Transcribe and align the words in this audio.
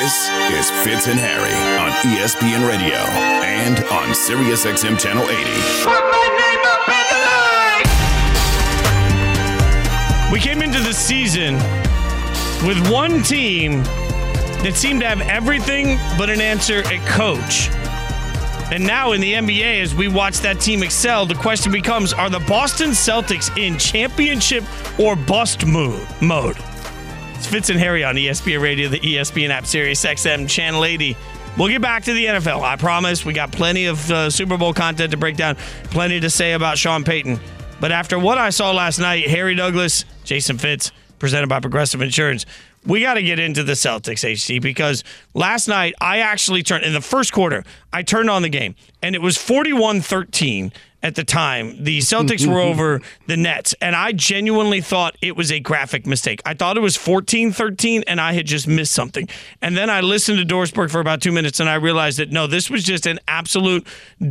This 0.00 0.28
is 0.52 0.70
Fitz 0.84 1.08
and 1.08 1.18
Harry 1.18 1.52
on 1.76 1.90
ESPN 2.06 2.68
Radio 2.68 2.94
and 2.94 3.78
on 3.86 4.10
SiriusXM 4.10 4.96
Channel 4.96 5.24
80. 5.24 5.40
We 10.32 10.38
came 10.38 10.62
into 10.62 10.78
the 10.78 10.92
season 10.92 11.54
with 12.64 12.78
one 12.88 13.24
team 13.24 13.82
that 14.62 14.74
seemed 14.76 15.00
to 15.00 15.08
have 15.08 15.20
everything 15.22 15.98
but 16.16 16.30
an 16.30 16.40
answer 16.40 16.78
at 16.86 17.04
coach. 17.08 17.68
And 18.72 18.86
now 18.86 19.12
in 19.12 19.20
the 19.20 19.32
NBA, 19.34 19.82
as 19.82 19.96
we 19.96 20.06
watch 20.06 20.38
that 20.38 20.60
team 20.60 20.84
excel, 20.84 21.26
the 21.26 21.34
question 21.34 21.72
becomes 21.72 22.12
are 22.12 22.30
the 22.30 22.38
Boston 22.40 22.90
Celtics 22.90 23.50
in 23.58 23.76
championship 23.78 24.62
or 25.00 25.16
bust 25.16 25.66
mo- 25.66 26.06
mode? 26.22 26.56
It's 27.38 27.46
Fitz 27.46 27.70
and 27.70 27.78
Harry 27.78 28.02
on 28.02 28.16
ESPN 28.16 28.60
Radio, 28.60 28.88
the 28.88 28.98
ESPN 28.98 29.50
app, 29.50 29.64
Sirius 29.64 30.04
XM, 30.04 30.48
Channel 30.48 30.84
80. 30.84 31.16
We'll 31.56 31.68
get 31.68 31.80
back 31.80 32.02
to 32.02 32.12
the 32.12 32.24
NFL. 32.24 32.62
I 32.64 32.74
promise. 32.74 33.24
We 33.24 33.32
got 33.32 33.52
plenty 33.52 33.86
of 33.86 34.10
uh, 34.10 34.28
Super 34.28 34.58
Bowl 34.58 34.74
content 34.74 35.12
to 35.12 35.16
break 35.16 35.36
down, 35.36 35.54
plenty 35.84 36.18
to 36.18 36.30
say 36.30 36.54
about 36.54 36.78
Sean 36.78 37.04
Payton. 37.04 37.38
But 37.78 37.92
after 37.92 38.18
what 38.18 38.38
I 38.38 38.50
saw 38.50 38.72
last 38.72 38.98
night, 38.98 39.28
Harry 39.28 39.54
Douglas, 39.54 40.04
Jason 40.24 40.58
Fitz, 40.58 40.90
presented 41.20 41.48
by 41.48 41.60
Progressive 41.60 42.02
Insurance, 42.02 42.44
we 42.84 43.02
got 43.02 43.14
to 43.14 43.22
get 43.22 43.38
into 43.38 43.62
the 43.62 43.74
Celtics, 43.74 44.24
HC, 44.24 44.60
because 44.60 45.04
last 45.32 45.68
night 45.68 45.94
I 46.00 46.18
actually 46.18 46.64
turned, 46.64 46.84
in 46.84 46.92
the 46.92 47.00
first 47.00 47.32
quarter, 47.32 47.62
I 47.92 48.02
turned 48.02 48.30
on 48.30 48.42
the 48.42 48.48
game, 48.48 48.74
and 49.02 49.14
it 49.14 49.22
was 49.22 49.36
41 49.36 50.00
13 50.00 50.72
at 51.02 51.14
the 51.14 51.22
time. 51.22 51.84
The 51.84 51.98
Celtics 51.98 52.44
were 52.44 52.54
mm-hmm. 52.54 52.70
over 52.70 53.00
the 53.26 53.36
Nets, 53.36 53.74
and 53.80 53.94
I 53.94 54.12
genuinely 54.12 54.80
thought 54.80 55.16
it 55.22 55.36
was 55.36 55.52
a 55.52 55.60
graphic 55.60 56.06
mistake. 56.06 56.42
I 56.44 56.54
thought 56.54 56.76
it 56.76 56.80
was 56.80 56.96
14 56.96 57.52
13, 57.52 58.04
and 58.06 58.20
I 58.20 58.32
had 58.32 58.46
just 58.46 58.66
missed 58.66 58.92
something. 58.92 59.28
And 59.62 59.76
then 59.76 59.90
I 59.90 60.00
listened 60.00 60.38
to 60.38 60.44
Doris 60.44 60.70
Burke 60.70 60.90
for 60.90 61.00
about 61.00 61.22
two 61.22 61.30
minutes, 61.30 61.60
and 61.60 61.68
I 61.68 61.76
realized 61.76 62.18
that 62.18 62.30
no, 62.30 62.46
this 62.46 62.68
was 62.68 62.82
just 62.82 63.06
an 63.06 63.20
absolute 63.28 63.86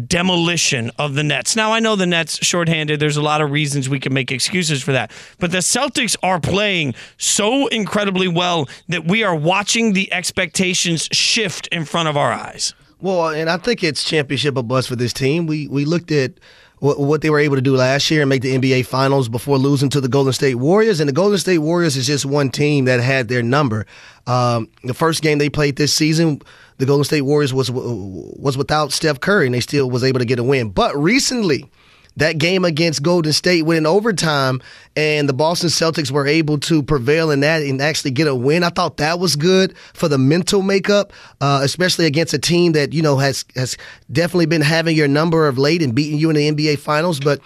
demolition 0.08 0.92
of 1.00 1.14
the 1.14 1.24
Nets. 1.24 1.56
Now, 1.56 1.72
I 1.72 1.80
know 1.80 1.96
the 1.96 2.06
Nets 2.06 2.46
shorthanded. 2.46 3.00
There's 3.00 3.18
a 3.18 3.22
lot 3.22 3.42
of 3.42 3.52
reasons 3.52 3.88
we 3.88 4.00
can 4.00 4.14
make 4.14 4.32
excuses 4.32 4.84
for 4.84 4.92
that. 4.92 5.12
But 5.40 5.52
the 5.52 5.60
Celtics 5.60 6.18
are 6.22 6.40
playing 6.40 6.96
so 7.18 7.68
incredibly 7.68 8.28
well 8.28 8.68
that 8.90 9.06
we 9.06 9.24
are 9.24 9.36
watching 9.36 9.94
the 9.94 10.12
expectations 10.12 11.08
shift 11.14 11.68
in 11.68 11.86
front 11.86 12.10
of 12.10 12.18
our 12.18 12.34
eyes. 12.34 12.74
Well, 13.00 13.30
and 13.30 13.50
I 13.50 13.58
think 13.58 13.84
it's 13.84 14.04
championship 14.04 14.58
or 14.58 14.64
bust 14.64 14.88
for 14.88 14.96
this 14.96 15.14
team. 15.14 15.46
We 15.46 15.68
we 15.68 15.86
looked 15.86 16.12
at 16.12 16.34
what, 16.80 17.00
what 17.00 17.22
they 17.22 17.30
were 17.30 17.40
able 17.40 17.56
to 17.56 17.62
do 17.62 17.76
last 17.76 18.10
year 18.12 18.22
and 18.22 18.30
make 18.30 18.42
the 18.42 18.56
NBA 18.56 18.86
Finals 18.86 19.30
before 19.30 19.58
losing 19.58 19.90
to 19.90 20.02
the 20.02 20.08
Golden 20.08 20.34
State 20.34 20.56
Warriors. 20.56 21.00
And 21.00 21.08
the 21.08 21.14
Golden 21.14 21.38
State 21.38 21.60
Warriors 21.60 21.96
is 21.96 22.08
just 22.08 22.26
one 22.26 22.50
team 22.50 22.86
that 22.86 23.00
had 23.00 23.28
their 23.28 23.44
number. 23.44 23.86
Um, 24.26 24.70
the 24.84 24.94
first 24.94 25.22
game 25.22 25.38
they 25.38 25.50
played 25.50 25.76
this 25.76 25.94
season, 25.94 26.42
the 26.78 26.86
Golden 26.86 27.04
State 27.04 27.22
Warriors 27.22 27.54
was 27.54 27.72
was 27.72 28.58
without 28.58 28.92
Steph 28.92 29.20
Curry, 29.20 29.46
and 29.46 29.56
they 29.56 29.60
still 29.60 29.90
was 29.90 30.04
able 30.04 30.20
to 30.20 30.26
get 30.26 30.40
a 30.40 30.44
win. 30.44 30.70
But 30.70 30.96
recently, 30.98 31.70
that 32.18 32.40
game 32.40 32.66
against 32.66 33.04
Golden 33.04 33.32
State 33.32 33.64
went 33.64 33.78
in 33.78 33.86
overtime, 33.86 34.60
and 34.96 35.30
the 35.30 35.34
Boston 35.34 35.70
Celtics 35.70 36.12
were 36.12 36.28
able 36.28 36.60
to 36.62 36.84
prevail 36.84 37.32
in 37.32 37.40
that 37.42 37.62
and 37.62 37.80
actually 37.80 38.12
get 38.12 38.28
a 38.28 38.36
win. 38.36 38.64
I 38.64 38.70
thought 38.70 38.98
that 38.98 39.20
was 39.20 39.36
good 39.36 39.78
for 39.94 40.08
the 40.08 40.18
mental 40.18 40.64
makeup, 40.64 41.14
uh, 41.42 41.62
especially 41.64 42.06
against 42.06 42.34
a 42.34 42.40
team 42.40 42.74
that 42.74 42.92
you 42.92 43.02
know 43.02 43.18
has 43.18 43.46
has 43.56 43.78
definitely 44.12 44.48
been 44.48 44.62
having 44.62 44.98
your 44.98 45.08
number 45.08 45.48
of 45.48 45.58
late 45.58 45.82
and 45.82 45.96
beating 45.96 46.18
you 46.18 46.30
in 46.30 46.36
the 46.36 46.52
NBA 46.52 46.80
Finals. 46.80 47.20
But 47.20 47.40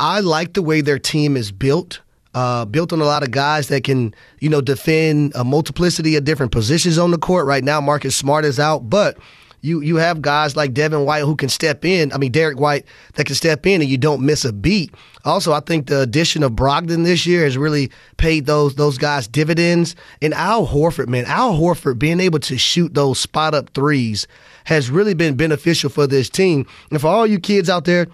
I 0.00 0.20
like 0.20 0.54
the 0.54 0.62
way 0.62 0.80
their 0.80 0.98
team 0.98 1.36
is 1.36 1.52
built. 1.52 2.00
Uh, 2.34 2.64
built 2.64 2.94
on 2.94 3.00
a 3.02 3.04
lot 3.04 3.22
of 3.22 3.30
guys 3.30 3.68
that 3.68 3.84
can, 3.84 4.14
you 4.40 4.48
know, 4.48 4.62
defend 4.62 5.32
a 5.34 5.44
multiplicity 5.44 6.16
of 6.16 6.24
different 6.24 6.50
positions 6.50 6.96
on 6.96 7.10
the 7.10 7.18
court. 7.18 7.44
Right 7.46 7.62
now, 7.62 7.78
Marcus 7.78 8.16
Smart 8.16 8.46
is 8.46 8.58
out, 8.58 8.88
but 8.88 9.18
you 9.62 9.80
you 9.80 9.96
have 9.96 10.20
guys 10.20 10.56
like 10.56 10.74
Devin 10.74 11.06
White 11.06 11.22
who 11.22 11.36
can 11.36 11.48
step 11.48 11.84
in. 11.84 12.12
I 12.12 12.18
mean, 12.18 12.32
Derrick 12.32 12.58
White 12.58 12.84
that 13.14 13.26
can 13.26 13.36
step 13.36 13.64
in 13.66 13.80
and 13.80 13.88
you 13.88 13.96
don't 13.96 14.20
miss 14.26 14.44
a 14.44 14.52
beat. 14.52 14.92
Also, 15.24 15.52
I 15.52 15.60
think 15.60 15.86
the 15.86 16.00
addition 16.00 16.42
of 16.42 16.52
Brogdon 16.52 17.04
this 17.04 17.26
year 17.26 17.44
has 17.44 17.56
really 17.56 17.90
paid 18.16 18.46
those 18.46 18.74
those 18.74 18.98
guys 18.98 19.28
dividends. 19.28 19.94
And 20.20 20.34
Al 20.34 20.66
Horford, 20.66 21.08
man, 21.08 21.24
Al 21.26 21.54
Horford 21.54 21.98
being 21.98 22.20
able 22.20 22.40
to 22.40 22.58
shoot 22.58 22.92
those 22.94 23.20
spot 23.20 23.54
up 23.54 23.70
threes 23.70 24.26
has 24.64 24.90
really 24.90 25.14
been 25.14 25.36
beneficial 25.36 25.90
for 25.90 26.06
this 26.06 26.28
team. 26.28 26.66
And 26.90 27.00
for 27.00 27.06
all 27.06 27.26
you 27.26 27.38
kids 27.38 27.70
out 27.70 27.84
there 27.84 28.08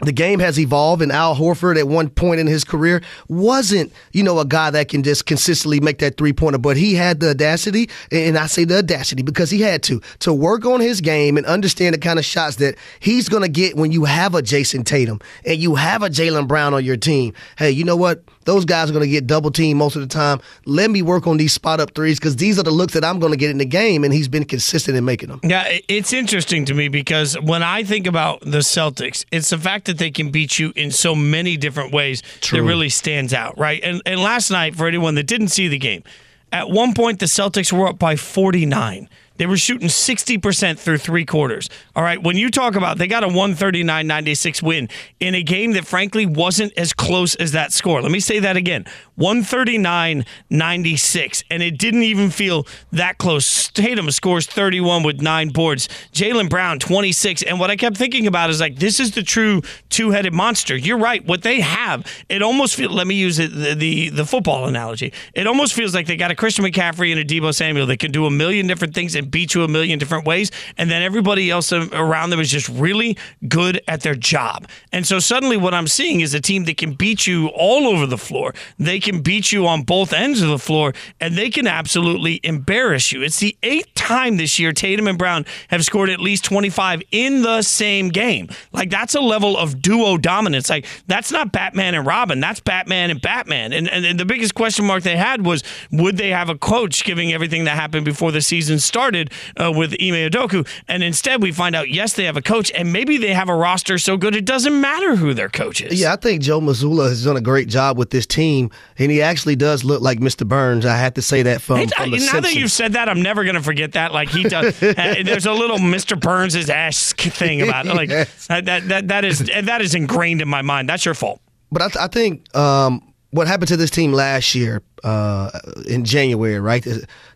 the 0.00 0.12
game 0.12 0.38
has 0.38 0.58
evolved 0.60 1.02
and 1.02 1.10
Al 1.10 1.34
Horford 1.34 1.76
at 1.76 1.88
one 1.88 2.08
point 2.08 2.38
in 2.38 2.46
his 2.46 2.62
career 2.62 3.02
wasn't, 3.28 3.92
you 4.12 4.22
know, 4.22 4.38
a 4.38 4.44
guy 4.44 4.70
that 4.70 4.88
can 4.88 5.02
just 5.02 5.26
consistently 5.26 5.80
make 5.80 5.98
that 5.98 6.16
three 6.16 6.32
pointer, 6.32 6.58
but 6.58 6.76
he 6.76 6.94
had 6.94 7.18
the 7.18 7.30
audacity, 7.30 7.90
and 8.12 8.38
I 8.38 8.46
say 8.46 8.64
the 8.64 8.78
audacity 8.78 9.22
because 9.22 9.50
he 9.50 9.60
had 9.60 9.82
to, 9.84 10.00
to 10.20 10.32
work 10.32 10.64
on 10.64 10.80
his 10.80 11.00
game 11.00 11.36
and 11.36 11.44
understand 11.46 11.94
the 11.94 11.98
kind 11.98 12.18
of 12.18 12.24
shots 12.24 12.56
that 12.56 12.76
he's 13.00 13.28
going 13.28 13.42
to 13.42 13.48
get 13.48 13.76
when 13.76 13.90
you 13.90 14.04
have 14.04 14.34
a 14.34 14.42
Jayson 14.42 14.84
Tatum 14.84 15.20
and 15.44 15.58
you 15.58 15.74
have 15.74 16.02
a 16.02 16.08
Jaylen 16.08 16.46
Brown 16.46 16.74
on 16.74 16.84
your 16.84 16.96
team. 16.96 17.34
Hey, 17.56 17.72
you 17.72 17.82
know 17.82 17.96
what? 17.96 18.22
Those 18.48 18.64
guys 18.64 18.88
are 18.88 18.94
going 18.94 19.04
to 19.04 19.10
get 19.10 19.26
double 19.26 19.50
teamed 19.50 19.78
most 19.78 19.94
of 19.94 20.00
the 20.00 20.08
time. 20.08 20.40
Let 20.64 20.90
me 20.90 21.02
work 21.02 21.26
on 21.26 21.36
these 21.36 21.52
spot 21.52 21.80
up 21.80 21.94
threes 21.94 22.18
because 22.18 22.36
these 22.36 22.58
are 22.58 22.62
the 22.62 22.70
looks 22.70 22.94
that 22.94 23.04
I'm 23.04 23.18
going 23.18 23.30
to 23.30 23.36
get 23.36 23.50
in 23.50 23.58
the 23.58 23.66
game, 23.66 24.04
and 24.04 24.14
he's 24.14 24.26
been 24.26 24.46
consistent 24.46 24.96
in 24.96 25.04
making 25.04 25.28
them. 25.28 25.40
Yeah, 25.42 25.68
it's 25.86 26.14
interesting 26.14 26.64
to 26.64 26.72
me 26.72 26.88
because 26.88 27.38
when 27.40 27.62
I 27.62 27.84
think 27.84 28.06
about 28.06 28.40
the 28.40 28.60
Celtics, 28.60 29.26
it's 29.30 29.50
the 29.50 29.58
fact 29.58 29.84
that 29.84 29.98
they 29.98 30.10
can 30.10 30.30
beat 30.30 30.58
you 30.58 30.72
in 30.76 30.90
so 30.92 31.14
many 31.14 31.58
different 31.58 31.92
ways 31.92 32.22
True. 32.40 32.62
that 32.62 32.66
really 32.66 32.88
stands 32.88 33.34
out, 33.34 33.58
right? 33.58 33.82
And 33.84 34.00
and 34.06 34.18
last 34.18 34.50
night, 34.50 34.74
for 34.74 34.88
anyone 34.88 35.14
that 35.16 35.26
didn't 35.26 35.48
see 35.48 35.68
the 35.68 35.76
game, 35.76 36.02
at 36.50 36.70
one 36.70 36.94
point 36.94 37.20
the 37.20 37.26
Celtics 37.26 37.70
were 37.70 37.86
up 37.86 37.98
by 37.98 38.16
49. 38.16 39.10
They 39.38 39.46
were 39.46 39.56
shooting 39.56 39.88
60% 39.88 40.78
through 40.78 40.98
three 40.98 41.24
quarters. 41.24 41.70
All 41.96 42.02
right. 42.02 42.22
When 42.22 42.36
you 42.36 42.50
talk 42.50 42.74
about 42.74 42.98
they 42.98 43.06
got 43.06 43.24
a 43.24 43.28
139 43.28 44.06
96 44.06 44.62
win 44.62 44.88
in 45.20 45.34
a 45.34 45.42
game 45.42 45.72
that 45.72 45.86
frankly 45.86 46.26
wasn't 46.26 46.76
as 46.76 46.92
close 46.92 47.34
as 47.36 47.52
that 47.52 47.72
score. 47.72 48.02
Let 48.02 48.12
me 48.12 48.20
say 48.20 48.40
that 48.40 48.56
again 48.56 48.84
139 49.18 50.24
96. 50.48 51.44
And 51.50 51.62
it 51.62 51.76
didn't 51.76 52.04
even 52.04 52.30
feel 52.30 52.66
that 52.92 53.18
close. 53.18 53.68
Tatum 53.68 54.10
scores 54.10 54.46
31 54.46 55.02
with 55.02 55.20
nine 55.20 55.48
boards. 55.48 55.88
Jaylen 56.12 56.48
Brown 56.48 56.78
26. 56.78 57.42
And 57.42 57.58
what 57.58 57.70
I 57.70 57.76
kept 57.76 57.96
thinking 57.96 58.26
about 58.26 58.48
is 58.48 58.60
like, 58.60 58.76
this 58.76 59.00
is 59.00 59.12
the 59.12 59.22
true 59.22 59.62
two 59.88 60.10
headed 60.10 60.32
monster. 60.32 60.76
You're 60.76 60.98
right. 60.98 61.24
What 61.26 61.42
they 61.42 61.60
have, 61.60 62.06
it 62.28 62.42
almost 62.42 62.76
feels, 62.76 62.92
let 62.92 63.06
me 63.06 63.16
use 63.16 63.38
the, 63.38 63.74
the, 63.74 64.10
the 64.10 64.24
football 64.24 64.66
analogy. 64.66 65.12
It 65.34 65.46
almost 65.46 65.74
feels 65.74 65.94
like 65.94 66.06
they 66.06 66.16
got 66.16 66.30
a 66.30 66.36
Christian 66.36 66.64
McCaffrey 66.64 67.10
and 67.10 67.20
a 67.20 67.24
Deebo 67.24 67.52
Samuel 67.54 67.86
that 67.86 67.98
can 67.98 68.12
do 68.12 68.26
a 68.26 68.30
million 68.30 68.66
different 68.66 68.94
things 68.94 69.16
and 69.16 69.30
beat 69.30 69.54
you 69.54 69.64
a 69.64 69.68
million 69.68 69.98
different 69.98 70.26
ways. 70.26 70.52
And 70.76 70.90
then 70.90 71.02
everybody 71.02 71.50
else 71.50 71.72
around 71.72 72.30
them 72.30 72.38
is 72.38 72.50
just 72.50 72.68
really 72.68 73.18
good 73.48 73.82
at 73.88 74.02
their 74.02 74.14
job. 74.14 74.68
And 74.92 75.04
so 75.04 75.18
suddenly 75.18 75.56
what 75.56 75.74
I'm 75.74 75.88
seeing 75.88 76.20
is 76.20 76.34
a 76.34 76.40
team 76.40 76.64
that 76.66 76.76
can 76.76 76.92
beat 76.92 77.26
you 77.26 77.48
all 77.48 77.88
over 77.88 78.06
the 78.06 78.18
floor. 78.18 78.54
They 78.78 79.00
can 79.00 79.07
beat 79.10 79.52
you 79.52 79.66
on 79.66 79.82
both 79.82 80.12
ends 80.12 80.40
of 80.42 80.48
the 80.48 80.58
floor 80.58 80.92
and 81.20 81.34
they 81.34 81.50
can 81.50 81.66
absolutely 81.66 82.40
embarrass 82.42 83.12
you. 83.12 83.22
It's 83.22 83.40
the 83.40 83.56
eighth 83.62 83.94
time 83.94 84.36
this 84.36 84.58
year 84.58 84.72
Tatum 84.72 85.08
and 85.08 85.18
Brown 85.18 85.46
have 85.68 85.84
scored 85.84 86.10
at 86.10 86.20
least 86.20 86.44
25 86.44 87.02
in 87.10 87.42
the 87.42 87.62
same 87.62 88.08
game. 88.08 88.48
Like 88.72 88.90
that's 88.90 89.14
a 89.14 89.20
level 89.20 89.56
of 89.56 89.80
duo 89.82 90.16
dominance. 90.16 90.70
Like 90.70 90.86
that's 91.06 91.30
not 91.30 91.52
Batman 91.52 91.94
and 91.94 92.06
Robin. 92.06 92.40
That's 92.40 92.60
Batman 92.60 93.10
and 93.10 93.20
Batman. 93.20 93.72
And, 93.72 93.88
and, 93.88 94.04
and 94.04 94.18
the 94.18 94.24
biggest 94.24 94.54
question 94.54 94.84
mark 94.84 95.02
they 95.02 95.16
had 95.16 95.44
was 95.44 95.62
would 95.90 96.16
they 96.16 96.30
have 96.30 96.48
a 96.48 96.56
coach 96.56 97.04
giving 97.04 97.32
everything 97.32 97.64
that 97.64 97.76
happened 97.76 98.04
before 98.04 98.32
the 98.32 98.40
season 98.40 98.78
started 98.78 99.32
uh, 99.56 99.72
with 99.74 99.92
Ime 99.92 100.30
Udoka? 100.30 100.66
And 100.88 101.02
instead 101.02 101.42
we 101.42 101.52
find 101.52 101.74
out 101.74 101.90
yes 101.90 102.14
they 102.14 102.24
have 102.24 102.36
a 102.36 102.42
coach 102.42 102.70
and 102.74 102.92
maybe 102.92 103.16
they 103.16 103.34
have 103.34 103.48
a 103.48 103.54
roster 103.54 103.98
so 103.98 104.16
good 104.16 104.34
it 104.34 104.44
doesn't 104.44 104.80
matter 104.80 105.16
who 105.16 105.34
their 105.34 105.48
coach 105.48 105.80
is. 105.80 106.00
Yeah, 106.00 106.12
I 106.12 106.16
think 106.16 106.42
Joe 106.42 106.60
Mazzulla 106.60 107.08
has 107.08 107.24
done 107.24 107.36
a 107.36 107.40
great 107.40 107.68
job 107.68 107.98
with 107.98 108.10
this 108.10 108.26
team, 108.26 108.70
and 108.98 109.10
he 109.10 109.22
actually 109.22 109.56
does 109.56 109.84
look 109.84 110.00
like 110.02 110.18
Mr. 110.18 110.46
Burns. 110.46 110.84
I 110.84 110.96
had 110.96 111.14
to 111.16 111.22
say 111.22 111.42
that 111.42 111.60
from, 111.62 111.78
the 111.86 112.30
now 112.32 112.40
that 112.40 112.54
you've 112.54 112.72
said 112.72 112.94
that, 112.94 113.08
I'm 113.08 113.22
never 113.22 113.44
going 113.44 113.54
to 113.56 113.62
forget 113.62 113.92
that. 113.92 114.12
Like 114.12 114.28
he 114.28 114.42
does, 114.44 114.82
uh, 114.82 115.14
there's 115.24 115.46
a 115.46 115.52
little 115.52 115.78
Mr. 115.78 116.18
Burns 116.18 116.54
esque 116.56 117.20
thing 117.20 117.62
about 117.62 117.86
it. 117.86 117.94
Like 117.94 118.10
Yes. 118.10 118.46
uh, 118.50 118.60
that, 118.62 118.88
that 118.88 119.08
that 119.08 119.24
is 119.24 119.38
that 119.62 119.80
is 119.80 119.94
ingrained 119.94 120.40
in 120.42 120.48
my 120.48 120.62
mind. 120.62 120.88
That's 120.88 121.04
your 121.04 121.14
fault. 121.14 121.40
But 121.70 121.82
I, 121.82 121.86
th- 121.88 121.96
I 121.96 122.06
think 122.08 122.56
um, 122.56 123.12
what 123.30 123.46
happened 123.46 123.68
to 123.68 123.76
this 123.76 123.90
team 123.90 124.12
last 124.12 124.54
year 124.54 124.82
uh, 125.04 125.50
in 125.86 126.04
January, 126.04 126.58
right? 126.60 126.86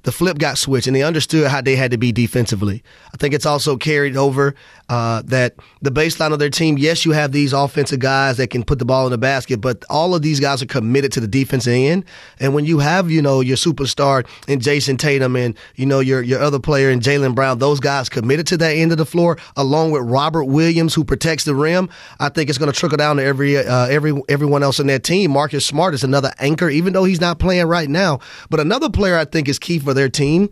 The 0.02 0.12
flip 0.12 0.38
got 0.38 0.58
switched, 0.58 0.86
and 0.86 0.96
they 0.96 1.02
understood 1.02 1.48
how 1.48 1.60
they 1.60 1.76
had 1.76 1.90
to 1.92 1.98
be 1.98 2.12
defensively. 2.12 2.82
I 3.14 3.16
think 3.16 3.34
it's 3.34 3.46
also 3.46 3.76
carried 3.76 4.16
over 4.16 4.54
uh, 4.88 5.22
that 5.26 5.54
the 5.80 5.90
baseline 5.90 6.32
of 6.32 6.38
their 6.38 6.50
team. 6.50 6.76
Yes, 6.76 7.04
you 7.04 7.12
have 7.12 7.32
these 7.32 7.52
offensive 7.52 8.00
guys 8.00 8.36
that 8.38 8.50
can 8.50 8.64
put 8.64 8.78
the 8.78 8.84
ball 8.84 9.06
in 9.06 9.12
the 9.12 9.18
basket, 9.18 9.60
but 9.60 9.84
all 9.88 10.14
of 10.14 10.22
these 10.22 10.40
guys 10.40 10.62
are 10.62 10.66
committed 10.66 11.12
to 11.12 11.20
the 11.20 11.28
defensive 11.28 11.72
end. 11.72 12.04
And 12.40 12.54
when 12.54 12.64
you 12.64 12.80
have, 12.80 13.10
you 13.10 13.22
know, 13.22 13.40
your 13.40 13.56
superstar 13.56 14.26
and 14.48 14.60
Jayson 14.60 14.98
Tatum 14.98 15.36
and 15.36 15.56
you 15.76 15.86
know 15.86 16.00
your 16.00 16.22
your 16.22 16.40
other 16.40 16.58
player 16.58 16.90
and 16.90 17.00
Jaylen 17.00 17.34
Brown, 17.34 17.58
those 17.58 17.80
guys 17.80 18.08
committed 18.08 18.46
to 18.48 18.56
that 18.58 18.72
end 18.72 18.92
of 18.92 18.98
the 18.98 19.06
floor, 19.06 19.38
along 19.56 19.92
with 19.92 20.02
Robert 20.02 20.44
Williams 20.44 20.94
who 20.94 21.04
protects 21.04 21.44
the 21.44 21.54
rim. 21.54 21.88
I 22.18 22.28
think 22.28 22.50
it's 22.50 22.58
going 22.58 22.72
to 22.72 22.78
trickle 22.78 22.98
down 22.98 23.16
to 23.16 23.24
every 23.24 23.56
uh, 23.56 23.86
every 23.86 24.20
everyone 24.28 24.62
else 24.62 24.80
in 24.80 24.88
that 24.88 25.04
team. 25.04 25.30
Marcus 25.30 25.64
Smart 25.64 25.94
is 25.94 26.04
another 26.04 26.32
anchor, 26.38 26.68
even 26.68 26.92
though 26.92 27.04
he's 27.04 27.20
not 27.20 27.38
playing 27.52 27.66
right 27.66 27.88
now. 27.88 28.20
But 28.48 28.60
another 28.60 28.88
player 28.88 29.16
I 29.16 29.24
think 29.24 29.48
is 29.48 29.58
key 29.58 29.78
for 29.78 29.92
their 29.92 30.08
team 30.08 30.48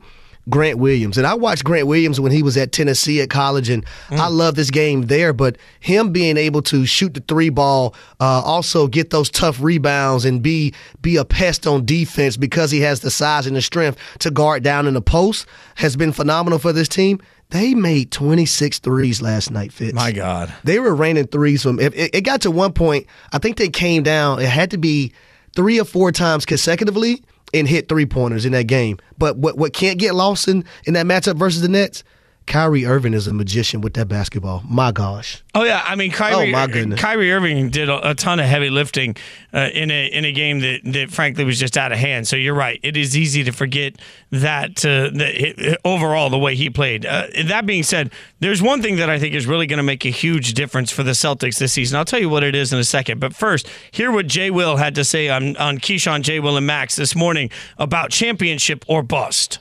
Grant 0.49 0.79
Williams. 0.79 1.17
And 1.17 1.26
I 1.26 1.35
watched 1.35 1.64
Grant 1.64 1.87
Williams 1.87 2.20
when 2.20 2.32
he 2.32 2.43
was 2.43 2.56
at 2.56 2.73
Tennessee 2.73 3.20
at 3.20 3.31
college, 3.31 3.69
and 3.69 3.85
mm. 4.08 4.19
I 4.19 4.29
love 4.29 4.55
this 4.55 4.70
game 4.70 5.02
there. 5.02 5.32
But 5.32 5.56
him 5.81 6.12
being 6.12 6.37
able 6.37 6.62
to 6.62 6.87
shoot 6.87 7.14
the 7.14 7.20
three 7.20 7.50
ball, 7.50 7.94
uh, 8.20 8.43
also 8.44 8.88
get 8.88 9.11
those 9.11 9.31
tough 9.31 9.61
rebounds, 9.61 10.25
and 10.25 10.43
be 10.43 10.75
be 11.02 11.17
a 11.17 11.25
pest 11.25 11.67
on 11.67 11.85
defense 11.85 12.37
because 12.37 12.70
he 12.70 12.81
has 12.81 13.00
the 13.00 13.11
size 13.11 13.47
and 13.47 13.55
the 13.55 13.62
strength 13.62 13.99
to 14.20 14.31
guard 14.31 14.62
down 14.62 14.87
in 14.87 14.94
the 14.94 15.02
post 15.02 15.47
has 15.76 15.97
been 15.97 16.12
phenomenal 16.12 16.58
for 16.58 16.73
this 16.73 16.88
team. 16.88 17.20
They 17.50 17.75
made 17.75 18.12
26 18.12 18.79
threes 18.79 19.20
last 19.20 19.50
night, 19.50 19.73
Fitz. 19.73 19.93
My 19.93 20.12
God. 20.12 20.55
They 20.62 20.79
were 20.79 20.94
raining 20.94 21.26
threes 21.26 21.62
from 21.62 21.81
it, 21.81 21.94
it 21.97 22.23
got 22.23 22.43
to 22.43 22.50
one 22.50 22.73
point, 22.73 23.06
I 23.32 23.38
think 23.38 23.56
they 23.56 23.69
came 23.69 24.02
down. 24.02 24.41
It 24.41 24.49
had 24.49 24.70
to 24.70 24.79
be 24.79 25.12
three 25.55 25.81
or 25.81 25.85
four 25.85 26.12
times 26.12 26.47
consecutively 26.47 27.23
and 27.52 27.69
hit 27.69 27.88
three 27.88 28.06
pointers 28.06 28.44
in 28.44 28.52
that 28.52 28.64
game. 28.64 28.99
But 29.19 29.37
what 29.37 29.56
what 29.56 29.73
can't 29.73 29.99
get 29.99 30.14
lost 30.14 30.49
in, 30.49 30.64
in 30.85 30.94
that 30.94 31.06
matchup 31.06 31.37
versus 31.37 31.62
the 31.62 31.69
Nets, 31.69 32.05
Kyrie 32.46 32.84
Irving 32.84 33.14
is 33.14 33.26
a 33.26 33.32
magician 33.32 33.81
with 33.81 33.94
that 33.94 34.08
basketball. 34.08 34.62
My 34.69 34.90
gosh. 34.90 35.42
Oh 35.54 35.62
yeah, 35.62 35.82
I 35.87 35.94
mean 35.94 36.10
Kyrie. 36.10 36.48
Oh 36.48 36.52
my 36.52 36.66
goodness. 36.66 37.00
Kyrie 37.00 37.32
Irving 37.32 37.70
did 37.70 37.88
a, 37.88 38.10
a 38.10 38.14
ton 38.14 38.40
of 38.40 38.46
heavy 38.46 38.70
lifting 38.70 39.16
uh, 39.54 39.69
in 39.72 39.90
a 39.90 40.06
in 40.06 40.25
a 40.25 40.32
game 40.32 40.60
that, 40.60 40.81
that 40.84 41.10
frankly 41.10 41.44
was 41.44 41.60
just 41.60 41.76
out 41.76 41.92
of 41.92 41.98
hand. 41.98 42.26
So 42.26 42.34
you're 42.37 42.54
right. 42.54 42.81
It 42.82 42.96
is 42.96 43.16
easy 43.16 43.44
to 43.44 43.52
forget 43.52 43.94
that, 44.31 44.84
uh, 44.84 45.10
that 45.16 45.78
overall 45.84 46.28
the 46.28 46.38
way 46.38 46.56
he 46.56 46.70
played. 46.70 47.06
Uh, 47.06 47.26
that 47.46 47.66
being 47.66 47.84
said, 47.84 48.10
there's 48.40 48.60
one 48.60 48.82
thing 48.82 48.96
that 48.96 49.08
I 49.08 49.19
think 49.19 49.34
is 49.34 49.46
really 49.46 49.66
going 49.66 49.78
to 49.78 49.84
make 49.84 50.04
a 50.04 50.10
huge 50.10 50.54
difference 50.54 50.90
for 50.90 51.02
the 51.02 51.12
Celtics 51.12 51.58
this 51.58 51.72
season. 51.72 51.98
I'll 51.98 52.04
tell 52.04 52.20
you 52.20 52.28
what 52.28 52.42
it 52.42 52.54
is 52.54 52.72
in 52.72 52.78
a 52.78 52.84
second. 52.84 53.20
But 53.20 53.34
first, 53.34 53.69
hear 53.92 54.10
what 54.10 54.26
Jay 54.26 54.50
Will 54.50 54.76
had 54.76 54.96
to 54.96 55.04
say 55.04 55.28
on 55.28 55.56
on 55.56 55.78
Keyshawn, 55.78 56.22
Jay 56.22 56.40
Will, 56.40 56.56
and 56.56 56.66
Max 56.66 56.96
this 56.96 57.14
morning 57.14 57.50
about 57.78 58.10
championship 58.10 58.84
or 58.88 59.02
bust 59.02 59.58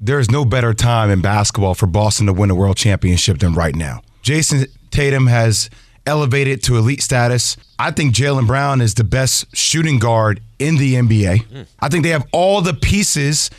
there's 0.00 0.30
no 0.30 0.44
better 0.44 0.72
time 0.72 1.10
in 1.10 1.20
basketball 1.20 1.74
for 1.74 1.86
Boston 1.86 2.26
to 2.26 2.32
win 2.32 2.50
a 2.50 2.54
world 2.54 2.76
championship 2.76 3.38
than 3.38 3.54
right 3.54 3.74
now. 3.74 4.02
Jayson 4.22 4.66
Tatum 4.90 5.26
has 5.26 5.68
elevated 6.06 6.62
to 6.64 6.76
elite 6.76 7.02
status. 7.02 7.56
I 7.78 7.90
think 7.90 8.14
Jaylen 8.14 8.46
Brown 8.46 8.80
is 8.80 8.94
the 8.94 9.04
best 9.04 9.54
shooting 9.54 9.98
guard 9.98 10.40
in 10.58 10.76
the 10.76 10.94
NBA. 10.94 11.46
Mm. 11.46 11.66
I 11.80 11.88
think 11.88 12.04
they 12.04 12.10
have 12.10 12.26
all 12.32 12.62
the 12.62 12.74
pieces 12.74 13.50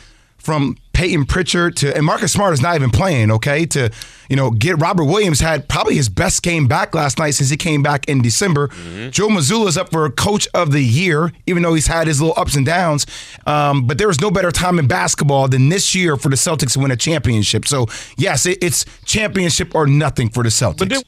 from 0.42 0.76
Payton 0.92 1.26
Pritchard 1.26 1.76
to 1.78 1.96
and 1.96 2.04
Marcus 2.04 2.32
Smart 2.32 2.52
is 2.52 2.60
not 2.60 2.74
even 2.74 2.90
playing, 2.90 3.30
okay? 3.30 3.64
To 3.66 3.90
you 4.28 4.36
know, 4.36 4.50
get 4.50 4.80
Robert 4.80 5.04
Williams 5.04 5.40
had 5.40 5.68
probably 5.68 5.94
his 5.94 6.08
best 6.08 6.42
game 6.42 6.66
back 6.66 6.94
last 6.94 7.18
night 7.18 7.32
since 7.32 7.50
he 7.50 7.56
came 7.56 7.82
back 7.82 8.08
in 8.08 8.22
December. 8.22 8.68
Mm-hmm. 8.68 9.10
Joe 9.10 9.28
Mazzulla 9.28 9.68
is 9.68 9.76
up 9.76 9.90
for 9.90 10.08
coach 10.10 10.48
of 10.54 10.72
the 10.72 10.80
year, 10.80 11.32
even 11.46 11.62
though 11.62 11.74
he's 11.74 11.86
had 11.86 12.06
his 12.06 12.20
little 12.20 12.34
ups 12.38 12.56
and 12.56 12.64
downs. 12.64 13.06
Um, 13.46 13.86
but 13.86 13.98
there 13.98 14.08
is 14.08 14.20
no 14.20 14.30
better 14.30 14.50
time 14.50 14.78
in 14.78 14.86
basketball 14.86 15.48
than 15.48 15.68
this 15.68 15.94
year 15.94 16.16
for 16.16 16.28
the 16.28 16.36
Celtics 16.36 16.72
to 16.72 16.80
win 16.80 16.90
a 16.90 16.96
championship. 16.96 17.66
So 17.66 17.86
yes, 18.16 18.46
it, 18.46 18.56
it's 18.62 18.86
championship 19.04 19.74
or 19.74 19.86
nothing 19.86 20.30
for 20.30 20.42
the 20.42 20.48
Celtics. 20.48 20.88
But 20.88 21.04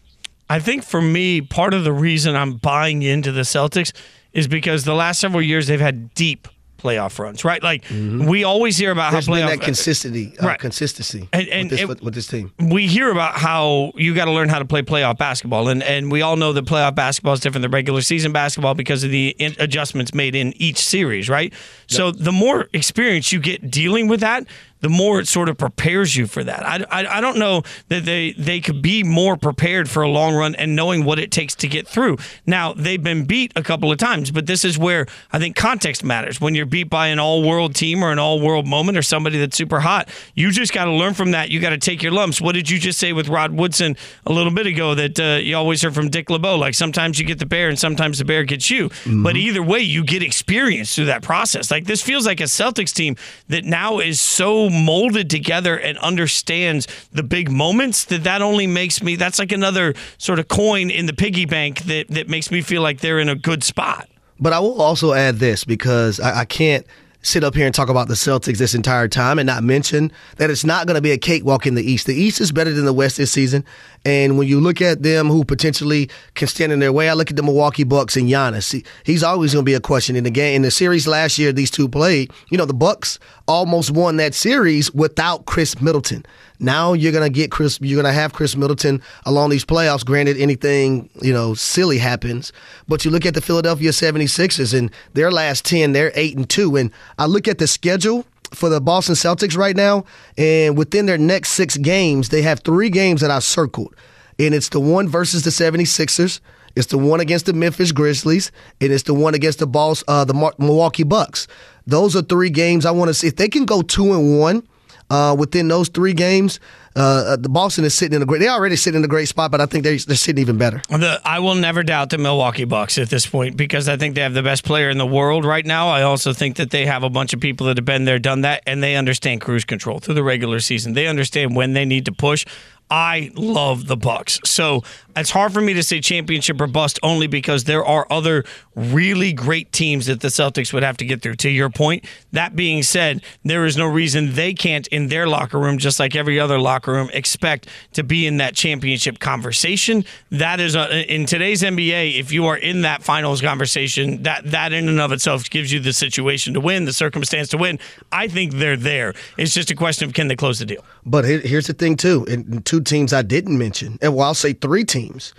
I 0.51 0.59
think 0.61 0.85
for 0.85 1.01
me, 1.01 1.41
part 1.41 1.73
of 1.73 1.85
the 1.85 1.93
reason 1.93 2.37
I'm 2.37 2.57
buying 2.57 3.03
into 3.03 3.33
the 3.33 3.43
Celtics 3.43 3.93
is 4.35 4.49
because 4.49 4.85
the 4.85 4.95
last 4.95 5.21
several 5.21 5.41
years 5.41 5.67
they've 5.67 5.81
had 5.81 6.13
deep 6.15 6.47
playoff 6.85 7.19
runs, 7.19 7.45
right? 7.45 7.63
Like 7.63 7.85
mm-hmm. 7.85 8.27
we 8.27 8.45
always 8.45 8.77
hear 8.77 8.91
about 8.91 9.13
There's 9.13 9.27
how 9.27 9.33
playoff 9.33 9.49
that 9.49 9.61
consistency, 9.61 10.37
uh, 10.39 10.47
right. 10.47 10.59
consistency, 10.59 11.29
and, 11.33 11.49
and 11.49 11.71
with, 11.71 11.71
this, 11.71 11.81
it, 11.81 12.03
with, 12.03 12.15
this, 12.15 12.27
team. 12.27 12.53
We 12.59 12.87
hear 12.87 13.11
about 13.11 13.35
how 13.35 13.93
you 13.97 14.15
got 14.15 14.27
to 14.27 14.33
learn 14.33 14.49
how 14.49 14.59
to 14.59 14.65
play 14.65 14.83
playoff 14.83 15.19
basketball, 15.19 15.69
and 15.69 15.83
and 15.83 16.13
we 16.13 16.23
all 16.23 16.37
know 16.37 16.53
that 16.53 16.67
playoff 16.67 16.95
basketball 16.95 17.33
is 17.35 17.41
different 17.41 17.63
than 17.63 17.71
regular 17.71 18.03
season 18.03 18.33
basketball 18.33 18.75
because 18.75 19.03
of 19.03 19.11
the 19.11 19.35
adjustments 19.59 20.15
made 20.15 20.35
in 20.35 20.53
each 20.61 20.79
series, 20.79 21.29
right? 21.29 21.53
Yep. 21.53 21.61
So 21.89 22.11
the 22.11 22.33
more 22.33 22.69
experience 22.73 23.33
you 23.33 23.41
get 23.41 23.71
dealing 23.71 24.09
with 24.09 24.21
that, 24.21 24.47
the 24.85 24.91
more 24.91 25.19
it 25.19 25.27
sort 25.27 25.49
of 25.49 25.57
prepares 25.57 26.15
you 26.15 26.27
for 26.27 26.45
that. 26.45 26.63
I, 26.63 26.85
I, 26.91 27.17
I, 27.17 27.21
don't 27.23 27.39
know 27.39 27.63
that 27.89 28.05
they, 28.05 28.33
they 28.33 28.61
could 28.61 28.83
be 28.83 29.03
more 29.03 29.35
prepared 29.35 29.89
for 29.89 30.03
a 30.03 30.11
long 30.11 30.35
run 30.35 30.55
and 30.57 30.77
knowing 30.77 31.07
what 31.07 31.19
it 31.19 31.31
takes 31.31 31.55
to 31.55 31.69
get 31.69 31.89
through. 31.89 32.19
Now, 32.45 32.75
they've 32.75 33.03
been 33.03 33.25
beat 33.25 33.51
a 33.57 33.63
couple 33.63 33.91
of 33.91 33.97
times, 33.97 34.31
but 34.31 34.45
this 34.45 34.63
is 34.63 34.77
where 34.77 35.07
I 35.33 35.39
think 35.39 35.57
context 35.57 36.05
matters. 36.05 36.39
When 36.39 36.55
you're 36.55 36.67
beat 36.67 36.91
by 36.91 37.07
an 37.07 37.19
all 37.19 37.43
world 37.43 37.75
team 37.75 38.05
or 38.05 38.13
an 38.13 38.19
all 38.19 38.43
world 38.43 38.67
moment 38.67 38.99
or 38.99 39.03
somebody 39.03 39.39
that's 39.39 39.57
super 39.57 39.81
hot, 39.81 40.11
you 40.35 40.51
just 40.51 40.75
got 40.75 40.85
to 40.85 40.93
learn 40.93 41.15
from 41.15 41.31
that. 41.31 41.49
You 41.49 41.61
got 41.61 41.71
to 41.71 41.79
take 41.79 42.03
your 42.03 42.13
lumps. 42.13 42.39
What 42.39 42.53
did 42.53 42.69
you 42.69 42.79
just 42.79 42.99
say 42.99 43.15
with 43.15 43.29
Rod 43.29 43.53
Woodson 43.53 43.97
a 44.27 44.35
little 44.35 44.53
bit 44.53 44.67
ago 44.67 44.95
that 44.95 45.19
uh, 45.19 45.41
you 45.41 45.57
always 45.57 45.81
heard 45.81 45.95
from 45.95 46.11
Dick 46.11 46.29
LeBeau? 46.29 46.59
Like 46.59 46.75
sometimes 46.75 47.19
you 47.19 47.25
get 47.25 47.39
the 47.39 47.47
bear 47.47 47.71
and 47.71 47.79
sometimes 47.79 48.19
the 48.19 48.27
bear 48.27 48.45
gets 48.45 48.71
you. 48.71 48.91
Mm-hmm. 48.91 49.23
But 49.23 49.37
either 49.37 49.63
way, 49.63 49.79
you 49.79 50.05
get 50.05 50.23
experience 50.23 50.95
through 50.95 51.07
that 51.07 51.23
process. 51.23 51.71
Like 51.71 51.87
this 51.87 52.03
feels 52.03 52.27
like 52.27 52.41
a 52.41 52.45
Celtics 52.45 52.93
team 52.93 53.17
that 53.49 53.65
now 53.65 53.99
is 53.99 54.21
so 54.21 54.69
molded 54.75 55.31
together 55.31 55.79
and 55.79 55.97
understands 55.99 56.87
the 57.13 57.23
big 57.23 57.51
moments 57.51 58.05
that 58.07 58.25
that 58.25 58.43
only 58.43 58.67
makes 58.67 59.03
me 59.03 59.17
that's 59.17 59.39
like 59.39 59.53
another 59.53 59.95
sort 60.19 60.39
of 60.39 60.49
coin 60.49 60.91
in 60.91 61.07
the 61.07 61.13
piggy 61.15 61.47
bank 61.47 61.81
that 61.85 62.09
that 62.09 62.29
makes 62.29 62.51
me 62.51 62.61
feel 62.61 62.83
like 62.83 63.01
they're 63.01 63.21
in 63.21 63.29
a 63.29 63.37
good 63.37 63.65
spot. 63.65 64.09
But 64.41 64.53
I 64.53 64.59
will 64.59 64.83
also 64.83 65.13
add 65.13 65.37
this 65.37 65.65
because 65.65 66.21
I, 66.21 66.41
I 66.41 66.45
can't 66.45 66.87
sit 67.25 67.43
up 67.43 67.55
here 67.55 67.67
and 67.67 67.75
talk 67.75 67.89
about 67.89 68.09
the 68.09 68.15
Celtics 68.15 68.59
this 68.59 68.75
entire 68.75 69.09
time 69.09 69.39
and 69.39 69.47
not 69.47 69.65
mention 69.65 70.13
that 70.37 70.51
it's 70.51 70.65
not 70.65 70.87
going 70.87 70.97
to 70.97 71.01
be 71.01 71.11
a 71.11 71.19
cakewalk 71.19 71.67
in 71.67 71.75
the 71.75 71.83
East. 71.83 72.07
The 72.07 72.15
East 72.15 72.41
is 72.41 72.53
better 72.53 72.73
than 72.73 72.85
the 72.85 72.93
West 72.93 73.17
this 73.17 73.33
season. 73.33 73.65
And 74.05 74.37
when 74.37 74.49
you 74.49 74.61
look 74.61 74.83
at 74.83 75.03
them 75.03 75.29
who 75.29 75.45
potentially 75.45 76.11
can 76.35 76.49
stand 76.49 76.73
in 76.73 76.79
their 76.79 76.93
way, 76.93 77.09
I 77.09 77.15
look 77.15 77.31
at 77.31 77.37
the 77.37 77.43
Milwaukee 77.43 77.85
Bucks 77.85 78.17
and 78.17 78.29
Giannis. 78.29 78.73
He, 78.73 78.85
he's 79.05 79.23
always 79.23 79.55
going 79.55 79.65
to 79.65 79.67
be 79.67 79.75
a 79.75 79.81
question 79.81 80.15
in 80.15 80.25
the 80.25 80.31
game. 80.31 80.57
In 80.57 80.63
the 80.63 80.71
series 80.71 81.07
last 81.07 81.39
year, 81.39 81.53
these 81.53 81.71
two 81.71 81.89
played. 81.89 82.31
You 82.51 82.59
know, 82.59 82.67
the 82.67 82.75
Bucks 82.75 83.19
almost 83.49 83.91
won 83.91 84.17
that 84.17 84.35
series 84.35 84.93
without 84.93 85.47
Khris 85.47 85.81
Middleton. 85.81 86.25
Now 86.61 86.93
you're 86.93 87.13
gonna 87.13 87.31
get 87.31 87.51
Khris. 87.51 87.79
You're 87.81 88.01
gonna 88.01 88.15
have 88.15 88.33
Khris 88.33 88.57
Middleton 88.57 89.03
along 89.27 89.51
these 89.51 89.65
playoffs. 89.65 90.05
Granted, 90.05 90.37
anything 90.39 91.11
you 91.21 91.33
know 91.33 91.55
silly 91.55 91.99
happens, 91.99 92.53
but 92.89 93.05
you 93.05 93.11
look 93.11 93.27
at 93.27 93.35
the 93.35 93.41
Philadelphia 93.41 93.91
76ers 93.91 94.77
and 94.77 94.91
their 95.15 95.31
last 95.31 95.65
ten, 95.65 95.93
they're 95.93 96.13
eight 96.15 96.37
and 96.37 96.49
two. 96.49 96.77
And 96.77 96.91
I 97.19 97.27
look 97.27 97.49
at 97.49 97.59
the 97.59 97.67
schedule 97.67 98.25
for 98.55 98.69
the 98.69 98.81
Boston 98.81 99.15
Celtics 99.15 99.57
right 99.57 99.77
now, 99.77 100.05
and 100.39 100.77
within 100.77 101.07
their 101.07 101.19
next 101.19 101.51
six 101.51 101.77
games, 101.77 102.29
they 102.29 102.43
have 102.43 102.61
three 102.61 102.91
games 102.91 103.21
that 103.21 103.31
I 103.31 103.39
circled, 103.41 103.95
and 104.39 104.55
it's 104.55 104.69
the 104.69 104.81
one 104.81 105.09
versus 105.09 105.43
the 105.43 105.51
76ers. 105.51 106.41
It's 106.77 106.89
the 106.89 106.99
one 106.99 107.21
against 107.21 107.47
the 107.47 107.53
Memphis 107.53 107.93
Grizzlies, 107.93 108.51
and 108.81 108.93
it's 108.93 109.05
the 109.05 109.15
one 109.15 109.35
against 109.35 109.61
the 109.61 109.67
Balls, 109.67 110.03
uh, 110.09 110.25
the 110.25 110.35
Milwaukee 110.59 111.05
Bucks. 111.05 111.47
Those 111.87 112.17
are 112.17 112.23
three 112.23 112.51
games 112.51 112.85
I 112.85 112.91
want 112.91 113.09
to 113.09 113.15
see. 113.15 113.29
If 113.29 113.37
they 113.37 113.49
can 113.49 113.65
go 113.65 113.83
two 113.83 114.13
and 114.13 114.41
one 114.41 114.67
uh, 115.11 115.37
within 115.39 115.69
those 115.69 115.89
three 115.89 116.15
games, 116.15 116.59
uh, 116.97 117.01
uh, 117.01 117.37
the 117.37 117.49
Boston 117.49 117.85
is 117.85 117.95
sitting 117.95 118.15
in 118.15 118.23
a 118.23 118.27
great. 118.27 118.39
They 118.39 118.49
already 118.49 118.77
sitting 118.77 118.99
in 118.99 119.05
a 119.05 119.09
great 119.09 119.29
spot, 119.29 119.51
but 119.51 119.61
I 119.61 119.67
think 119.67 119.83
they're, 119.83 119.99
they're 119.99 120.17
sitting 120.17 120.41
even 120.41 120.59
better. 120.59 120.81
The, 120.89 121.21
I 121.25 121.41
will 121.41 121.57
never 121.57 121.83
doubt 121.83 122.11
the 122.11 122.19
Milwaukee 122.19 122.65
Bucks 122.65 122.99
at 122.99 123.11
this 123.11 123.27
point 123.27 123.57
because 123.57 123.89
I 123.89 123.97
think 123.97 124.15
they 124.15 124.21
have 124.21 124.35
the 124.35 124.43
best 124.43 124.65
player 124.65 124.91
in 124.91 124.99
the 124.99 125.07
world 125.07 125.45
right 125.45 125.67
now. 125.67 125.89
I 125.89 126.03
also 126.03 126.33
think 126.33 126.57
that 126.57 126.71
they 126.71 126.87
have 126.87 127.03
a 127.03 127.11
bunch 127.11 127.33
of 127.33 127.41
people 127.41 127.67
that 127.67 127.77
have 127.77 127.85
been 127.85 128.05
there, 128.05 128.19
done 128.19 128.43
that, 128.43 128.63
and 128.67 128.83
they 128.83 128.95
understand 128.95 129.41
cruise 129.41 129.65
control 129.65 129.99
through 129.99 130.15
the 130.15 130.23
regular 130.23 130.61
season. 130.61 130.93
They 130.93 131.09
understand 131.09 131.57
when 131.57 131.73
they 131.73 131.85
need 131.85 132.05
to 132.05 132.13
push. 132.13 132.47
I 132.91 133.31
love 133.35 133.87
the 133.87 133.97
Bucks. 133.97 134.39
So 134.45 134.83
it's 135.17 135.31
hard 135.31 135.53
for 135.53 135.61
me 135.61 135.75
to 135.75 135.83
say 135.83 136.01
championship 136.01 136.61
or 136.61 136.67
bust 136.67 136.99
only 137.03 137.27
because 137.27 137.65
there 137.65 137.85
are 137.85 138.07
other 138.11 138.45
really 138.75 139.33
great 139.33 139.73
teams 139.73 140.07
that 140.07 140.21
the 140.21 140.29
Celtics 140.29 140.73
would 140.73 140.83
have 140.83 140.97
to 140.99 141.05
get 141.05 141.23
through. 141.23 141.37
To 141.37 141.51
your 141.51 141.71
point, 141.71 142.05
that 142.33 142.55
being 142.55 142.83
said, 142.83 143.23
there 143.45 143.65
is 143.65 143.77
no 143.77 143.87
reason 143.87 144.35
they 144.35 144.53
can't 144.53 144.87
in 144.89 145.09
their 145.09 145.27
locker 145.27 145.59
room, 145.59 145.79
just 145.79 145.99
like 145.99 146.15
every 146.15 146.39
other 146.39 146.59
locker 146.59 146.93
room, 146.93 147.11
expect 147.13 147.69
to 147.93 148.03
be 148.03 148.27
in 148.27 148.37
that 148.39 148.55
championship 148.55 149.19
conversation. 149.19 150.05
That 150.31 150.61
is 150.61 150.75
a, 150.75 151.13
in 151.13 151.27
today's 151.27 151.63
NBA. 151.63 152.19
If 152.19 152.33
you 152.33 152.47
are 152.47 152.57
in 152.57 152.83
that 152.83 153.03
finals 153.03 153.41
conversation, 153.41 154.23
that 154.25 154.51
that 154.51 154.73
in 154.73 154.89
and 154.89 155.01
of 155.01 155.13
itself 155.13 155.49
gives 155.49 155.73
you 155.73 155.81
the 155.81 155.93
situation 155.93 156.55
to 156.55 156.61
win, 156.61 156.85
the 156.85 156.93
circumstance 156.93 157.49
to 157.49 157.59
win. 157.59 157.79
I 158.13 158.29
think 158.29 158.55
they're 158.55 158.77
there. 158.77 159.15
It's 159.39 159.55
just 159.55 159.71
a 159.71 159.75
question 159.75 160.09
of 160.09 160.15
can 160.15 160.29
they 160.29 160.37
close 160.37 160.59
the 160.59 160.67
deal. 160.67 160.85
But 161.07 161.25
here's 161.25 161.67
the 161.67 161.75
thing 161.75 161.97
too, 161.97 162.25
and 162.29 162.65
two 162.65 162.81
teams 162.81 163.13
I 163.13 163.23
didn't 163.23 163.59
mention, 163.59 163.99
and 164.01 164.15
well, 164.15 164.29
I'll 164.29 164.35
say 164.35 164.55
three 164.55 164.85
teams 164.85 165.35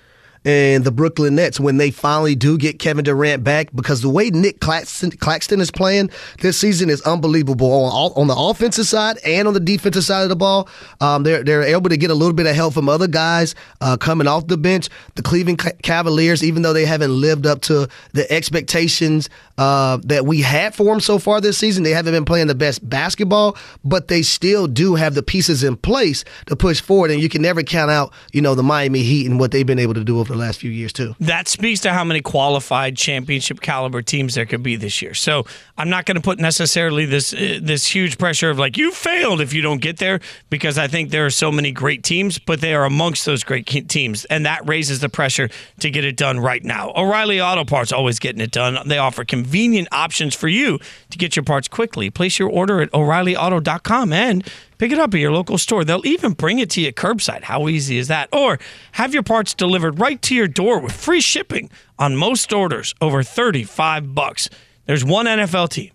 and 0.45 0.83
the 0.83 0.91
Brooklyn 0.91 1.35
Nets 1.35 1.59
when 1.59 1.77
they 1.77 1.91
finally 1.91 2.35
do 2.35 2.57
get 2.57 2.77
Kevin 2.77 3.03
Durant 3.03 3.43
back 3.43 3.69
because 3.75 4.01
the 4.01 4.09
way 4.09 4.29
Nic 4.29 4.59
Claxton, 4.59 5.11
Claxton 5.11 5.59
is 5.59 5.71
playing 5.71 6.11
this 6.39 6.57
season 6.57 6.89
is 6.89 7.01
unbelievable 7.01 7.71
on, 7.71 8.11
on 8.15 8.27
the 8.27 8.35
offensive 8.35 8.85
side 8.85 9.17
and 9.25 9.47
on 9.47 9.55
the 9.55 9.59
defensive 9.59 10.03
side 10.03 10.21
of 10.21 10.29
the 10.29 10.35
ball. 10.35 10.69
Um, 11.01 11.23
they're 11.23 11.43
they're 11.43 11.63
able 11.63 11.89
to 11.89 11.97
get 11.97 12.11
a 12.11 12.13
little 12.13 12.33
bit 12.33 12.45
of 12.45 12.55
help 12.55 12.75
from 12.75 12.87
other 12.87 13.07
guys 13.07 13.55
uh, 13.81 13.97
coming 13.97 14.27
off 14.27 14.47
the 14.47 14.57
bench. 14.57 14.87
The 15.15 15.23
Cleveland 15.23 15.63
Cavaliers, 15.81 16.43
even 16.43 16.61
though 16.61 16.73
they 16.73 16.85
haven't 16.85 17.11
lived 17.11 17.47
up 17.47 17.61
to 17.61 17.89
the 18.13 18.31
expectations 18.31 19.29
uh, 19.57 19.97
that 20.03 20.25
we 20.25 20.41
had 20.41 20.75
for 20.75 20.85
them 20.85 20.99
so 20.99 21.17
far 21.17 21.41
this 21.41 21.57
season, 21.57 21.83
they 21.83 21.91
haven't 21.91 22.13
been 22.13 22.25
playing 22.25 22.47
the 22.47 22.55
best 22.55 22.87
basketball, 22.87 23.57
but 23.83 24.09
they 24.09 24.21
still 24.21 24.67
do 24.67 24.95
have 24.95 25.15
the 25.15 25.23
pieces 25.23 25.63
in 25.63 25.75
place 25.75 26.23
to 26.45 26.55
push 26.55 26.81
forward. 26.81 27.09
And 27.09 27.21
you 27.21 27.29
can 27.29 27.41
never 27.41 27.63
count 27.63 27.89
out, 27.89 28.13
you 28.31 28.41
know, 28.41 28.53
the 28.53 28.63
Miami 28.63 29.01
Heat 29.01 29.27
and 29.27 29.39
what 29.39 29.51
they've 29.51 29.65
been 29.65 29.79
able 29.79 29.93
to 29.93 30.03
do 30.03 30.19
over 30.19 30.34
the 30.35 30.41
last 30.41 30.59
few 30.59 30.71
years 30.71 30.93
too. 30.93 31.15
That 31.19 31.47
speaks 31.47 31.79
to 31.81 31.93
how 31.93 32.03
many 32.03 32.21
qualified 32.21 32.97
championship 32.97 33.61
caliber 33.61 34.01
teams 34.01 34.35
there 34.35 34.45
could 34.45 34.63
be 34.63 34.75
this 34.75 35.01
year. 35.01 35.13
So 35.13 35.45
I'm 35.77 35.89
not 35.89 36.05
going 36.05 36.15
to 36.15 36.21
put 36.21 36.39
necessarily 36.39 37.05
this 37.05 37.33
uh, 37.33 37.59
this 37.61 37.85
huge 37.87 38.17
pressure 38.17 38.49
of 38.49 38.59
like 38.59 38.77
you 38.77 38.91
failed 38.91 39.41
if 39.41 39.53
you 39.53 39.61
don't 39.61 39.81
get 39.81 39.97
there 39.97 40.19
because 40.49 40.77
I 40.77 40.87
think 40.87 41.11
there 41.11 41.25
are 41.25 41.31
so 41.31 41.51
many 41.51 41.71
great 41.71 42.03
teams, 42.03 42.39
but 42.39 42.61
they 42.61 42.73
are 42.73 42.85
amongst 42.85 43.25
those 43.25 43.43
great 43.43 43.65
teams, 43.89 44.25
and 44.25 44.45
that 44.45 44.67
raises 44.67 44.99
the 44.99 45.09
pressure 45.09 45.49
to 45.79 45.89
get 45.89 46.03
it 46.03 46.17
done 46.17 46.39
right 46.39 46.63
now. 46.63 46.91
O'Reilly 46.95 47.41
Auto 47.41 47.65
Parts 47.65 47.91
always 47.91 48.19
getting 48.19 48.41
it 48.41 48.51
done. 48.51 48.77
They 48.87 48.97
offer 48.97 49.25
convenient 49.25 49.87
options 49.91 50.35
for 50.35 50.47
you 50.47 50.79
to 51.09 51.17
get 51.17 51.35
your 51.35 51.43
parts 51.43 51.67
quickly. 51.67 52.09
Place 52.09 52.39
your 52.39 52.49
order 52.49 52.81
at 52.81 52.93
O'ReillyAuto.com 52.93 54.13
and 54.13 54.49
Pick 54.77 54.91
it 54.91 54.99
up 54.99 55.13
at 55.13 55.19
your 55.19 55.31
local 55.31 55.57
store. 55.57 55.83
They'll 55.83 56.05
even 56.05 56.33
bring 56.33 56.59
it 56.59 56.69
to 56.71 56.81
you 56.81 56.91
curbside. 56.91 57.43
How 57.43 57.67
easy 57.67 57.97
is 57.97 58.07
that? 58.09 58.29
Or 58.33 58.59
have 58.93 59.13
your 59.13 59.23
parts 59.23 59.53
delivered 59.53 59.99
right 59.99 60.21
to 60.23 60.35
your 60.35 60.47
door 60.47 60.79
with 60.79 60.91
free 60.91 61.21
shipping 61.21 61.69
on 61.97 62.15
most 62.15 62.51
orders 62.51 62.93
over 63.01 63.23
35 63.23 64.13
bucks. 64.13 64.49
There's 64.85 65.05
one 65.05 65.25
NFL 65.25 65.69
team 65.69 65.91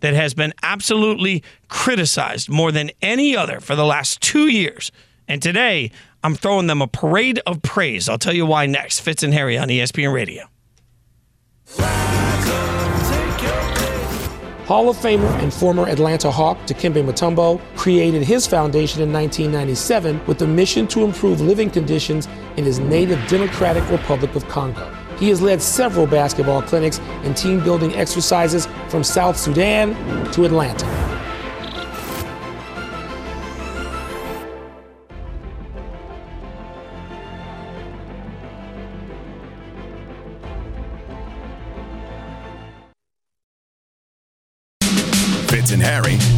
that 0.00 0.14
has 0.14 0.34
been 0.34 0.52
absolutely 0.62 1.42
criticized 1.68 2.48
more 2.48 2.72
than 2.72 2.90
any 3.00 3.36
other 3.36 3.60
for 3.60 3.74
the 3.74 3.86
last 3.86 4.20
2 4.20 4.48
years. 4.48 4.90
And 5.28 5.40
today, 5.40 5.90
I'm 6.22 6.34
throwing 6.34 6.66
them 6.66 6.82
a 6.82 6.86
parade 6.86 7.40
of 7.46 7.62
praise. 7.62 8.08
I'll 8.08 8.18
tell 8.18 8.34
you 8.34 8.46
why 8.46 8.66
next. 8.66 9.00
Fitz 9.00 9.22
and 9.22 9.32
Harry 9.32 9.56
on 9.56 9.68
ESPN 9.68 10.12
Radio. 10.12 10.48
Hall 14.66 14.88
of 14.88 14.96
Famer 14.96 15.28
and 15.42 15.52
former 15.52 15.86
Atlanta 15.86 16.30
Hawk 16.30 16.56
Dikembe 16.60 17.04
Mutombo 17.04 17.60
created 17.76 18.22
his 18.22 18.46
foundation 18.46 19.02
in 19.02 19.12
1997 19.12 20.26
with 20.26 20.38
the 20.38 20.46
mission 20.46 20.88
to 20.88 21.04
improve 21.04 21.42
living 21.42 21.68
conditions 21.68 22.28
in 22.56 22.64
his 22.64 22.78
native 22.78 23.20
Democratic 23.28 23.86
Republic 23.90 24.34
of 24.34 24.48
Congo. 24.48 24.90
He 25.18 25.28
has 25.28 25.42
led 25.42 25.60
several 25.60 26.06
basketball 26.06 26.62
clinics 26.62 26.98
and 27.24 27.36
team 27.36 27.62
building 27.62 27.94
exercises 27.94 28.66
from 28.88 29.04
South 29.04 29.36
Sudan 29.36 29.92
to 30.32 30.46
Atlanta. 30.46 31.03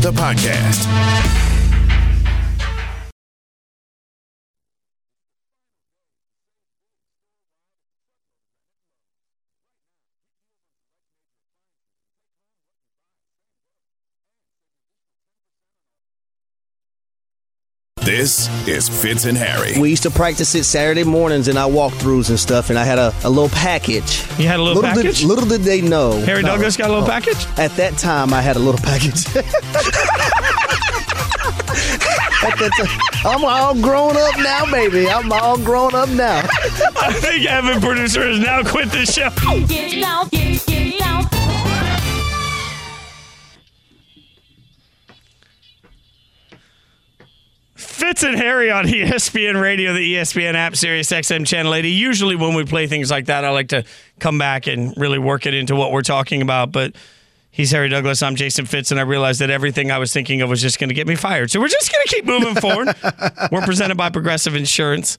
The 0.07 0.13
podcast. 0.13 1.56
This 18.17 18.49
is 18.67 18.89
Fitz 18.89 19.27
and 19.27 19.37
Harry. 19.37 19.79
We 19.79 19.91
used 19.91 20.05
to 20.05 20.11
practice 20.11 20.55
it 20.55 20.65
Saturday 20.65 21.05
mornings 21.05 21.49
in 21.49 21.59
our 21.59 21.69
walkthroughs 21.69 22.31
and 22.31 22.41
stuff, 22.41 22.71
and 22.71 22.79
I 22.79 22.85
had 22.85 22.99
a, 22.99 23.13
a 23.25 23.29
little 23.29 23.51
package. 23.51 24.23
You 24.39 24.49
had 24.49 24.59
a 24.59 24.63
little, 24.63 24.83
package? 24.83 25.19
Did, 25.19 25.27
little 25.27 25.45
did 25.45 25.61
they 25.61 25.83
know. 25.83 26.13
Harry 26.23 26.41
No. 26.41 26.49
Douglas 26.53 26.79
got 26.79 26.89
a 26.89 26.95
little 26.95 27.07
package? 27.07 27.47
At 27.59 27.73
that 27.73 27.99
time, 27.99 28.33
I 28.33 28.41
had 28.41 28.57
a 28.57 28.59
little 28.59 28.81
package. 28.81 29.27
At 32.47 32.59
that 32.59 32.71
time, 32.79 33.37
I'm 33.37 33.45
all 33.45 33.75
grown 33.75 34.17
up 34.17 34.39
now, 34.39 34.65
baby. 34.71 35.11
I'm 35.11 35.31
all 35.31 35.59
grown 35.59 35.95
up 35.95 36.09
now. 36.09 36.39
I 36.97 37.13
think 37.13 37.45
Evan, 37.45 37.83
producer, 37.83 38.27
has 38.27 38.39
now 38.39 38.63
quit 38.63 38.91
the 38.93 39.05
show. 39.05 39.29
Get 39.67 40.01
down, 40.01 40.29
get, 40.29 40.66
Fitz 47.97 48.23
and 48.23 48.37
Harry 48.37 48.71
on 48.71 48.85
ESPN 48.87 49.61
Radio, 49.61 49.95
the 49.95 50.15
ESPN 50.15 50.55
app, 50.55 50.77
Sirius 50.77 51.11
XM 51.11 51.47
Channel 51.47 51.75
80. 51.75 51.91
Usually, 51.91 52.37
when 52.37 52.55
we 52.55 52.65
play 52.65 52.87
things 52.87 53.11
like 53.11 53.27
that, 53.27 53.43
I 53.43 53.51
like 53.51 53.69
to 53.69 53.85
come 54.19 54.39
back 54.39 54.67
and 54.67 54.95
really 54.99 55.19
work 55.19 55.47
it 55.47 55.55
into 55.55 55.75
what 55.75 55.93
we're 55.93 56.03
talking 56.03 56.43
about. 56.43 56.73
But 56.73 56.95
he's 57.51 57.71
Harry 57.71 57.89
Douglas. 57.89 58.23
I'm 58.23 58.37
Jason 58.37 58.67
Fitz, 58.67 58.91
and 58.91 59.01
I 59.01 59.05
realized 59.05 59.41
that 59.41 59.49
everything 59.49 59.91
I 59.91 59.97
was 59.97 60.13
thinking 60.13 60.43
of 60.43 60.51
was 60.51 60.61
just 60.61 60.79
going 60.79 60.91
to 60.91 60.95
get 60.95 61.07
me 61.07 61.17
fired. 61.17 61.51
So 61.51 61.59
we're 61.59 61.69
just 61.69 61.91
going 61.91 62.05
to 62.07 62.15
keep 62.15 62.27
moving 62.27 62.55
forward. 62.57 62.89
we're 63.51 63.63
presented 63.63 63.97
by 63.97 64.11
Progressive 64.11 64.55
Insurance. 64.55 65.17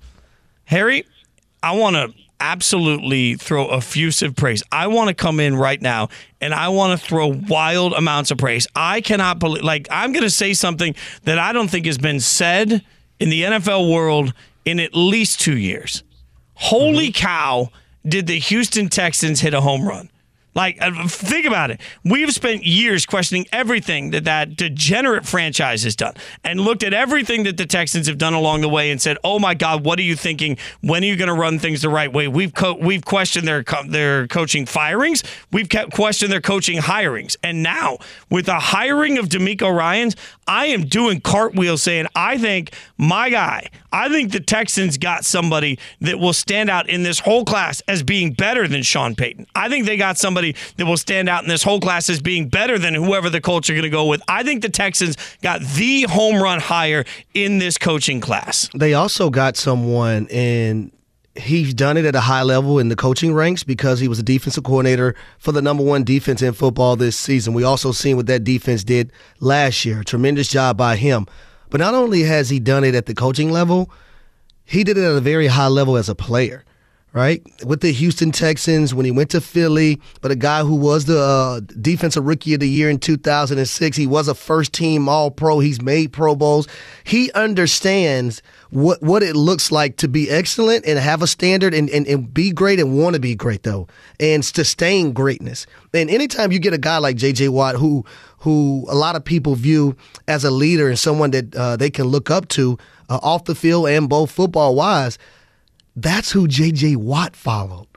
Harry, 0.66 1.04
I 1.64 1.76
want 1.76 1.96
to 1.96 2.14
absolutely 2.40 3.36
throw 3.36 3.70
effusive 3.70 4.36
praise. 4.36 4.64
I 4.72 4.88
want 4.88 5.10
to 5.10 5.14
come 5.14 5.40
in 5.40 5.56
right 5.56 5.82
now 5.82 6.10
and 6.42 6.54
I 6.54 6.70
want 6.70 7.00
to 7.00 7.06
throw 7.06 7.28
wild 7.28 7.94
amounts 7.94 8.32
of 8.32 8.38
praise. 8.38 8.68
I 8.76 9.02
cannot 9.02 9.40
believe, 9.40 9.64
like, 9.64 9.88
I'm 9.92 10.12
going 10.12 10.24
to 10.24 10.30
say 10.30 10.54
something 10.54 10.96
that 11.24 11.40
I 11.40 11.54
don't 11.54 11.70
think 11.70 11.86
has 11.86 11.98
been 11.98 12.20
said 12.20 12.84
in 13.20 13.30
the 13.30 13.44
NFL 13.44 13.92
world 13.94 14.34
in 14.66 14.80
at 14.80 14.94
least 14.94 15.40
two 15.42 15.58
years. 15.58 16.04
Holy 16.54 17.10
mm-hmm. 17.10 17.26
cow, 17.26 17.70
did 18.08 18.28
the 18.28 18.40
Houston 18.40 18.90
Texans 18.90 19.40
hit 19.40 19.54
a 19.54 19.62
home 19.62 19.88
run? 19.88 20.10
Like, 20.58 20.80
uh, 20.82 21.08
think 21.08 21.46
about 21.46 21.70
it. 21.70 21.80
We've 22.04 22.32
spent 22.34 22.66
years 22.66 23.06
questioning 23.06 23.46
everything 23.52 24.10
that 24.10 24.24
that 24.24 24.56
degenerate 24.56 25.24
franchise 25.24 25.84
has 25.84 25.96
done 25.96 26.16
and 26.44 26.60
looked 26.60 26.82
at 26.82 26.96
everything 26.96 27.44
that 27.44 27.58
the 27.58 27.68
Texans 27.68 28.08
have 28.08 28.18
done 28.18 28.34
along 28.34 28.62
the 28.62 28.70
way 28.70 28.90
and 28.90 29.00
said, 29.00 29.20
oh 29.24 29.38
my 29.38 29.54
God, 29.54 29.86
what 29.86 30.00
are 30.00 30.02
you 30.02 30.16
thinking? 30.16 30.58
When 30.82 31.04
are 31.04 31.06
you 31.06 31.16
going 31.16 31.28
to 31.28 31.36
run 31.36 31.60
things 31.60 31.84
the 31.84 31.90
right 31.90 32.12
way? 32.12 32.28
We've 32.28 32.56
co- 32.56 32.74
we've 32.74 33.06
questioned 33.06 33.48
their, 33.48 33.64
co- 33.64 33.88
their 33.88 34.26
coaching 34.26 34.66
firings. 34.66 35.24
We've 35.52 35.70
questioned 35.94 36.32
their 36.32 36.42
coaching 36.42 36.80
hirings. 36.80 37.36
And 37.44 37.62
now, 37.62 38.00
with 38.32 38.48
the 38.48 38.60
hiring 38.60 39.20
of 39.20 39.30
DeMeco 39.30 39.72
Ryans, 39.72 40.16
I 40.48 40.68
am 40.68 40.86
doing 40.86 41.22
cartwheels 41.22 41.84
saying, 41.84 42.08
I 42.16 42.40
think 42.40 42.72
my 42.98 43.30
guy, 43.30 43.70
I 43.92 44.10
think 44.10 44.32
the 44.32 44.40
Texans 44.40 44.98
got 44.98 45.24
somebody 45.24 45.78
that 46.02 46.20
will 46.20 46.34
stand 46.34 46.70
out 46.70 46.90
in 46.90 47.04
this 47.04 47.20
whole 47.20 47.46
class 47.46 47.82
as 47.88 48.02
being 48.02 48.34
better 48.34 48.68
than 48.68 48.82
Sean 48.82 49.14
Payton. 49.14 49.46
I 49.54 49.70
think 49.70 49.86
they 49.86 49.98
got 49.98 50.18
somebody 50.18 50.47
that 50.78 50.86
will 50.86 50.98
stand 50.98 51.30
out 51.30 51.44
in 51.44 51.50
this 51.50 51.64
whole 51.64 51.80
class 51.80 52.10
as 52.10 52.22
being 52.22 52.50
better 52.50 52.78
than 52.78 52.94
whoever 52.94 53.30
the 53.30 53.42
Colts 53.42 53.70
are 53.70 53.74
going 53.74 53.84
to 53.84 53.90
go 53.90 54.06
with. 54.06 54.22
I 54.28 54.44
think 54.44 54.62
the 54.62 54.70
Texans 54.70 55.18
got 55.42 55.62
the 55.62 56.04
home 56.04 56.42
run 56.42 56.60
hire 56.60 57.06
in 57.34 57.60
this 57.60 57.78
coaching 57.78 58.22
class. 58.22 58.70
They 58.76 58.94
also 58.94 59.30
got 59.30 59.58
someone, 59.58 60.28
and 60.32 60.92
he's 61.36 61.74
done 61.74 61.98
it 61.98 62.06
at 62.06 62.16
a 62.16 62.22
high 62.22 62.44
level 62.44 62.80
in 62.80 62.90
the 62.90 62.96
coaching 62.96 63.34
ranks 63.34 63.64
because 63.64 64.00
he 64.00 64.08
was 64.08 64.20
a 64.20 64.24
defensive 64.24 64.64
coordinator 64.64 65.16
for 65.40 65.52
the 65.52 65.62
number 65.62 65.84
one 65.84 66.04
defense 66.04 66.42
in 66.42 66.54
football 66.54 66.96
this 66.96 67.18
season. 67.18 67.54
We 67.54 67.64
also 67.64 67.92
seen 67.92 68.18
what 68.18 68.28
that 68.28 68.44
defense 68.44 68.84
did 68.84 69.12
last 69.40 69.86
year. 69.86 70.04
Tremendous 70.04 70.48
job 70.48 70.78
by 70.78 70.96
him. 70.96 71.28
But 71.70 71.80
not 71.80 71.94
only 71.94 72.24
has 72.24 72.50
he 72.50 72.60
done 72.60 72.84
it 72.84 72.96
at 72.96 73.06
the 73.06 73.14
coaching 73.14 73.52
level, 73.52 73.92
he 74.64 74.84
did 74.84 74.98
it 74.98 75.04
at 75.04 75.16
a 75.16 75.22
very 75.22 75.48
high 75.48 75.68
level 75.68 75.98
as 75.98 76.10
a 76.10 76.16
player. 76.16 76.64
Right 77.18 77.42
with 77.66 77.82
the 77.82 77.92
Houston 77.92 78.32
Texans 78.32 78.94
when 78.94 79.04
he 79.04 79.10
went 79.10 79.32
to 79.32 79.42
Philly, 79.42 80.00
but 80.22 80.30
a 80.30 80.36
guy 80.36 80.62
who 80.62 80.76
was 80.76 81.06
the 81.06 81.20
uh, 81.20 81.62
defensive 81.82 82.24
rookie 82.24 82.54
of 82.54 82.60
the 82.60 82.70
year 82.70 82.92
in 82.92 83.00
2006. 83.00 83.98
He 83.98 84.06
was 84.06 84.28
a 84.28 84.36
first 84.36 84.72
team 84.72 85.10
All 85.10 85.32
Pro. 85.32 85.58
He's 85.58 85.82
made 85.82 86.14
Pro 86.14 86.36
Bowls. 86.36 86.68
He 87.04 87.32
understands 87.32 88.44
what 88.70 89.02
what 89.02 89.24
it 89.24 89.36
looks 89.36 89.72
like 89.72 89.98
to 89.98 90.08
be 90.08 90.30
excellent 90.30 90.86
and 90.86 91.00
have 91.00 91.24
a 91.24 91.28
standard 91.28 91.74
and, 91.74 91.90
and, 91.90 92.06
and 92.06 92.32
be 92.32 92.52
great 92.52 92.80
and 92.80 92.96
want 92.96 93.16
to 93.16 93.20
be 93.20 93.34
great 93.34 93.64
though 93.64 93.88
and 94.20 94.46
sustain 94.46 95.12
greatness. 95.12 95.66
And 95.96 96.12
anytime 96.12 96.52
you 96.52 96.60
get 96.60 96.74
a 96.74 96.78
guy 96.78 97.00
like 97.00 97.18
JJ 97.18 97.50
Watt 97.50 97.78
who 97.78 98.06
who 98.42 98.86
a 98.90 98.96
lot 98.96 99.16
of 99.16 99.26
people 99.26 99.56
view 99.56 99.96
as 100.28 100.44
a 100.44 100.52
leader 100.52 100.88
and 100.88 101.00
someone 101.00 101.32
that 101.32 101.56
uh, 101.56 101.78
they 101.78 101.90
can 101.90 102.06
look 102.06 102.30
up 102.30 102.48
to 102.50 102.78
uh, 103.10 103.20
off 103.24 103.46
the 103.46 103.56
field 103.56 103.88
and 103.88 104.08
both 104.08 104.30
football 104.30 104.76
wise, 104.76 105.18
that's 105.98 106.32
who 106.32 106.48
JJ 106.48 106.96
Watt 106.98 107.36
followed. 107.36 107.88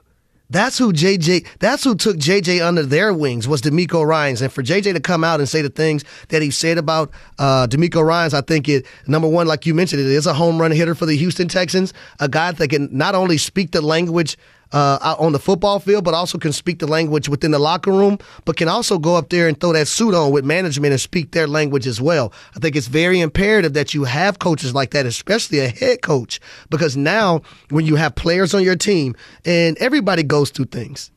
That's 0.49 0.77
who 0.77 0.91
JJ. 0.91 1.47
That's 1.59 1.83
who 1.83 1.95
took 1.95 2.17
JJ 2.17 2.65
under 2.65 2.83
their 2.83 3.13
wings 3.13 3.47
was 3.47 3.61
DeMeco 3.61 4.05
Ryan's, 4.05 4.41
and 4.41 4.51
for 4.51 4.63
JJ 4.63 4.93
to 4.93 4.99
come 4.99 5.23
out 5.23 5.39
and 5.39 5.47
say 5.47 5.61
the 5.61 5.69
things 5.69 6.03
that 6.29 6.41
he 6.41 6.49
said 6.51 6.77
about 6.77 7.11
uh, 7.39 7.67
DeMeco 7.67 8.03
Ryan's, 8.03 8.33
I 8.33 8.41
think 8.41 8.67
it 8.67 8.85
number 9.07 9.29
one, 9.29 9.47
like 9.47 9.65
you 9.65 9.73
mentioned, 9.73 10.01
it 10.01 10.07
is 10.07 10.25
a 10.25 10.33
home 10.33 10.59
run 10.59 10.71
hitter 10.71 10.95
for 10.95 11.05
the 11.05 11.15
Houston 11.15 11.47
Texans. 11.47 11.93
A 12.19 12.27
guy 12.27 12.51
that 12.51 12.67
can 12.67 12.89
not 12.91 13.15
only 13.15 13.37
speak 13.37 13.71
the 13.71 13.81
language 13.81 14.35
uh, 14.73 15.15
on 15.19 15.31
the 15.31 15.39
football 15.39 15.79
field, 15.79 16.03
but 16.03 16.13
also 16.13 16.37
can 16.37 16.53
speak 16.53 16.79
the 16.79 16.87
language 16.87 17.29
within 17.29 17.51
the 17.51 17.59
locker 17.59 17.91
room, 17.91 18.17
but 18.45 18.57
can 18.57 18.67
also 18.67 18.97
go 18.97 19.15
up 19.15 19.29
there 19.29 19.47
and 19.47 19.59
throw 19.59 19.73
that 19.73 19.87
suit 19.87 20.13
on 20.13 20.31
with 20.31 20.45
management 20.45 20.91
and 20.91 21.01
speak 21.01 21.31
their 21.31 21.47
language 21.47 21.87
as 21.87 22.01
well. 22.01 22.33
I 22.55 22.59
think 22.59 22.75
it's 22.75 22.87
very 22.87 23.19
imperative 23.19 23.73
that 23.73 23.93
you 23.93 24.03
have 24.05 24.39
coaches 24.39 24.73
like 24.73 24.91
that, 24.91 25.05
especially 25.05 25.59
a 25.59 25.69
head 25.69 26.01
coach, 26.01 26.39
because 26.69 26.95
now 26.97 27.41
when 27.69 27.85
you 27.85 27.95
have 27.95 28.15
players 28.15 28.53
on 28.53 28.63
your 28.63 28.75
team 28.75 29.15
and 29.45 29.77
everybody 29.77 30.23
goes 30.23 30.49
through 30.51 30.65
things. 30.65 31.11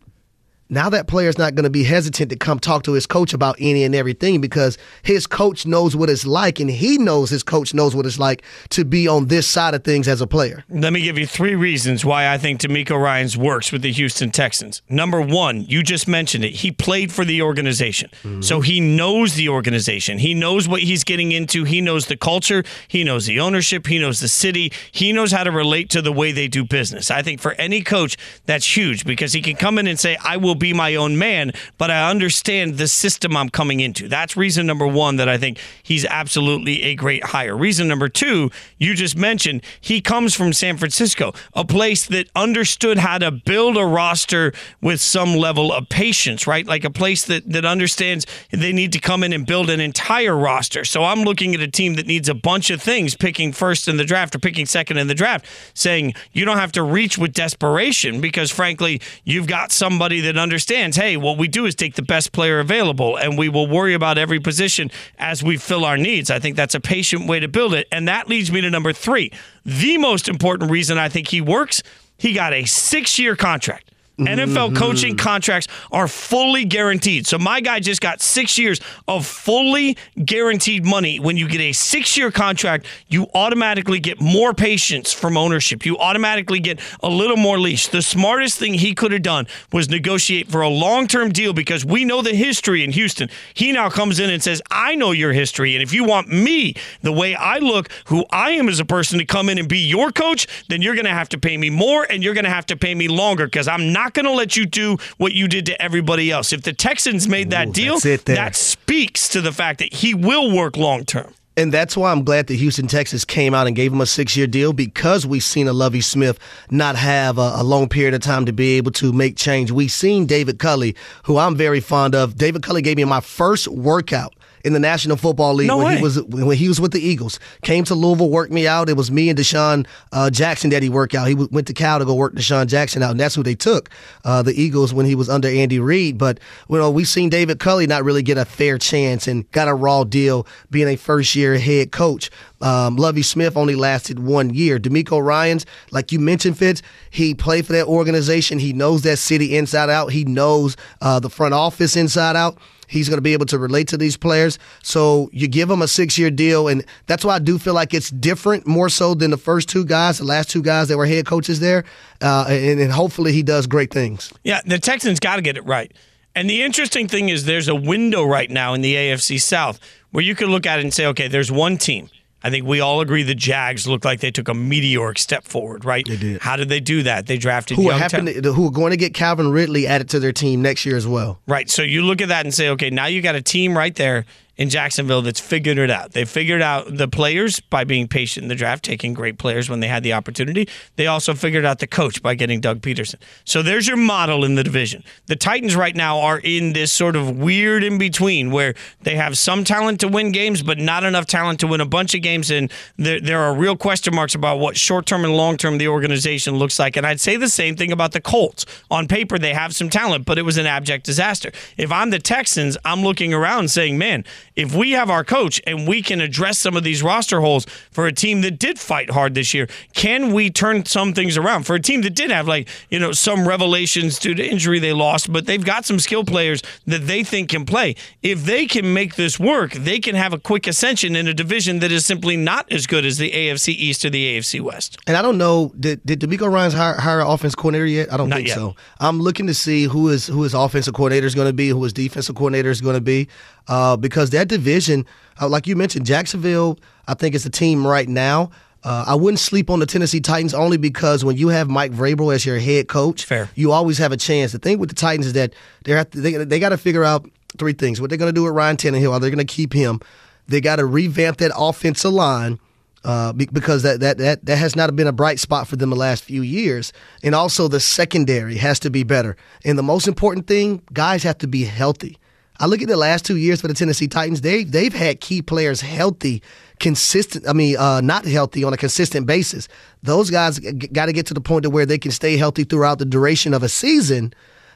Now 0.70 0.88
that 0.90 1.06
player's 1.06 1.36
not 1.36 1.54
going 1.54 1.64
to 1.64 1.70
be 1.70 1.84
hesitant 1.84 2.30
to 2.30 2.36
come 2.36 2.58
talk 2.58 2.84
to 2.84 2.92
his 2.92 3.06
coach 3.06 3.34
about 3.34 3.56
any 3.60 3.84
and 3.84 3.94
everything 3.94 4.40
because 4.40 4.78
his 5.02 5.26
coach 5.26 5.66
knows 5.66 5.94
what 5.94 6.08
it's 6.08 6.26
like 6.26 6.58
and 6.58 6.70
he 6.70 6.96
knows 6.96 7.28
his 7.28 7.42
coach 7.42 7.74
knows 7.74 7.94
what 7.94 8.06
it's 8.06 8.18
like 8.18 8.42
to 8.70 8.84
be 8.84 9.06
on 9.06 9.26
this 9.26 9.46
side 9.46 9.74
of 9.74 9.84
things 9.84 10.08
as 10.08 10.20
a 10.20 10.26
player. 10.26 10.64
Let 10.70 10.92
me 10.92 11.02
give 11.02 11.18
you 11.18 11.26
three 11.26 11.54
reasons 11.54 12.04
why 12.04 12.32
I 12.32 12.38
think 12.38 12.60
DeMeco 12.60 13.00
Ryans 13.00 13.36
works 13.36 13.72
with 13.72 13.82
the 13.82 13.92
Houston 13.92 14.30
Texans. 14.30 14.80
Number 14.88 15.20
one, 15.20 15.62
you 15.66 15.82
just 15.82 16.08
mentioned 16.08 16.44
it. 16.44 16.54
He 16.54 16.72
played 16.72 17.12
for 17.12 17.24
the 17.24 17.42
organization. 17.42 18.10
Mm-hmm. 18.22 18.40
So 18.40 18.62
he 18.62 18.80
knows 18.80 19.34
the 19.34 19.50
organization. 19.50 20.18
He 20.18 20.32
knows 20.32 20.66
what 20.66 20.80
he's 20.80 21.04
getting 21.04 21.32
into. 21.32 21.64
He 21.64 21.82
knows 21.82 22.06
the 22.06 22.16
culture. 22.16 22.64
He 22.88 23.04
knows 23.04 23.26
the 23.26 23.38
ownership. 23.38 23.86
He 23.86 23.98
knows 23.98 24.20
the 24.20 24.28
city. 24.28 24.72
He 24.90 25.12
knows 25.12 25.30
how 25.30 25.44
to 25.44 25.50
relate 25.50 25.90
to 25.90 26.00
the 26.00 26.12
way 26.12 26.32
they 26.32 26.48
do 26.48 26.64
business. 26.64 27.10
I 27.10 27.22
think 27.22 27.40
for 27.40 27.52
any 27.52 27.82
coach, 27.82 28.16
that's 28.46 28.76
huge 28.76 29.04
because 29.04 29.34
he 29.34 29.42
can 29.42 29.56
come 29.56 29.78
in 29.78 29.86
and 29.86 30.00
say, 30.00 30.16
I 30.24 30.38
will 30.38 30.53
be 30.54 30.72
my 30.72 30.94
own 30.94 31.18
man, 31.18 31.52
but 31.78 31.90
I 31.90 32.10
understand 32.10 32.78
the 32.78 32.88
system 32.88 33.36
I'm 33.36 33.48
coming 33.48 33.80
into. 33.80 34.08
That's 34.08 34.36
reason 34.36 34.66
number 34.66 34.86
one 34.86 35.16
that 35.16 35.28
I 35.28 35.38
think 35.38 35.58
he's 35.82 36.04
absolutely 36.04 36.82
a 36.82 36.94
great 36.94 37.24
hire. 37.24 37.56
Reason 37.56 37.88
number 37.88 38.08
two, 38.08 38.50
you 38.78 38.94
just 38.94 39.16
mentioned, 39.16 39.62
he 39.80 40.00
comes 40.00 40.34
from 40.34 40.52
San 40.52 40.76
Francisco, 40.76 41.32
a 41.54 41.64
place 41.64 42.06
that 42.06 42.28
understood 42.34 42.98
how 42.98 43.18
to 43.18 43.30
build 43.30 43.76
a 43.76 43.84
roster 43.84 44.52
with 44.80 45.00
some 45.00 45.34
level 45.34 45.72
of 45.72 45.88
patience, 45.88 46.46
right? 46.46 46.66
Like 46.66 46.84
a 46.84 46.90
place 46.90 47.24
that, 47.26 47.48
that 47.50 47.64
understands 47.64 48.26
they 48.50 48.72
need 48.72 48.92
to 48.92 49.00
come 49.00 49.22
in 49.22 49.32
and 49.32 49.46
build 49.46 49.70
an 49.70 49.80
entire 49.80 50.36
roster. 50.36 50.84
So 50.84 51.04
I'm 51.04 51.22
looking 51.22 51.54
at 51.54 51.60
a 51.60 51.68
team 51.68 51.94
that 51.94 52.06
needs 52.06 52.28
a 52.28 52.34
bunch 52.34 52.70
of 52.70 52.82
things, 52.82 53.14
picking 53.14 53.52
first 53.52 53.88
in 53.88 53.96
the 53.96 54.04
draft 54.04 54.34
or 54.34 54.38
picking 54.38 54.66
second 54.66 54.98
in 54.98 55.06
the 55.06 55.14
draft, 55.14 55.46
saying 55.74 56.14
you 56.32 56.44
don't 56.44 56.58
have 56.58 56.72
to 56.72 56.82
reach 56.82 57.18
with 57.18 57.32
desperation 57.32 58.20
because, 58.20 58.50
frankly, 58.50 59.00
you've 59.24 59.46
got 59.46 59.72
somebody 59.72 60.20
that 60.20 60.36
understands 60.44 60.96
hey, 60.96 61.16
what 61.16 61.38
we 61.38 61.48
do 61.48 61.66
is 61.66 61.74
take 61.74 61.94
the 61.94 62.02
best 62.02 62.30
player 62.30 62.60
available 62.60 63.16
and 63.16 63.36
we 63.36 63.48
will 63.48 63.66
worry 63.66 63.94
about 63.94 64.18
every 64.18 64.38
position 64.38 64.90
as 65.18 65.42
we 65.42 65.56
fill 65.56 65.84
our 65.84 65.96
needs. 65.96 66.30
I 66.30 66.38
think 66.38 66.54
that's 66.54 66.76
a 66.76 66.80
patient 66.80 67.26
way 67.26 67.40
to 67.40 67.48
build 67.48 67.74
it. 67.74 67.88
And 67.90 68.06
that 68.06 68.28
leads 68.28 68.52
me 68.52 68.60
to 68.60 68.70
number 68.70 68.92
three. 68.92 69.32
The 69.64 69.98
most 69.98 70.28
important 70.28 70.70
reason 70.70 70.98
I 70.98 71.08
think 71.08 71.28
he 71.28 71.40
works, 71.40 71.82
he 72.18 72.32
got 72.32 72.52
a 72.52 72.64
six 72.66 73.18
year 73.18 73.34
contract. 73.34 73.90
NFL 74.18 74.68
mm-hmm. 74.68 74.76
coaching 74.76 75.16
contracts 75.16 75.66
are 75.90 76.06
fully 76.06 76.64
guaranteed. 76.64 77.26
So 77.26 77.36
my 77.36 77.60
guy 77.60 77.80
just 77.80 78.00
got 78.00 78.20
six 78.20 78.56
years 78.58 78.80
of 79.08 79.26
fully 79.26 79.96
guaranteed 80.24 80.84
money. 80.84 81.18
When 81.18 81.36
you 81.36 81.48
get 81.48 81.60
a 81.60 81.72
six 81.72 82.16
year 82.16 82.30
contract, 82.30 82.86
you 83.08 83.26
automatically 83.34 83.98
get 83.98 84.20
more 84.20 84.54
patience 84.54 85.12
from 85.12 85.36
ownership. 85.36 85.84
You 85.84 85.98
automatically 85.98 86.60
get 86.60 86.78
a 87.02 87.08
little 87.08 87.36
more 87.36 87.58
leash. 87.58 87.88
The 87.88 88.02
smartest 88.02 88.58
thing 88.58 88.74
he 88.74 88.94
could 88.94 89.10
have 89.10 89.22
done 89.22 89.46
was 89.72 89.88
negotiate 89.88 90.48
for 90.48 90.60
a 90.60 90.68
long 90.68 91.08
term 91.08 91.32
deal 91.32 91.52
because 91.52 91.84
we 91.84 92.04
know 92.04 92.22
the 92.22 92.34
history 92.34 92.84
in 92.84 92.92
Houston. 92.92 93.28
He 93.52 93.72
now 93.72 93.90
comes 93.90 94.20
in 94.20 94.30
and 94.30 94.42
says, 94.42 94.62
I 94.70 94.94
know 94.94 95.10
your 95.10 95.32
history. 95.32 95.74
And 95.74 95.82
if 95.82 95.92
you 95.92 96.04
want 96.04 96.28
me, 96.28 96.74
the 97.02 97.12
way 97.12 97.34
I 97.34 97.58
look, 97.58 97.88
who 98.06 98.24
I 98.30 98.50
am 98.52 98.68
as 98.68 98.78
a 98.78 98.84
person 98.84 99.18
to 99.18 99.24
come 99.24 99.48
in 99.48 99.58
and 99.58 99.68
be 99.68 99.78
your 99.78 100.12
coach, 100.12 100.46
then 100.68 100.82
you're 100.82 100.94
going 100.94 101.04
to 101.06 101.10
have 101.10 101.28
to 101.30 101.38
pay 101.38 101.56
me 101.56 101.70
more 101.70 102.06
and 102.08 102.22
you're 102.22 102.34
going 102.34 102.44
to 102.44 102.50
have 102.50 102.66
to 102.66 102.76
pay 102.76 102.94
me 102.94 103.08
longer 103.08 103.46
because 103.46 103.66
I'm 103.66 103.92
not 103.92 104.03
going 104.12 104.26
to 104.26 104.32
let 104.32 104.56
you 104.56 104.66
do 104.66 104.98
what 105.16 105.32
you 105.32 105.48
did 105.48 105.64
to 105.66 105.80
everybody 105.80 106.30
else. 106.30 106.52
If 106.52 106.62
the 106.62 106.74
Texans 106.74 107.26
made 107.26 107.50
that 107.50 107.68
Ooh, 107.68 107.72
deal, 107.72 107.94
that's 107.94 108.04
it 108.06 108.24
there. 108.26 108.36
that 108.36 108.54
speaks 108.54 109.28
to 109.30 109.40
the 109.40 109.52
fact 109.52 109.78
that 109.78 109.94
he 109.94 110.12
will 110.12 110.54
work 110.54 110.76
long 110.76 111.04
term. 111.04 111.32
And 111.56 111.72
that's 111.72 111.96
why 111.96 112.10
I'm 112.10 112.24
glad 112.24 112.48
that 112.48 112.54
Houston, 112.54 112.88
Texas 112.88 113.24
came 113.24 113.54
out 113.54 113.68
and 113.68 113.76
gave 113.76 113.92
him 113.92 114.00
a 114.00 114.06
six 114.06 114.36
year 114.36 114.48
deal 114.48 114.72
because 114.72 115.24
we've 115.24 115.44
seen 115.44 115.68
a 115.68 115.72
Lovie 115.72 116.00
Smith 116.00 116.38
not 116.70 116.96
have 116.96 117.38
a, 117.38 117.52
a 117.56 117.62
long 117.62 117.88
period 117.88 118.12
of 118.12 118.22
time 118.22 118.44
to 118.46 118.52
be 118.52 118.76
able 118.76 118.90
to 118.92 119.12
make 119.12 119.36
change. 119.36 119.70
We've 119.70 119.92
seen 119.92 120.26
David 120.26 120.58
Culley, 120.58 120.96
who 121.24 121.38
I'm 121.38 121.54
very 121.54 121.78
fond 121.80 122.14
of. 122.14 122.36
David 122.36 122.62
Culley 122.64 122.82
gave 122.82 122.96
me 122.96 123.04
my 123.04 123.20
first 123.20 123.68
workout 123.68 124.34
in 124.64 124.72
the 124.72 124.80
National 124.80 125.16
Football 125.16 125.54
League 125.54 125.68
No 125.68 125.76
when 125.76 125.86
way. 125.86 125.96
he 125.96 126.02
was 126.02 126.22
when 126.22 126.56
he 126.56 126.68
was 126.68 126.80
with 126.80 126.92
the 126.92 127.00
Eagles. 127.00 127.38
Came 127.62 127.84
to 127.84 127.94
Louisville, 127.94 128.30
worked 128.30 128.52
me 128.52 128.66
out. 128.66 128.88
It 128.88 128.96
was 128.96 129.10
me 129.10 129.28
and 129.28 129.38
DeSean 129.38 129.86
uh, 130.10 130.30
Jackson 130.30 130.70
that 130.70 130.82
he 130.82 130.88
worked 130.88 131.14
out. 131.14 131.28
He 131.28 131.34
w- 131.34 131.48
went 131.52 131.66
to 131.66 131.74
Cal 131.74 131.98
to 131.98 132.04
go 132.04 132.14
work 132.14 132.34
DeSean 132.34 132.66
Jackson 132.66 133.02
out, 133.02 133.10
and 133.12 133.20
that's 133.20 133.34
who 133.34 133.42
they 133.42 133.54
took, 133.54 133.90
uh, 134.24 134.42
the 134.42 134.52
Eagles, 134.60 134.94
when 134.94 135.06
he 135.06 135.14
was 135.14 135.28
under 135.28 135.48
Andy 135.48 135.78
Reid. 135.78 136.18
But 136.18 136.40
you 136.68 136.78
know, 136.78 136.90
we've 136.90 137.08
seen 137.08 137.28
David 137.28 137.58
Culley 137.60 137.86
not 137.86 138.04
really 138.04 138.22
get 138.22 138.38
a 138.38 138.44
fair 138.44 138.78
chance 138.78 139.28
and 139.28 139.48
got 139.52 139.68
a 139.68 139.74
raw 139.74 140.02
deal 140.04 140.46
being 140.70 140.88
a 140.88 140.96
first 140.96 141.36
year 141.36 141.58
head 141.58 141.92
coach. 141.92 142.30
Um, 142.62 142.96
Lovie 142.96 143.22
Smith 143.22 143.58
only 143.58 143.74
lasted 143.74 144.18
one 144.18 144.48
year. 144.54 144.78
DeMeco 144.78 145.22
Ryans, 145.22 145.66
like 145.90 146.10
you 146.12 146.18
mentioned, 146.18 146.56
Fitz, 146.56 146.80
he 147.10 147.34
played 147.34 147.66
for 147.66 147.74
that 147.74 147.86
organization. 147.86 148.58
He 148.58 148.72
knows 148.72 149.02
that 149.02 149.18
city 149.18 149.54
inside 149.54 149.90
out. 149.90 150.12
He 150.12 150.24
knows 150.24 150.74
uh, 151.02 151.20
the 151.20 151.28
front 151.28 151.52
office 151.52 151.94
inside 151.96 152.36
out. 152.36 152.56
He's 152.86 153.08
going 153.08 153.18
to 153.18 153.22
be 153.22 153.32
able 153.32 153.46
to 153.46 153.58
relate 153.58 153.88
to 153.88 153.96
these 153.96 154.16
players. 154.16 154.58
So 154.82 155.30
you 155.32 155.48
give 155.48 155.70
him 155.70 155.82
a 155.82 155.88
six 155.88 156.18
year 156.18 156.30
deal. 156.30 156.68
And 156.68 156.84
that's 157.06 157.24
why 157.24 157.36
I 157.36 157.38
do 157.38 157.58
feel 157.58 157.74
like 157.74 157.94
it's 157.94 158.10
different 158.10 158.66
more 158.66 158.88
so 158.88 159.14
than 159.14 159.30
the 159.30 159.36
first 159.36 159.68
two 159.68 159.84
guys, 159.84 160.18
the 160.18 160.24
last 160.24 160.50
two 160.50 160.62
guys 160.62 160.88
that 160.88 160.96
were 160.96 161.06
head 161.06 161.26
coaches 161.26 161.60
there. 161.60 161.84
Uh, 162.20 162.46
and, 162.48 162.80
and 162.80 162.92
hopefully 162.92 163.32
he 163.32 163.42
does 163.42 163.66
great 163.66 163.92
things. 163.92 164.32
Yeah, 164.42 164.60
the 164.66 164.78
Texans 164.78 165.20
got 165.20 165.36
to 165.36 165.42
get 165.42 165.56
it 165.56 165.64
right. 165.64 165.92
And 166.34 166.50
the 166.50 166.62
interesting 166.62 167.06
thing 167.06 167.28
is 167.28 167.44
there's 167.44 167.68
a 167.68 167.74
window 167.74 168.24
right 168.24 168.50
now 168.50 168.74
in 168.74 168.80
the 168.80 168.94
AFC 168.94 169.40
South 169.40 169.78
where 170.10 170.24
you 170.24 170.34
could 170.34 170.48
look 170.48 170.66
at 170.66 170.78
it 170.78 170.82
and 170.82 170.92
say, 170.92 171.06
okay, 171.06 171.28
there's 171.28 171.52
one 171.52 171.76
team. 171.76 172.08
I 172.44 172.50
think 172.50 172.66
we 172.66 172.80
all 172.80 173.00
agree 173.00 173.22
the 173.22 173.34
Jags 173.34 173.88
look 173.88 174.04
like 174.04 174.20
they 174.20 174.30
took 174.30 174.48
a 174.48 174.54
meteoric 174.54 175.18
step 175.18 175.44
forward, 175.44 175.86
right? 175.86 176.06
They 176.06 176.18
did. 176.18 176.42
How 176.42 176.56
did 176.56 176.68
they 176.68 176.78
do 176.78 177.02
that? 177.04 177.24
They 177.24 177.38
drafted 177.38 177.78
Who 177.78 177.84
young 177.84 178.06
to, 178.10 178.52
who 178.52 178.66
are 178.66 178.70
going 178.70 178.90
to 178.90 178.98
get 178.98 179.14
Calvin 179.14 179.50
Ridley 179.50 179.86
added 179.86 180.10
to 180.10 180.20
their 180.20 180.32
team 180.32 180.60
next 180.60 180.84
year 180.84 180.94
as 180.94 181.06
well. 181.06 181.40
Right. 181.46 181.70
So 181.70 181.80
you 181.80 182.02
look 182.02 182.20
at 182.20 182.28
that 182.28 182.44
and 182.44 182.52
say, 182.52 182.68
okay, 182.68 182.90
now 182.90 183.06
you 183.06 183.22
got 183.22 183.34
a 183.34 183.40
team 183.40 183.74
right 183.76 183.94
there 183.94 184.26
in 184.56 184.70
Jacksonville 184.70 185.22
that's 185.22 185.40
figured 185.40 185.78
it 185.78 185.90
out. 185.90 186.12
They 186.12 186.24
figured 186.24 186.62
out 186.62 186.96
the 186.96 187.08
players 187.08 187.60
by 187.60 187.84
being 187.84 188.08
patient 188.08 188.44
in 188.44 188.48
the 188.48 188.54
draft, 188.54 188.84
taking 188.84 189.14
great 189.14 189.38
players 189.38 189.68
when 189.68 189.80
they 189.80 189.88
had 189.88 190.02
the 190.02 190.12
opportunity. 190.12 190.68
They 190.96 191.06
also 191.06 191.34
figured 191.34 191.64
out 191.64 191.80
the 191.80 191.86
coach 191.86 192.22
by 192.22 192.34
getting 192.34 192.60
Doug 192.60 192.80
Pederson. 192.80 193.16
So 193.44 193.62
there's 193.62 193.88
your 193.88 193.96
model 193.96 194.44
in 194.44 194.54
the 194.54 194.62
division. 194.62 195.04
The 195.26 195.36
Titans 195.36 195.74
right 195.74 195.94
now 195.94 196.20
are 196.20 196.38
in 196.38 196.72
this 196.72 196.92
sort 196.92 197.16
of 197.16 197.38
weird 197.38 197.82
in 197.82 197.98
between 197.98 198.50
where 198.50 198.74
they 199.02 199.16
have 199.16 199.36
some 199.36 199.64
talent 199.64 200.00
to 200.00 200.08
win 200.08 200.32
games, 200.32 200.62
but 200.62 200.78
not 200.78 201.04
enough 201.04 201.26
talent 201.26 201.60
to 201.60 201.66
win 201.66 201.80
a 201.80 201.86
bunch 201.86 202.14
of 202.14 202.22
games. 202.22 202.50
And 202.50 202.70
there, 202.96 203.20
there 203.20 203.40
are 203.40 203.54
real 203.54 203.76
question 203.76 204.14
marks 204.14 204.34
about 204.34 204.58
what 204.58 204.76
short 204.76 205.06
term 205.06 205.24
and 205.24 205.36
long 205.36 205.56
term 205.56 205.78
the 205.78 205.88
organization 205.88 206.56
looks 206.56 206.78
like. 206.78 206.96
And 206.96 207.06
I'd 207.06 207.20
say 207.20 207.36
the 207.36 207.48
same 207.48 207.76
thing 207.76 207.92
about 207.92 208.12
the 208.12 208.20
Colts. 208.20 208.66
On 208.90 209.08
paper, 209.08 209.38
they 209.38 209.54
have 209.54 209.74
some 209.74 209.90
talent, 209.90 210.24
but 210.24 210.38
it 210.38 210.42
was 210.42 210.56
an 210.56 210.66
abject 210.66 211.04
disaster. 211.04 211.50
If 211.76 211.90
I'm 211.90 212.10
the 212.10 212.18
Texans, 212.18 212.76
I'm 212.84 213.02
looking 213.02 213.34
around 213.34 213.70
saying, 213.70 213.98
man, 213.98 214.24
if 214.56 214.74
we 214.74 214.92
have 214.92 215.10
our 215.10 215.24
coach 215.24 215.60
and 215.66 215.86
we 215.88 216.02
can 216.02 216.20
address 216.20 216.58
some 216.58 216.76
of 216.76 216.84
these 216.84 217.02
roster 217.02 217.40
holes 217.40 217.66
for 217.90 218.06
a 218.06 218.12
team 218.12 218.40
that 218.42 218.58
did 218.58 218.78
fight 218.78 219.10
hard 219.10 219.34
this 219.34 219.52
year, 219.54 219.68
can 219.94 220.32
we 220.32 220.50
turn 220.50 220.84
some 220.84 221.12
things 221.12 221.36
around? 221.36 221.64
For 221.64 221.74
a 221.74 221.80
team 221.80 222.02
that 222.02 222.14
did 222.14 222.30
have, 222.30 222.46
like, 222.46 222.68
you 222.90 222.98
know, 222.98 223.12
some 223.12 223.46
revelations 223.48 224.18
due 224.18 224.34
to 224.34 224.44
injury 224.44 224.78
they 224.78 224.92
lost, 224.92 225.32
but 225.32 225.46
they've 225.46 225.64
got 225.64 225.84
some 225.84 225.98
skill 225.98 226.24
players 226.24 226.62
that 226.86 227.06
they 227.06 227.24
think 227.24 227.50
can 227.50 227.64
play. 227.64 227.96
If 228.22 228.44
they 228.44 228.66
can 228.66 228.92
make 228.94 229.16
this 229.16 229.38
work, 229.40 229.72
they 229.72 229.98
can 229.98 230.14
have 230.14 230.32
a 230.32 230.38
quick 230.38 230.66
ascension 230.66 231.16
in 231.16 231.26
a 231.26 231.34
division 231.34 231.80
that 231.80 231.90
is 231.90 232.06
simply 232.06 232.36
not 232.36 232.70
as 232.72 232.86
good 232.86 233.04
as 233.04 233.18
the 233.18 233.30
AFC 233.30 233.68
East 233.68 234.04
or 234.04 234.10
the 234.10 234.38
AFC 234.38 234.60
West. 234.60 234.98
And 235.06 235.16
I 235.16 235.22
don't 235.22 235.38
know, 235.38 235.72
did, 235.78 236.00
did 236.04 236.20
DeMeco 236.20 236.50
Ryan's 236.50 236.74
hire, 236.74 236.94
hire 236.94 237.20
an 237.20 237.26
offense 237.26 237.54
coordinator 237.54 237.86
yet? 237.86 238.12
I 238.12 238.16
don't 238.16 238.28
Not 238.28 238.36
think 238.36 238.48
yet. 238.48 238.54
so. 238.54 238.76
I'm 239.00 239.20
looking 239.20 239.46
to 239.48 239.54
see 239.54 239.84
who 239.84 240.08
is 240.08 240.26
who 240.26 240.42
his 240.42 240.54
offensive 240.54 240.94
coordinator 240.94 241.26
is 241.26 241.34
going 241.34 241.48
to 241.48 241.52
be, 241.52 241.68
who 241.68 241.82
his 241.82 241.92
defensive 241.92 242.34
coordinator 242.36 242.70
is 242.70 242.80
going 242.80 242.94
to 242.94 243.00
be, 243.00 243.28
uh, 243.68 243.96
because 243.96 244.30
that 244.30 244.48
division, 244.48 245.06
uh, 245.40 245.48
like 245.48 245.66
you 245.66 245.76
mentioned, 245.76 246.06
Jacksonville, 246.06 246.78
I 247.06 247.14
think 247.14 247.34
is 247.34 247.44
the 247.44 247.50
team 247.50 247.86
right 247.86 248.08
now. 248.08 248.50
Uh, 248.82 249.04
I 249.06 249.14
wouldn't 249.14 249.38
sleep 249.38 249.70
on 249.70 249.78
the 249.78 249.86
Tennessee 249.86 250.20
Titans 250.20 250.52
only 250.52 250.76
because 250.76 251.24
when 251.24 251.38
you 251.38 251.48
have 251.48 251.70
Mike 251.70 251.92
Vrabel 251.92 252.34
as 252.34 252.44
your 252.44 252.58
head 252.58 252.86
coach, 252.86 253.24
Fair. 253.24 253.48
you 253.54 253.72
always 253.72 253.96
have 253.96 254.12
a 254.12 254.16
chance. 254.16 254.52
The 254.52 254.58
thing 254.58 254.78
with 254.78 254.90
the 254.90 254.94
Titans 254.94 255.26
is 255.26 255.32
that 255.32 255.54
to, 255.84 256.04
they, 256.12 256.32
they 256.32 256.58
got 256.58 256.68
to 256.68 256.76
figure 256.76 257.02
out 257.02 257.28
three 257.56 257.72
things: 257.72 258.00
what 258.00 258.10
they're 258.10 258.18
going 258.18 258.28
to 258.28 258.34
do 258.34 258.44
with 258.44 258.52
Ryan 258.52 258.76
Tannehill, 258.76 259.12
are 259.12 259.20
they 259.20 259.30
going 259.30 259.38
to 259.38 259.52
keep 259.52 259.72
him? 259.72 260.00
They 260.48 260.60
got 260.60 260.76
to 260.76 260.84
revamp 260.84 261.38
that 261.38 261.52
offensive 261.56 262.12
line 262.12 262.58
uh, 263.04 263.32
because 263.32 263.82
that, 263.82 264.00
that 264.00 264.18
that 264.18 264.44
that 264.44 264.56
has 264.56 264.76
not 264.76 264.94
been 264.96 265.06
a 265.06 265.12
bright 265.12 265.38
spot 265.38 265.66
for 265.66 265.76
them 265.76 265.88
the 265.88 265.96
last 265.96 266.24
few 266.24 266.42
years. 266.42 266.92
And 267.22 267.34
also 267.34 267.68
the 267.68 267.80
secondary 267.80 268.56
has 268.56 268.78
to 268.80 268.90
be 268.90 269.02
better. 269.02 269.36
And 269.64 269.78
the 269.78 269.82
most 269.82 270.06
important 270.06 270.46
thing, 270.46 270.82
guys 270.92 271.22
have 271.22 271.38
to 271.38 271.46
be 271.46 271.64
healthy. 271.64 272.18
I 272.60 272.66
look 272.66 272.82
at 272.82 272.88
the 272.88 272.96
last 272.96 273.24
two 273.24 273.36
years 273.36 273.60
for 273.60 273.68
the 273.68 273.74
Tennessee 273.74 274.08
Titans. 274.08 274.40
They 274.40 274.64
they've 274.64 274.94
had 274.94 275.20
key 275.20 275.42
players 275.42 275.80
healthy, 275.80 276.42
consistent. 276.78 277.48
I 277.48 277.52
mean, 277.52 277.76
uh, 277.76 278.00
not 278.00 278.24
healthy 278.24 278.64
on 278.64 278.72
a 278.72 278.76
consistent 278.76 279.26
basis. 279.26 279.68
Those 280.02 280.30
guys 280.30 280.58
got 280.58 281.06
to 281.06 281.12
get 281.12 281.26
to 281.26 281.34
the 281.34 281.40
point 281.40 281.64
to 281.64 281.70
where 281.70 281.86
they 281.86 281.98
can 281.98 282.10
stay 282.10 282.36
healthy 282.36 282.64
throughout 282.64 282.98
the 282.98 283.04
duration 283.04 283.54
of 283.54 283.62
a 283.62 283.68
season 283.68 284.32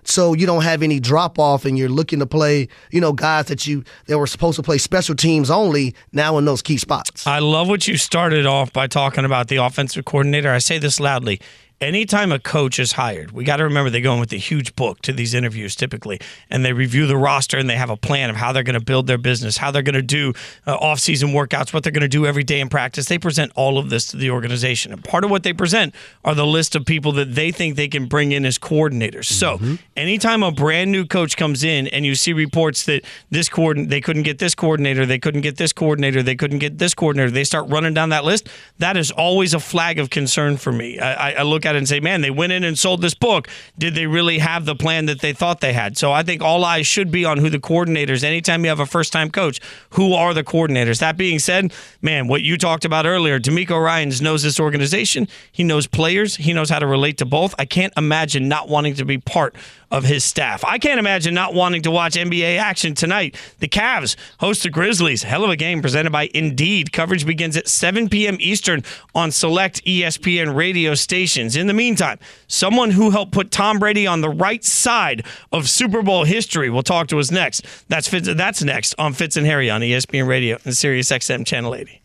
so 0.08 0.32
you 0.32 0.46
don't 0.46 0.62
have 0.62 0.82
any 0.82 1.00
drop 1.00 1.38
off 1.38 1.64
and 1.64 1.76
you're 1.76 1.88
looking 1.88 2.18
to 2.20 2.26
play, 2.26 2.68
you 2.90 3.00
know, 3.00 3.12
guys 3.12 3.46
that 3.46 3.66
you 3.66 3.84
that 4.06 4.18
were 4.18 4.26
supposed 4.26 4.56
to 4.56 4.62
play 4.62 4.78
special 4.78 5.14
teams 5.14 5.50
only 5.50 5.94
now 6.12 6.38
in 6.38 6.44
those 6.44 6.62
key 6.62 6.78
spots. 6.78 7.26
I 7.26 7.40
love 7.40 7.68
what 7.68 7.86
you 7.86 7.96
started 7.96 8.46
off 8.46 8.72
by 8.72 8.86
talking 8.86 9.24
about 9.24 9.48
the 9.48 9.56
offensive 9.56 10.04
coordinator. 10.04 10.50
I 10.50 10.58
say 10.58 10.78
this 10.78 10.98
loudly. 10.98 11.40
Anytime 11.80 12.32
a 12.32 12.38
coach 12.38 12.78
is 12.78 12.92
hired, 12.92 13.30
we 13.32 13.44
got 13.44 13.56
to 13.58 13.64
remember 13.64 13.88
they 13.90 14.00
go 14.00 14.14
in 14.14 14.20
with 14.20 14.32
a 14.32 14.36
huge 14.36 14.74
book 14.74 15.00
to 15.02 15.12
these 15.12 15.34
interviews 15.34 15.76
typically, 15.76 16.20
and 16.50 16.64
they 16.64 16.72
review 16.72 17.06
the 17.06 17.16
roster 17.16 17.56
and 17.58 17.68
they 17.70 17.76
have 17.76 17.90
a 17.90 17.96
plan 17.96 18.30
of 18.30 18.36
how 18.36 18.52
they're 18.52 18.62
going 18.62 18.78
to 18.78 18.84
build 18.84 19.06
their 19.06 19.18
business, 19.18 19.56
how 19.56 19.70
they're 19.70 19.82
going 19.82 19.94
to 19.94 20.02
do 20.02 20.32
uh, 20.66 20.74
off-season 20.74 21.28
workouts, 21.30 21.72
what 21.72 21.82
they're 21.82 21.92
going 21.92 22.00
to 22.02 22.08
do 22.08 22.26
every 22.26 22.42
day 22.44 22.60
in 22.60 22.68
practice. 22.68 23.06
They 23.06 23.18
present 23.18 23.52
all 23.54 23.78
of 23.78 23.90
this 23.90 24.06
to 24.08 24.16
the 24.16 24.30
organization, 24.30 24.92
and 24.92 25.04
part 25.04 25.24
of 25.24 25.30
what 25.30 25.42
they 25.44 25.52
present 25.52 25.94
are 26.24 26.34
the 26.34 26.46
list 26.46 26.74
of 26.74 26.84
people 26.84 27.12
that 27.12 27.34
they 27.34 27.50
think 27.52 27.76
they 27.76 27.88
can 27.88 28.06
bring 28.06 28.32
in 28.32 28.44
as 28.44 28.58
coordinators. 28.58 29.26
So, 29.26 29.60
anytime 29.96 30.42
a 30.42 30.50
brand 30.50 30.90
new 30.90 31.06
coach 31.06 31.36
comes 31.36 31.62
in 31.64 31.86
and 31.88 32.04
you 32.04 32.14
see 32.14 32.32
reports 32.32 32.84
that 32.86 33.04
this 33.30 33.48
coordinator 33.48 33.88
they 33.88 34.00
couldn't 34.00 34.22
get 34.24 34.38
this 34.38 34.54
coordinator, 34.54 35.06
they 35.06 35.18
couldn't 35.18 35.42
get 35.42 35.56
this 35.56 35.72
coordinator, 35.72 36.22
they 36.22 36.34
couldn't 36.36 36.58
get 36.58 36.78
this 36.78 36.94
coordinator, 36.94 37.30
they 37.30 37.44
start 37.44 37.68
running 37.68 37.94
down 37.94 38.08
that 38.08 38.24
list. 38.24 38.48
That 38.78 38.96
is 38.96 39.10
always 39.10 39.54
a 39.54 39.60
flag 39.60 39.98
of 39.98 40.10
concern 40.10 40.56
for 40.56 40.72
me. 40.72 40.98
I, 40.98 41.30
I- 41.30 41.34
I 41.38 41.42
look 41.42 41.64
at 41.68 41.76
it 41.76 41.78
and 41.78 41.88
say, 41.88 42.00
man, 42.00 42.20
they 42.20 42.30
went 42.30 42.52
in 42.52 42.64
and 42.64 42.78
sold 42.78 43.02
this 43.02 43.14
book. 43.14 43.48
Did 43.78 43.94
they 43.94 44.06
really 44.06 44.38
have 44.38 44.64
the 44.64 44.74
plan 44.74 45.06
that 45.06 45.20
they 45.20 45.32
thought 45.32 45.60
they 45.60 45.72
had? 45.72 45.96
So 45.96 46.10
I 46.10 46.22
think 46.22 46.42
all 46.42 46.64
eyes 46.64 46.86
should 46.86 47.10
be 47.10 47.24
on 47.24 47.38
who 47.38 47.50
the 47.50 47.58
coordinators. 47.58 48.24
Anytime 48.24 48.64
you 48.64 48.70
have 48.70 48.80
a 48.80 48.86
first 48.86 49.12
time 49.12 49.30
coach, 49.30 49.60
who 49.90 50.14
are 50.14 50.34
the 50.34 50.44
coordinators? 50.44 51.00
That 51.00 51.16
being 51.16 51.38
said, 51.38 51.72
man, 52.02 52.26
what 52.26 52.42
you 52.42 52.56
talked 52.56 52.84
about 52.84 53.06
earlier, 53.06 53.38
DeMeco 53.38 53.82
Ryans 53.82 54.20
knows 54.22 54.42
this 54.42 54.58
organization. 54.58 55.28
He 55.52 55.62
knows 55.62 55.86
players. 55.86 56.36
He 56.36 56.52
knows 56.52 56.70
how 56.70 56.78
to 56.78 56.86
relate 56.86 57.18
to 57.18 57.26
both. 57.26 57.54
I 57.58 57.64
can't 57.66 57.92
imagine 57.96 58.48
not 58.48 58.68
wanting 58.68 58.94
to 58.94 59.04
be 59.04 59.18
part 59.18 59.54
of 59.90 60.04
his 60.04 60.24
staff. 60.24 60.64
I 60.64 60.78
can't 60.78 60.98
imagine 60.98 61.32
not 61.32 61.54
wanting 61.54 61.82
to 61.82 61.90
watch 61.90 62.14
NBA 62.14 62.58
action 62.58 62.94
tonight. 62.94 63.36
The 63.58 63.68
Cavs 63.68 64.16
host 64.38 64.62
the 64.62 64.70
Grizzlies. 64.70 65.22
Hell 65.22 65.44
of 65.44 65.50
a 65.50 65.56
game 65.56 65.80
presented 65.80 66.10
by 66.10 66.28
Indeed. 66.34 66.92
Coverage 66.92 67.24
begins 67.24 67.56
at 67.56 67.68
7 67.68 68.08
p.m. 68.08 68.36
Eastern 68.38 68.82
on 69.14 69.30
select 69.30 69.82
ESPN 69.84 70.54
radio 70.54 70.94
stations. 70.94 71.56
In 71.58 71.66
the 71.66 71.74
meantime, 71.74 72.18
someone 72.46 72.90
who 72.92 73.10
helped 73.10 73.32
put 73.32 73.50
Tom 73.50 73.78
Brady 73.78 74.06
on 74.06 74.20
the 74.20 74.28
right 74.30 74.64
side 74.64 75.24
of 75.52 75.68
Super 75.68 76.02
Bowl 76.02 76.24
history 76.24 76.70
will 76.70 76.82
talk 76.82 77.08
to 77.08 77.18
us 77.18 77.30
next. 77.30 77.66
That's 77.88 78.08
Fitz, 78.08 78.28
that's 78.34 78.62
next 78.62 78.94
on 78.98 79.12
Fitz 79.12 79.36
and 79.36 79.46
Harry 79.46 79.68
on 79.70 79.80
ESPN 79.80 80.26
Radio 80.26 80.58
and 80.64 80.76
Sirius 80.76 81.10
XM 81.10 81.44
Channel 81.44 81.74
80. 81.74 82.00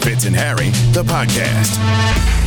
Fitz 0.00 0.26
and 0.26 0.36
Harry, 0.36 0.68
the 0.92 1.02
podcast. 1.02 2.43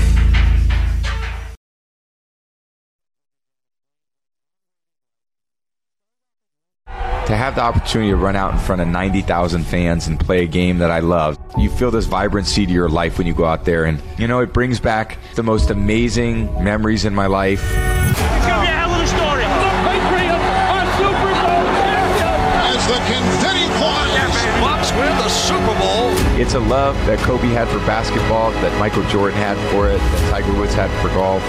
To 7.27 7.35
have 7.35 7.55
the 7.55 7.61
opportunity 7.61 8.11
to 8.11 8.15
run 8.15 8.37
out 8.37 8.53
in 8.53 8.57
front 8.57 8.79
of 8.81 8.87
90,000 8.87 9.65
fans 9.65 10.07
and 10.07 10.17
play 10.17 10.43
a 10.43 10.47
game 10.47 10.77
that 10.77 10.91
I 10.91 10.99
love, 10.99 11.37
you 11.57 11.69
feel 11.69 11.91
this 11.91 12.05
vibrancy 12.05 12.65
to 12.65 12.71
your 12.71 12.87
life 12.87 13.17
when 13.17 13.27
you 13.27 13.33
go 13.33 13.43
out 13.43 13.65
there. 13.65 13.83
And, 13.83 14.01
you 14.17 14.29
know, 14.29 14.39
it 14.39 14.53
brings 14.53 14.79
back 14.79 15.17
the 15.35 15.43
most 15.43 15.69
amazing 15.69 16.45
memories 16.63 17.03
in 17.03 17.13
my 17.13 17.25
life. 17.27 17.61
It's 17.65 18.47
gonna 18.47 18.61
be 18.61 18.67
a 18.67 18.71
hell 18.71 18.93
of 18.93 19.01
a 19.01 19.07
story. 19.07 19.43
The 19.43 19.71
Patriots 19.83 20.47
are 20.71 20.87
Super 20.95 21.31
Bowl 21.35 21.67
champions. 22.15 22.71
as 22.71 22.87
the 22.87 22.99
confetti 23.11 23.67
flies. 23.75 24.35
Bucks 24.63 24.91
win 24.93 25.17
the 25.17 25.27
Super 25.27 25.75
Bowl. 25.83 26.39
It's 26.39 26.53
a 26.53 26.59
love 26.61 26.95
that 27.07 27.19
Kobe 27.19 27.49
had 27.49 27.67
for 27.67 27.79
basketball, 27.79 28.51
that 28.51 28.79
Michael 28.79 29.03
Jordan 29.09 29.37
had 29.37 29.57
for 29.69 29.89
it, 29.89 29.97
that 29.97 30.31
Tiger 30.31 30.53
Woods 30.57 30.73
had 30.73 30.89
for 31.01 31.09
golf. 31.09 31.43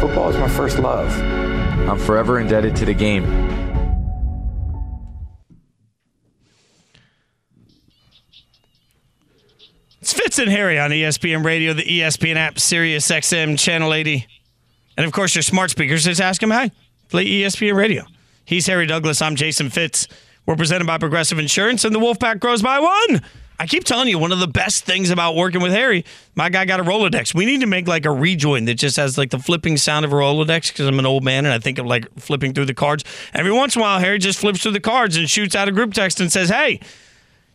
Football 0.00 0.30
is 0.30 0.36
my 0.38 0.48
first 0.48 0.78
love. 0.78 1.12
I'm 1.86 1.98
forever 1.98 2.40
indebted 2.40 2.74
to 2.76 2.86
the 2.86 2.94
game. 2.94 3.61
Fitz 10.32 10.38
and 10.38 10.50
Harry 10.50 10.78
on 10.78 10.90
ESPN 10.90 11.44
Radio, 11.44 11.74
the 11.74 11.82
ESPN 11.82 12.36
app, 12.36 12.58
Sirius 12.58 13.06
XM 13.06 13.58
Channel 13.58 13.92
80. 13.92 14.26
And 14.96 15.04
of 15.04 15.12
course, 15.12 15.34
your 15.34 15.42
smart 15.42 15.70
speakers 15.70 16.04
just 16.04 16.22
ask 16.22 16.42
him, 16.42 16.50
hey, 16.50 16.72
play 17.10 17.26
ESPN 17.26 17.74
Radio. 17.74 18.04
He's 18.46 18.66
Harry 18.66 18.86
Douglas. 18.86 19.20
I'm 19.20 19.36
Jason 19.36 19.68
Fitz. 19.68 20.08
We're 20.46 20.56
presented 20.56 20.86
by 20.86 20.96
Progressive 20.96 21.38
Insurance, 21.38 21.84
and 21.84 21.94
the 21.94 21.98
Wolfpack 21.98 22.40
grows 22.40 22.62
by 22.62 22.80
one. 22.80 23.20
I 23.58 23.66
keep 23.66 23.84
telling 23.84 24.08
you, 24.08 24.18
one 24.18 24.32
of 24.32 24.38
the 24.38 24.48
best 24.48 24.86
things 24.86 25.10
about 25.10 25.36
working 25.36 25.60
with 25.60 25.72
Harry, 25.72 26.02
my 26.34 26.48
guy 26.48 26.64
got 26.64 26.80
a 26.80 26.82
Rolodex. 26.82 27.34
We 27.34 27.44
need 27.44 27.60
to 27.60 27.66
make 27.66 27.86
like 27.86 28.06
a 28.06 28.10
rejoin 28.10 28.64
that 28.64 28.76
just 28.76 28.96
has 28.96 29.18
like 29.18 29.28
the 29.28 29.38
flipping 29.38 29.76
sound 29.76 30.06
of 30.06 30.14
a 30.14 30.16
Rolodex 30.16 30.72
because 30.72 30.86
I'm 30.86 30.98
an 30.98 31.04
old 31.04 31.24
man 31.24 31.44
and 31.44 31.52
I 31.52 31.58
think 31.58 31.76
of 31.76 31.84
like 31.84 32.10
flipping 32.18 32.54
through 32.54 32.66
the 32.66 32.74
cards. 32.74 33.04
Every 33.34 33.52
once 33.52 33.76
in 33.76 33.82
a 33.82 33.84
while, 33.84 33.98
Harry 33.98 34.18
just 34.18 34.38
flips 34.38 34.62
through 34.62 34.72
the 34.72 34.80
cards 34.80 35.18
and 35.18 35.28
shoots 35.28 35.54
out 35.54 35.68
a 35.68 35.72
group 35.72 35.92
text 35.92 36.20
and 36.20 36.32
says, 36.32 36.48
hey, 36.48 36.80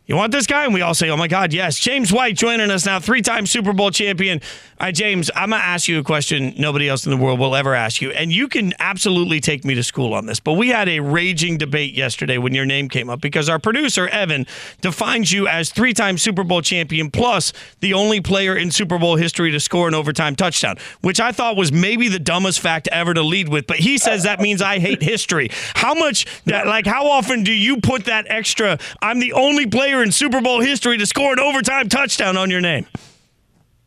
you 0.08 0.16
want 0.16 0.32
this 0.32 0.46
guy? 0.46 0.64
And 0.64 0.72
we 0.72 0.80
all 0.80 0.94
say, 0.94 1.10
oh 1.10 1.18
my 1.18 1.28
God, 1.28 1.52
yes. 1.52 1.78
James 1.78 2.10
White 2.10 2.34
joining 2.34 2.70
us 2.70 2.86
now, 2.86 2.98
three 2.98 3.20
time 3.20 3.44
Super 3.44 3.74
Bowl 3.74 3.90
champion. 3.90 4.40
All 4.80 4.86
right, 4.86 4.94
James, 4.94 5.30
I'm 5.36 5.50
going 5.50 5.60
to 5.60 5.66
ask 5.66 5.86
you 5.86 5.98
a 5.98 6.02
question 6.02 6.54
nobody 6.56 6.88
else 6.88 7.04
in 7.04 7.10
the 7.10 7.18
world 7.18 7.38
will 7.38 7.54
ever 7.54 7.74
ask 7.74 8.00
you. 8.00 8.10
And 8.12 8.32
you 8.32 8.48
can 8.48 8.72
absolutely 8.78 9.38
take 9.38 9.66
me 9.66 9.74
to 9.74 9.82
school 9.82 10.14
on 10.14 10.24
this. 10.24 10.40
But 10.40 10.54
we 10.54 10.68
had 10.68 10.88
a 10.88 11.00
raging 11.00 11.58
debate 11.58 11.92
yesterday 11.92 12.38
when 12.38 12.54
your 12.54 12.64
name 12.64 12.88
came 12.88 13.10
up 13.10 13.20
because 13.20 13.50
our 13.50 13.58
producer, 13.58 14.08
Evan, 14.08 14.46
defines 14.80 15.30
you 15.30 15.46
as 15.46 15.70
three 15.70 15.92
time 15.92 16.16
Super 16.16 16.42
Bowl 16.42 16.62
champion 16.62 17.10
plus 17.10 17.52
the 17.80 17.92
only 17.92 18.22
player 18.22 18.56
in 18.56 18.70
Super 18.70 18.98
Bowl 18.98 19.16
history 19.16 19.50
to 19.50 19.60
score 19.60 19.88
an 19.88 19.94
overtime 19.94 20.36
touchdown, 20.36 20.78
which 21.02 21.20
I 21.20 21.32
thought 21.32 21.54
was 21.54 21.70
maybe 21.70 22.08
the 22.08 22.18
dumbest 22.18 22.60
fact 22.60 22.88
ever 22.90 23.12
to 23.12 23.22
lead 23.22 23.50
with. 23.50 23.66
But 23.66 23.76
he 23.76 23.98
says 23.98 24.22
that 24.22 24.40
means 24.40 24.62
I 24.62 24.78
hate 24.78 25.02
history. 25.02 25.50
How 25.74 25.92
much, 25.92 26.24
that, 26.46 26.66
like, 26.66 26.86
how 26.86 27.08
often 27.08 27.44
do 27.44 27.52
you 27.52 27.82
put 27.82 28.06
that 28.06 28.24
extra, 28.30 28.78
I'm 29.02 29.18
the 29.18 29.34
only 29.34 29.66
player 29.66 29.97
in 30.02 30.12
Super 30.12 30.40
Bowl 30.40 30.60
history 30.60 30.98
to 30.98 31.06
score 31.06 31.32
an 31.32 31.40
overtime 31.40 31.88
touchdown 31.88 32.36
on 32.36 32.50
your 32.50 32.60
name? 32.60 32.86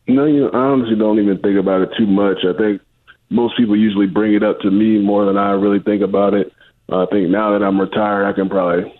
No, 0.06 0.24
you 0.24 0.48
I 0.50 0.58
honestly 0.58 0.96
don't 0.96 1.18
even 1.20 1.38
think 1.38 1.58
about 1.58 1.82
it 1.82 1.90
too 1.96 2.06
much. 2.06 2.38
I 2.44 2.56
think 2.56 2.82
most 3.30 3.56
people 3.56 3.76
usually 3.76 4.06
bring 4.06 4.34
it 4.34 4.42
up 4.42 4.60
to 4.60 4.70
me 4.70 4.98
more 4.98 5.24
than 5.24 5.36
I 5.36 5.52
really 5.52 5.80
think 5.80 6.02
about 6.02 6.34
it. 6.34 6.52
Uh, 6.90 7.04
I 7.04 7.06
think 7.06 7.30
now 7.30 7.52
that 7.52 7.64
I'm 7.64 7.80
retired, 7.80 8.26
I 8.26 8.32
can 8.32 8.48
probably 8.48 8.92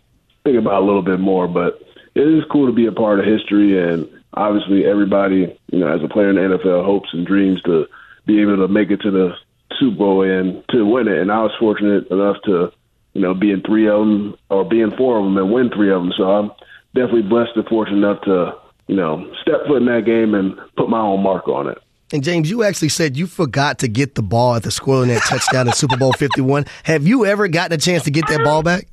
think 0.45 0.59
about 0.59 0.75
it 0.75 0.83
a 0.83 0.87
little 0.87 1.03
bit 1.03 1.21
more. 1.21 1.49
But 1.49 1.83
it 2.15 2.27
is 2.27 2.45
cool 2.51 2.67
to 2.67 2.73
be 2.73 2.87
a 2.87 2.93
part 2.93 3.19
of 3.19 3.27
history, 3.27 3.79
and 3.79 4.09
obviously, 4.35 4.87
everybody, 4.87 5.59
you 5.71 5.79
know, 5.79 5.89
as 5.89 6.03
a 6.03 6.09
player 6.09 6.31
in 6.31 6.37
the 6.37 6.57
NFL, 6.57 6.85
hopes 6.85 7.11
and 7.13 7.27
dreams 7.27 7.61
to 7.63 7.87
be 8.27 8.41
able 8.41 8.57
to 8.57 8.69
make 8.69 8.91
it 8.91 9.01
to 9.03 9.11
the 9.11 9.35
Super 9.79 9.97
Bowl 9.97 10.23
and 10.23 10.63
to 10.71 10.85
win 10.85 11.09
it. 11.09 11.19
And 11.19 11.33
I 11.33 11.43
was 11.43 11.53
fortunate 11.59 12.09
enough 12.09 12.37
to, 12.45 12.73
you 13.15 13.21
know, 13.21 13.35
be 13.35 13.51
in 13.51 13.63
three 13.63 13.89
of 13.89 14.01
them 14.01 14.37
or 14.49 14.65
be 14.65 14.81
in 14.81 14.97
four 14.97 15.19
of 15.19 15.25
them 15.25 15.37
and 15.37 15.53
win 15.53 15.71
three 15.71 15.91
of 15.91 16.03
them. 16.03 16.13
So 16.17 16.25
I'm 16.25 16.51
definitely 16.95 17.23
blessed 17.23 17.53
and 17.57 17.67
fortunate 17.67 17.99
enough 17.99 18.23
to, 18.23 18.53
you 18.87 18.97
know, 18.97 19.33
step 19.43 19.67
foot 19.67 19.79
in 19.79 19.87
that 19.87 20.05
game 20.05 20.35
and 20.35 20.59
put 20.77 20.89
my 20.89 21.01
own 21.01 21.23
mark 21.23 21.49
on 21.49 21.69
it. 21.69 21.79
And 22.13 22.23
James, 22.23 22.51
you 22.51 22.63
actually 22.63 22.91
said 22.91 23.17
you 23.17 23.27
forgot 23.27 23.79
to 23.79 23.89
get 23.89 24.15
the 24.15 24.23
ball 24.23 24.55
at 24.55 24.65
the 24.65 24.71
scoring 24.71 25.09
that 25.09 25.23
touchdown 25.23 25.67
in 25.67 25.73
Super 25.73 25.97
Bowl 25.97 26.13
51. 26.13 26.67
Have 26.85 27.07
you 27.07 27.25
ever 27.25 27.49
gotten 27.49 27.73
a 27.73 27.79
chance 27.79 28.05
to 28.05 28.11
get 28.11 28.29
that 28.29 28.45
ball 28.45 28.63
back? 28.63 28.87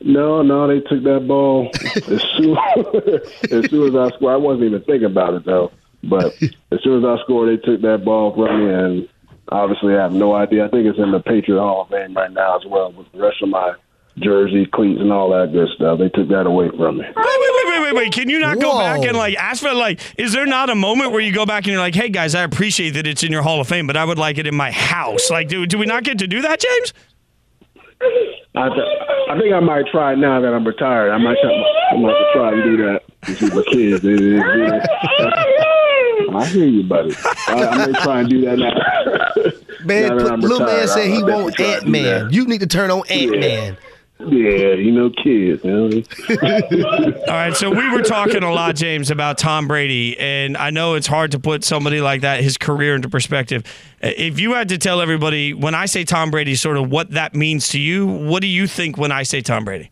No, 0.00 0.42
no, 0.42 0.66
they 0.66 0.80
took 0.80 1.04
that 1.04 1.26
ball 1.28 1.70
as 1.74 2.22
soon 2.36 2.56
as 3.52 3.70
soon 3.70 3.88
as 3.88 3.94
I 3.94 4.16
scored. 4.16 4.32
I 4.32 4.36
wasn't 4.36 4.64
even 4.64 4.82
thinking 4.82 5.04
about 5.04 5.34
it 5.34 5.44
though. 5.44 5.70
But 6.02 6.34
as 6.42 6.82
soon 6.82 7.04
as 7.04 7.04
I 7.04 7.22
scored, 7.22 7.48
they 7.48 7.62
took 7.62 7.82
that 7.82 8.04
ball 8.04 8.34
from 8.34 8.64
me, 8.64 8.72
and 8.72 9.08
obviously 9.48 9.94
I 9.94 10.02
have 10.02 10.12
no 10.12 10.34
idea. 10.34 10.64
I 10.64 10.68
think 10.68 10.86
it's 10.86 10.98
in 10.98 11.12
the 11.12 11.20
Patriot 11.20 11.60
Hall 11.60 11.82
of 11.82 11.88
Fame 11.90 12.14
right 12.14 12.32
now 12.32 12.56
as 12.56 12.64
well 12.66 12.90
with 12.92 13.10
the 13.12 13.18
rest 13.18 13.42
of 13.42 13.50
my 13.50 13.74
jersey, 14.18 14.66
cleats, 14.66 15.00
and 15.00 15.12
all 15.12 15.30
that 15.30 15.52
good 15.52 15.68
stuff. 15.74 15.98
They 15.98 16.08
took 16.10 16.28
that 16.28 16.46
away 16.46 16.68
from 16.70 16.98
me. 16.98 17.04
Wait, 17.04 17.14
wait, 17.16 17.52
wait, 17.54 17.66
wait, 17.66 17.80
wait, 17.82 17.94
wait. 17.94 18.12
Can 18.12 18.28
you 18.28 18.38
not 18.40 18.58
go 18.60 18.70
Whoa. 18.72 18.78
back 18.78 19.02
and 19.04 19.16
like 19.16 19.34
ask 19.36 19.62
for 19.62 19.72
like? 19.72 20.00
Is 20.18 20.32
there 20.32 20.46
not 20.46 20.70
a 20.70 20.74
moment 20.74 21.12
where 21.12 21.20
you 21.20 21.32
go 21.32 21.46
back 21.46 21.64
and 21.64 21.72
you're 21.72 21.80
like, 21.80 21.94
"Hey 21.94 22.08
guys, 22.08 22.34
I 22.34 22.42
appreciate 22.42 22.90
that 22.90 23.06
it's 23.06 23.22
in 23.22 23.32
your 23.32 23.42
Hall 23.42 23.60
of 23.60 23.68
Fame, 23.68 23.86
but 23.86 23.96
I 23.96 24.04
would 24.04 24.18
like 24.18 24.38
it 24.38 24.46
in 24.46 24.54
my 24.54 24.70
house." 24.70 25.30
Like, 25.30 25.48
do 25.48 25.64
do 25.66 25.78
we 25.78 25.86
not 25.86 26.04
get 26.04 26.18
to 26.18 26.26
do 26.26 26.42
that, 26.42 26.60
James? 26.60 26.92
I, 28.54 28.68
th- 28.68 28.80
I 29.30 29.38
think 29.40 29.54
I 29.54 29.60
might 29.60 29.86
try 29.92 30.12
it 30.12 30.16
now 30.18 30.40
that 30.40 30.52
I'm 30.52 30.66
retired. 30.66 31.12
I 31.12 31.18
might 31.18 31.36
try, 31.40 31.52
I 31.92 31.96
might 31.96 32.10
to 32.10 32.30
try 32.34 32.52
and 32.52 32.62
do 32.64 32.76
that 32.84 33.02
to 33.22 33.34
see 33.36 33.46
my 33.54 33.62
kids. 33.70 34.02
They- 34.02 34.16
they- 34.16 34.40
they- 34.40 36.36
I 36.36 36.46
hear 36.46 36.64
you, 36.66 36.82
buddy. 36.82 37.14
I, 37.48 37.52
I 37.66 37.86
may 37.86 37.92
try 38.00 38.20
and 38.20 38.28
do 38.30 38.40
that 38.42 38.58
now. 38.58 39.84
Man, 39.84 40.08
Now 40.16 40.18
that 40.24 40.32
I'm 40.32 40.40
little 40.40 40.60
man 40.66 40.88
said 40.88 41.06
he 41.06 41.16
I'll- 41.18 41.30
I'll 41.30 41.42
want 41.44 41.56
definitely 41.56 41.64
try 41.64 41.66
to 41.66 41.76
Ant 42.16 42.22
Man. 42.24 42.32
You 42.32 42.46
need 42.46 42.60
to 42.60 42.66
turn 42.66 42.90
on 42.90 43.02
Ant 43.10 43.30
Man. 43.38 43.40
Yeah, 43.74 43.74
you 44.30 44.92
know, 44.92 45.10
kids. 45.10 45.64
You 45.64 45.70
know? 45.70 46.02
All 47.28 47.34
right, 47.34 47.56
so 47.56 47.70
we 47.70 47.90
were 47.90 48.02
talking 48.02 48.42
a 48.42 48.52
lot, 48.52 48.76
James, 48.76 49.10
about 49.10 49.38
Tom 49.38 49.68
Brady, 49.68 50.18
and 50.18 50.56
I 50.56 50.70
know 50.70 50.94
it's 50.94 51.06
hard 51.06 51.32
to 51.32 51.38
put 51.38 51.64
somebody 51.64 52.00
like 52.00 52.20
that, 52.22 52.42
his 52.42 52.56
career 52.56 52.94
into 52.94 53.08
perspective. 53.08 53.64
If 54.00 54.40
you 54.40 54.54
had 54.54 54.68
to 54.70 54.78
tell 54.78 55.00
everybody 55.00 55.54
when 55.54 55.74
I 55.74 55.86
say 55.86 56.04
Tom 56.04 56.30
Brady, 56.30 56.54
sort 56.54 56.76
of 56.76 56.90
what 56.90 57.10
that 57.12 57.34
means 57.34 57.68
to 57.70 57.80
you, 57.80 58.06
what 58.06 58.40
do 58.42 58.48
you 58.48 58.66
think 58.66 58.96
when 58.96 59.12
I 59.12 59.22
say 59.22 59.40
Tom 59.40 59.64
Brady? 59.64 59.90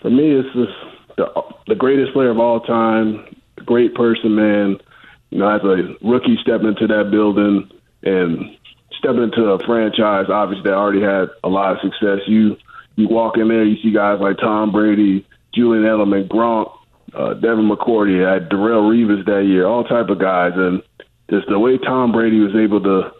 For 0.00 0.10
me, 0.10 0.32
it's 0.32 0.48
just 0.54 1.16
the, 1.16 1.42
the 1.66 1.74
greatest 1.74 2.12
player 2.12 2.30
of 2.30 2.38
all 2.38 2.60
time, 2.60 3.36
great 3.64 3.94
person, 3.94 4.34
man. 4.34 4.78
You 5.30 5.38
know, 5.38 5.48
as 5.48 5.62
a 5.62 5.96
rookie 6.06 6.38
stepping 6.40 6.68
into 6.68 6.86
that 6.86 7.10
building 7.10 7.70
and 8.02 8.56
stepping 8.98 9.24
into 9.24 9.42
a 9.42 9.58
franchise, 9.66 10.26
obviously 10.30 10.64
that 10.64 10.74
already 10.74 11.02
had 11.02 11.28
a 11.44 11.48
lot 11.48 11.72
of 11.72 11.78
success. 11.82 12.20
You 12.26 12.56
you 12.98 13.06
walk 13.06 13.38
in 13.38 13.46
there, 13.46 13.64
you 13.64 13.80
see 13.80 13.92
guys 13.92 14.18
like 14.20 14.38
Tom 14.38 14.72
Brady, 14.72 15.24
Julian 15.54 15.84
Edelman, 15.84 16.26
Gronk, 16.26 16.72
uh, 17.14 17.34
Devin 17.34 17.68
McCourty, 17.68 18.16
you 18.16 18.22
had 18.22 18.50
Darrelle 18.50 18.90
Revis 18.90 19.24
that 19.24 19.44
year, 19.46 19.66
all 19.66 19.84
type 19.84 20.08
of 20.08 20.18
guys, 20.18 20.52
and 20.56 20.82
just 21.30 21.46
the 21.48 21.60
way 21.60 21.78
Tom 21.78 22.10
Brady 22.10 22.40
was 22.40 22.56
able 22.56 22.82
to, 22.82 23.12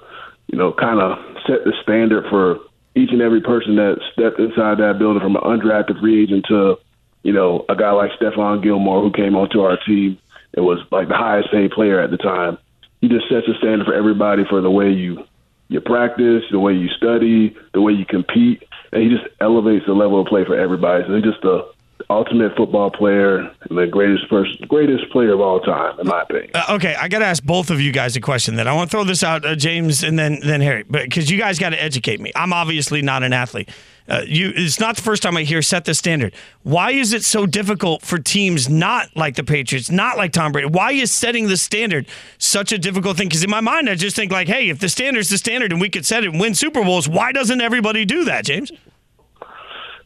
you 0.48 0.58
know, 0.58 0.72
kind 0.72 1.00
of 1.00 1.16
set 1.46 1.62
the 1.64 1.72
standard 1.80 2.24
for 2.28 2.58
each 2.96 3.12
and 3.12 3.22
every 3.22 3.40
person 3.40 3.76
that 3.76 4.00
stepped 4.12 4.40
inside 4.40 4.78
that 4.78 4.98
building 4.98 5.22
from 5.22 5.36
an 5.36 5.42
undrafted 5.42 6.00
free 6.00 6.24
agent 6.24 6.44
to, 6.48 6.76
you 7.22 7.32
know, 7.32 7.64
a 7.68 7.76
guy 7.76 7.92
like 7.92 8.10
Stephon 8.20 8.60
Gilmore 8.60 9.00
who 9.00 9.12
came 9.12 9.36
onto 9.36 9.60
our 9.60 9.78
team 9.86 10.18
and 10.54 10.66
was 10.66 10.80
like 10.90 11.06
the 11.06 11.14
highest 11.14 11.52
paid 11.52 11.70
player 11.70 12.00
at 12.00 12.10
the 12.10 12.16
time. 12.16 12.58
He 13.00 13.08
just 13.08 13.28
sets 13.28 13.46
a 13.46 13.54
standard 13.58 13.86
for 13.86 13.94
everybody 13.94 14.42
for 14.50 14.60
the 14.60 14.70
way 14.70 14.90
you 14.90 15.24
you 15.68 15.80
practice, 15.80 16.42
the 16.50 16.58
way 16.58 16.72
you 16.72 16.88
study, 16.88 17.56
the 17.74 17.80
way 17.80 17.92
you 17.92 18.06
compete, 18.06 18.62
and 18.92 19.02
he 19.02 19.08
just 19.08 19.28
elevates 19.40 19.86
the 19.86 19.92
level 19.92 20.20
of 20.20 20.26
play 20.26 20.44
for 20.44 20.58
everybody. 20.58 21.04
So 21.06 21.14
he's 21.14 21.24
just 21.24 21.42
the 21.42 21.70
ultimate 22.10 22.56
football 22.56 22.90
player 22.90 23.38
and 23.38 23.78
the 23.78 23.86
greatest 23.86 24.28
person, 24.30 24.56
greatest 24.66 25.10
player 25.10 25.34
of 25.34 25.40
all 25.40 25.60
time, 25.60 25.98
in 26.00 26.06
my 26.06 26.22
opinion. 26.22 26.50
Uh, 26.54 26.64
okay, 26.70 26.94
I 26.94 27.08
got 27.08 27.18
to 27.18 27.26
ask 27.26 27.42
both 27.42 27.70
of 27.70 27.80
you 27.80 27.92
guys 27.92 28.16
a 28.16 28.20
question. 28.20 28.56
Then 28.56 28.66
I 28.66 28.72
want 28.72 28.90
to 28.90 28.96
throw 28.96 29.04
this 29.04 29.22
out, 29.22 29.44
uh, 29.44 29.54
James, 29.54 30.02
and 30.02 30.18
then 30.18 30.38
then 30.42 30.60
Harry, 30.60 30.84
because 30.84 31.30
you 31.30 31.38
guys 31.38 31.58
got 31.58 31.70
to 31.70 31.82
educate 31.82 32.20
me. 32.20 32.32
I'm 32.34 32.52
obviously 32.52 33.02
not 33.02 33.22
an 33.22 33.32
athlete. 33.32 33.68
Uh, 34.08 34.22
you, 34.26 34.52
it's 34.56 34.80
not 34.80 34.96
the 34.96 35.02
first 35.02 35.22
time 35.22 35.36
I 35.36 35.42
hear 35.42 35.60
set 35.60 35.84
the 35.84 35.92
standard. 35.92 36.34
Why 36.62 36.92
is 36.92 37.12
it 37.12 37.24
so 37.24 37.44
difficult 37.44 38.00
for 38.00 38.18
teams 38.18 38.66
not 38.66 39.14
like 39.14 39.36
the 39.36 39.44
Patriots, 39.44 39.90
not 39.90 40.16
like 40.16 40.32
Tom 40.32 40.52
Brady? 40.52 40.68
Why 40.68 40.92
is 40.92 41.12
setting 41.12 41.48
the 41.48 41.58
standard 41.58 42.06
such 42.38 42.72
a 42.72 42.78
difficult 42.78 43.18
thing? 43.18 43.28
Because 43.28 43.44
in 43.44 43.50
my 43.50 43.60
mind, 43.60 43.90
I 43.90 43.96
just 43.96 44.16
think 44.16 44.32
like, 44.32 44.48
hey, 44.48 44.70
if 44.70 44.78
the 44.78 44.88
standard's 44.88 45.28
the 45.28 45.36
standard 45.36 45.72
and 45.72 45.80
we 45.80 45.90
could 45.90 46.06
set 46.06 46.24
it 46.24 46.30
and 46.30 46.40
win 46.40 46.54
Super 46.54 46.82
Bowls, 46.82 47.06
why 47.06 47.32
doesn't 47.32 47.60
everybody 47.60 48.06
do 48.06 48.24
that, 48.24 48.46
James? 48.46 48.72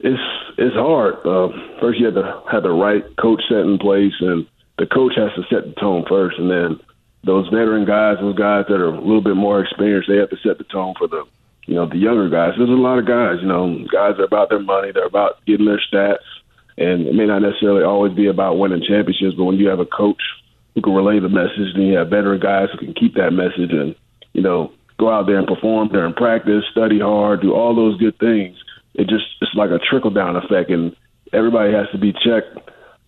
It's 0.02 0.20
it's 0.58 0.74
hard. 0.74 1.14
Uh, 1.24 1.54
first, 1.80 2.00
you 2.00 2.06
have 2.06 2.18
to 2.18 2.42
have 2.50 2.64
the 2.64 2.74
right 2.74 3.04
coach 3.22 3.40
set 3.48 3.62
in 3.62 3.78
place, 3.78 4.12
and 4.20 4.46
the 4.78 4.86
coach 4.86 5.12
has 5.14 5.30
to 5.38 5.42
set 5.46 5.62
the 5.62 5.80
tone 5.80 6.04
first, 6.08 6.38
and 6.38 6.50
then 6.50 6.80
those 7.24 7.46
veteran 7.48 7.86
guys, 7.86 8.18
those 8.20 8.34
guys 8.34 8.66
that 8.68 8.82
are 8.82 8.90
a 8.90 9.00
little 9.00 9.22
bit 9.22 9.36
more 9.36 9.62
experienced, 9.62 10.10
they 10.10 10.18
have 10.18 10.30
to 10.30 10.42
set 10.42 10.58
the 10.58 10.64
tone 10.64 10.94
for 10.98 11.06
the 11.06 11.22
you 11.66 11.74
know 11.74 11.86
the 11.86 11.98
younger 11.98 12.28
guys. 12.28 12.54
There's 12.58 12.68
a 12.68 12.72
lot 12.72 12.98
of 12.98 13.06
guys, 13.06 13.38
you 13.40 13.46
know, 13.46 13.78
guys 13.92 14.18
are 14.18 14.26
about 14.26 14.50
their 14.50 14.62
money, 14.62 14.90
they're 14.90 15.06
about 15.06 15.38
getting 15.46 15.66
their 15.66 15.80
stats, 15.80 16.26
and 16.76 17.06
it 17.06 17.14
may 17.14 17.26
not 17.26 17.42
necessarily 17.42 17.84
always 17.84 18.12
be 18.12 18.26
about 18.26 18.58
winning 18.58 18.82
championships. 18.82 19.36
But 19.38 19.44
when 19.44 19.56
you 19.62 19.68
have 19.68 19.78
a 19.78 19.86
coach 19.86 20.22
who 20.74 20.82
can 20.82 20.94
relay 20.94 21.20
the 21.20 21.28
message, 21.28 21.78
then 21.78 21.86
you 21.86 21.96
have 21.98 22.10
veteran 22.10 22.40
guys 22.40 22.70
who 22.72 22.78
can 22.78 22.94
keep 22.94 23.14
that 23.14 23.30
message 23.30 23.70
and 23.70 23.94
you 24.32 24.42
know 24.42 24.72
go 24.98 25.14
out 25.14 25.26
there 25.26 25.38
and 25.38 25.46
perform 25.46 25.94
during 25.94 26.12
practice, 26.12 26.64
study 26.72 26.98
hard, 26.98 27.40
do 27.40 27.54
all 27.54 27.76
those 27.76 27.96
good 27.98 28.18
things 28.18 28.58
it 28.94 29.09
just 29.09 29.24
it's 29.40 29.55
like 29.55 29.70
a 29.70 29.78
trickle 29.78 30.11
down 30.11 30.37
effect, 30.37 30.70
and 30.70 30.94
everybody 31.33 31.72
has 31.72 31.87
to 31.92 31.98
be 31.98 32.12
checked 32.12 32.59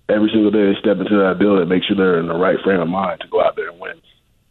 every 0.08 0.30
single 0.32 0.50
day 0.50 0.72
they 0.72 0.78
step 0.80 0.98
into 0.98 1.16
that 1.16 1.38
building, 1.38 1.68
make 1.68 1.82
sure 1.84 1.96
they're 1.96 2.20
in 2.20 2.28
the 2.28 2.34
right 2.34 2.58
frame 2.62 2.80
of 2.80 2.88
mind 2.88 3.20
to 3.20 3.28
go 3.28 3.42
out 3.42 3.56
there 3.56 3.70
and 3.70 3.80
win. 3.80 4.00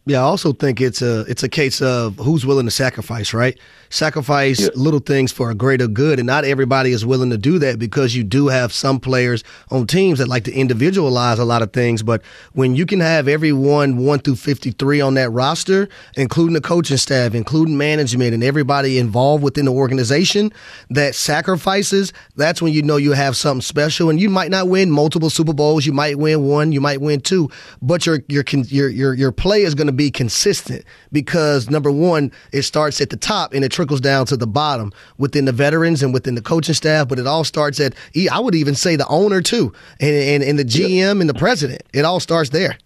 Yeah, 0.06 0.20
I 0.20 0.24
also 0.24 0.52
think 0.52 0.82
it's 0.82 1.02
a 1.02 1.22
it's 1.30 1.44
a 1.44 1.50
case 1.50 1.82
of 1.82 2.18
who's 2.18 2.46
willing 2.46 2.66
to 2.66 2.72
sacrifice, 2.72 3.34
right? 3.34 3.58
Sacrifice 3.90 4.60
yeah. 4.60 4.68
little 4.76 5.00
things 5.00 5.32
for 5.32 5.50
a 5.50 5.56
greater 5.56 5.88
good, 5.88 6.20
and 6.20 6.28
not 6.28 6.44
everybody 6.44 6.92
is 6.92 7.06
willing 7.06 7.30
to 7.30 7.38
do 7.38 7.58
that 7.60 7.80
because 7.80 8.14
you 8.14 8.22
do 8.22 8.50
have 8.50 8.74
some 8.74 9.00
players 9.00 9.46
on 9.72 9.88
teams 9.88 10.20
that 10.20 10.28
like 10.28 10.44
to 10.44 10.52
individualize 10.52 11.40
a 11.40 11.46
lot 11.46 11.62
of 11.62 11.72
things. 11.72 12.04
But 12.04 12.22
when 12.52 12.76
you 12.76 12.86
can 12.86 13.00
have 13.00 13.30
everyone 13.30 13.96
one 13.96 14.20
through 14.20 14.36
fifty 14.36 14.72
three 14.72 15.00
on 15.00 15.14
that 15.14 15.30
roster, 15.30 15.88
including 16.18 16.56
the 16.56 16.62
coaching 16.62 16.98
staff, 16.98 17.34
including 17.34 17.78
management, 17.78 18.34
and 18.34 18.44
everybody 18.44 18.98
involved 18.98 19.42
within 19.42 19.64
the 19.64 19.72
organization 19.72 20.52
that 20.90 21.16
sacrifices, 21.16 22.12
that's 22.36 22.62
when 22.62 22.74
you 22.74 22.82
know 22.82 22.98
you 22.98 23.14
have 23.14 23.38
something 23.38 23.62
special. 23.62 24.10
And 24.10 24.20
you 24.20 24.30
might 24.30 24.52
not 24.52 24.68
win 24.68 24.92
multiple 24.92 25.30
Super 25.30 25.54
Bowls, 25.54 25.86
you 25.86 25.94
might 25.94 26.20
win 26.20 26.44
one, 26.44 26.74
you 26.74 26.82
might 26.82 27.00
win 27.00 27.22
two, 27.22 27.50
but 27.82 28.06
your 28.06 28.20
your 28.28 28.44
your 28.50 28.90
your 28.90 29.14
your 29.14 29.32
play 29.32 29.62
is 29.62 29.76
going 29.76 29.88
to 29.88 29.93
be 29.94 30.12
consistent 30.12 30.84
because 31.12 31.70
number 31.70 31.92
one, 31.92 32.32
it 32.52 32.64
starts 32.64 33.00
at 33.02 33.10
the 33.10 33.18
top 33.18 33.54
and 33.54 33.64
it 33.64 33.72
trickles 33.72 34.02
down 34.02 34.26
to 34.28 34.38
the 34.38 34.48
bottom 34.48 34.92
within 35.18 35.46
the 35.46 35.52
veterans 35.52 36.04
and 36.04 36.14
within 36.14 36.36
the 36.36 36.42
coaching 36.42 36.76
staff. 36.76 37.08
But 37.08 37.20
it 37.20 37.28
all 37.28 37.44
starts 37.44 37.80
at, 37.80 37.96
I 38.32 38.40
would 38.40 38.56
even 38.56 38.76
say 38.76 38.96
the 38.96 39.08
owner 39.08 39.42
too, 39.42 39.74
and, 40.00 40.16
and, 40.16 40.44
and 40.44 40.60
the 40.60 40.66
GM 40.66 41.22
and 41.22 41.30
the 41.30 41.34
president. 41.34 41.84
It 41.94 42.06
all 42.06 42.20
starts 42.20 42.50
there. 42.50 42.78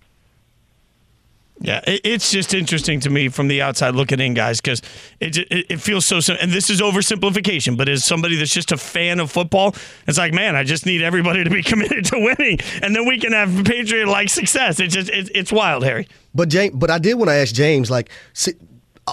Yeah, 1.59 1.81
it's 1.87 2.31
just 2.31 2.53
interesting 2.53 2.99
to 2.99 3.09
me 3.09 3.29
from 3.29 3.47
the 3.47 3.63
outside 3.63 3.95
looking 3.95 4.19
in, 4.19 4.35
guys, 4.35 4.61
because 4.61 4.79
it, 5.19 5.37
it, 5.37 5.65
it 5.69 5.81
feels 5.81 6.05
so. 6.05 6.19
And 6.39 6.51
this 6.51 6.69
is 6.69 6.81
oversimplification, 6.81 7.75
but 7.75 7.89
as 7.89 8.03
somebody 8.03 8.35
that's 8.35 8.53
just 8.53 8.71
a 8.71 8.77
fan 8.77 9.19
of 9.19 9.31
football, 9.31 9.75
it's 10.07 10.19
like, 10.19 10.33
man, 10.33 10.55
I 10.55 10.63
just 10.63 10.85
need 10.85 11.01
everybody 11.01 11.43
to 11.43 11.49
be 11.49 11.63
committed 11.71 12.05
to 12.05 12.19
winning, 12.19 12.59
and 12.83 12.95
then 12.95 13.07
we 13.07 13.19
can 13.19 13.33
have 13.33 13.65
Patriot 13.65 14.07
like 14.07 14.29
success. 14.29 14.79
It's 14.79 14.93
just 14.93 15.09
it, 15.09 15.31
it's 15.33 15.51
wild, 15.51 15.83
Harry. 15.83 16.07
But 16.35 16.49
James, 16.49 16.75
but 16.75 16.91
I 16.91 16.99
did 16.99 17.15
want 17.15 17.29
to 17.29 17.35
ask 17.35 17.53
James, 17.53 17.89
like. 17.89 18.09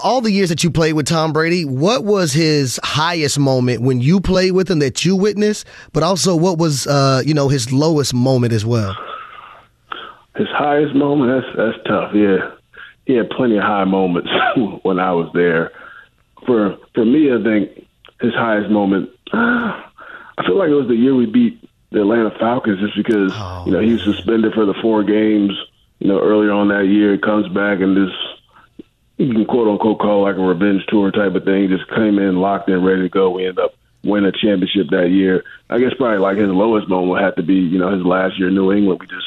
all 0.02 0.20
the 0.20 0.30
years 0.33 0.48
that 0.48 0.64
you 0.64 0.70
played 0.72 0.94
with 0.94 1.07
Tom 1.07 1.33
Brady, 1.33 1.64
what 1.64 2.04
was 2.04 2.33
his 2.33 2.80
highest 2.83 3.38
moment 3.38 3.80
when 3.80 4.00
you 4.00 4.20
played 4.20 4.50
with 4.50 4.68
him 4.68 4.80
that 4.80 5.04
you 5.04 5.14
witnessed? 5.14 5.66
But 5.92 6.02
also, 6.02 6.35
what 6.35 6.59
was 6.59 6.87
uh, 6.88 7.22
you 7.24 7.33
know 7.33 7.48
his 7.48 7.72
lowest 7.72 8.12
moment 8.12 8.52
as 8.52 8.66
well? 8.66 8.94
His 10.37 10.49
highest 10.49 10.94
moment, 10.94 11.31
that's 11.31 11.57
that's 11.57 11.87
tough. 11.87 12.12
Yeah, 12.14 12.51
he 13.07 13.14
had 13.14 13.31
plenty 13.31 13.57
of 13.57 13.62
high 13.62 13.85
moments 13.85 14.31
when 14.83 14.99
I 14.99 15.12
was 15.12 15.31
there. 15.35 15.70
For 16.47 16.77
for 16.94 17.05
me, 17.05 17.33
I 17.33 17.42
think 17.42 17.87
his 18.20 18.35
highest 18.35 18.70
moment. 18.70 19.11
Uh, 19.33 19.81
I 20.37 20.44
feel 20.44 20.59
like 20.59 20.68
it 20.68 20.75
was 20.75 20.88
the 20.88 20.97
year 20.97 21.14
we 21.14 21.27
beat 21.27 21.62
the 21.92 22.01
Atlanta 22.01 22.33
Falcons, 22.40 22.81
just 22.81 22.97
because 22.97 23.31
oh, 23.33 23.62
you 23.66 23.73
know 23.73 23.81
he 23.81 23.92
was 23.92 24.03
suspended 24.03 24.53
for 24.53 24.66
the 24.66 24.75
four 24.83 25.05
games. 25.05 25.53
You 26.01 26.09
know, 26.09 26.20
earlier 26.20 26.51
on 26.51 26.68
that 26.68 26.87
year, 26.87 27.12
he 27.12 27.18
comes 27.18 27.47
back 27.49 27.81
and 27.81 27.97
this 27.97 28.12
you 29.16 29.33
can 29.33 29.44
quote 29.44 29.68
unquote 29.68 30.01
call 30.01 30.23
like 30.23 30.37
a 30.37 30.40
revenge 30.40 30.85
tour 30.88 31.11
type 31.12 31.35
of 31.35 31.44
thing. 31.44 31.68
Just 31.68 31.88
came 31.90 32.18
in 32.18 32.37
locked 32.37 32.68
in, 32.68 32.83
ready 32.83 33.03
to 33.03 33.09
go. 33.09 33.31
We 33.31 33.47
end 33.47 33.59
up 33.59 33.75
winning 34.03 34.29
a 34.29 34.33
championship 34.33 34.90
that 34.90 35.11
year. 35.11 35.44
I 35.70 35.79
guess 35.79 35.94
probably 35.97 36.18
like 36.18 36.37
his 36.37 36.49
lowest 36.49 36.88
moment 36.88 37.11
would 37.11 37.23
have 37.23 37.37
to 37.37 37.42
be 37.42 37.55
you 37.55 37.79
know 37.79 37.94
his 37.94 38.05
last 38.05 38.38
year 38.38 38.49
in 38.49 38.55
New 38.55 38.73
England. 38.73 39.01
We 39.01 39.07
just 39.07 39.27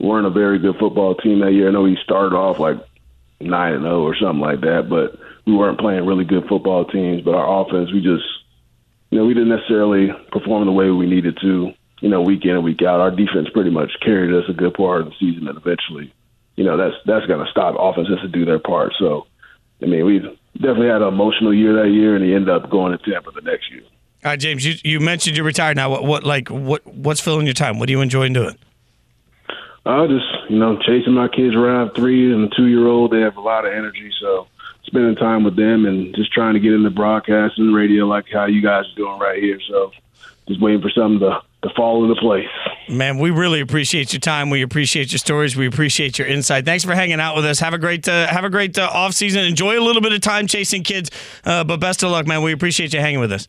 weren't 0.00 0.26
a 0.26 0.30
very 0.30 0.58
good 0.58 0.76
football 0.78 1.14
team 1.14 1.40
that 1.40 1.52
year. 1.52 1.68
I 1.68 1.72
know 1.72 1.84
he 1.84 1.96
started 2.02 2.34
off 2.34 2.58
like 2.58 2.78
nine 3.40 3.74
and 3.74 3.82
zero 3.82 4.02
or 4.02 4.16
something 4.16 4.40
like 4.40 4.60
that, 4.60 4.88
but 4.88 5.18
we 5.46 5.54
weren't 5.54 5.78
playing 5.78 6.06
really 6.06 6.24
good 6.24 6.46
football 6.48 6.84
teams. 6.84 7.22
But 7.22 7.34
our 7.34 7.62
offense, 7.62 7.92
we 7.92 8.00
just, 8.00 8.24
you 9.10 9.18
know, 9.18 9.26
we 9.26 9.34
didn't 9.34 9.50
necessarily 9.50 10.08
perform 10.32 10.66
the 10.66 10.72
way 10.72 10.90
we 10.90 11.06
needed 11.06 11.38
to. 11.42 11.72
You 12.00 12.08
know, 12.08 12.22
week 12.22 12.44
in 12.44 12.52
and 12.52 12.64
week 12.64 12.80
out, 12.82 13.00
our 13.00 13.10
defense 13.10 13.48
pretty 13.52 13.68
much 13.68 13.90
carried 14.00 14.34
us 14.34 14.48
a 14.48 14.54
good 14.54 14.72
part 14.72 15.02
of 15.02 15.08
the 15.08 15.14
season, 15.20 15.46
and 15.48 15.58
eventually, 15.58 16.10
you 16.56 16.64
know, 16.64 16.78
that's 16.78 16.94
that's 17.04 17.26
going 17.26 17.44
to 17.44 17.50
stop 17.50 17.76
offenses 17.78 18.20
to 18.22 18.28
do 18.28 18.46
their 18.46 18.58
part. 18.58 18.94
So, 18.98 19.26
I 19.82 19.86
mean, 19.86 20.06
we 20.06 20.20
definitely 20.54 20.88
had 20.88 21.02
an 21.02 21.08
emotional 21.08 21.52
year 21.52 21.74
that 21.82 21.90
year, 21.90 22.16
and 22.16 22.24
he 22.24 22.34
ended 22.34 22.48
up 22.48 22.70
going 22.70 22.96
to 22.96 23.04
Tampa 23.04 23.32
the 23.32 23.42
next 23.42 23.70
year. 23.70 23.82
All 24.24 24.30
right, 24.30 24.40
James, 24.40 24.64
you, 24.64 24.74
you 24.82 25.00
mentioned 25.00 25.36
you're 25.36 25.44
retired 25.44 25.76
now. 25.76 25.90
What, 25.90 26.04
what 26.04 26.24
like 26.24 26.48
what 26.48 26.86
what's 26.86 27.20
filling 27.20 27.46
your 27.46 27.54
time? 27.54 27.78
What 27.78 27.90
are 27.90 27.92
you 27.92 28.00
enjoying 28.00 28.32
doing? 28.32 28.56
I 29.86 30.06
just, 30.06 30.50
you 30.50 30.58
know, 30.58 30.78
chasing 30.78 31.14
my 31.14 31.28
kids 31.28 31.54
around 31.54 31.94
three 31.94 32.32
and 32.32 32.52
two 32.56 32.66
year 32.66 32.86
old. 32.86 33.12
They 33.12 33.20
have 33.20 33.36
a 33.36 33.40
lot 33.40 33.64
of 33.64 33.72
energy, 33.72 34.10
so 34.20 34.46
spending 34.84 35.16
time 35.16 35.44
with 35.44 35.56
them 35.56 35.86
and 35.86 36.14
just 36.14 36.32
trying 36.32 36.54
to 36.54 36.60
get 36.60 36.72
into 36.72 36.90
broadcasting 36.90 37.66
and 37.66 37.74
radio 37.74 38.06
like 38.06 38.26
how 38.32 38.46
you 38.46 38.60
guys 38.60 38.84
are 38.92 38.96
doing 38.96 39.18
right 39.18 39.42
here. 39.42 39.58
So 39.68 39.92
just 40.48 40.60
waiting 40.60 40.82
for 40.82 40.90
something 40.90 41.20
to, 41.20 41.40
to 41.62 41.74
fall 41.74 42.02
into 42.02 42.20
place. 42.20 42.48
Man, 42.88 43.18
we 43.18 43.30
really 43.30 43.60
appreciate 43.60 44.12
your 44.12 44.20
time. 44.20 44.50
We 44.50 44.62
appreciate 44.62 45.12
your 45.12 45.18
stories. 45.18 45.56
We 45.56 45.66
appreciate 45.66 46.18
your 46.18 46.26
insight. 46.26 46.64
Thanks 46.64 46.84
for 46.84 46.94
hanging 46.94 47.20
out 47.20 47.36
with 47.36 47.44
us. 47.44 47.60
Have 47.60 47.72
a 47.72 47.78
great 47.78 48.08
uh, 48.08 48.26
have 48.26 48.44
a 48.44 48.50
great 48.50 48.76
uh, 48.76 48.90
off 48.92 49.14
season. 49.14 49.44
Enjoy 49.44 49.78
a 49.78 49.84
little 49.84 50.02
bit 50.02 50.12
of 50.12 50.20
time 50.20 50.46
chasing 50.48 50.82
kids, 50.82 51.10
uh, 51.44 51.62
but 51.62 51.78
best 51.78 52.02
of 52.02 52.10
luck, 52.10 52.26
man. 52.26 52.42
We 52.42 52.52
appreciate 52.52 52.92
you 52.92 53.00
hanging 53.00 53.20
with 53.20 53.32
us. 53.32 53.46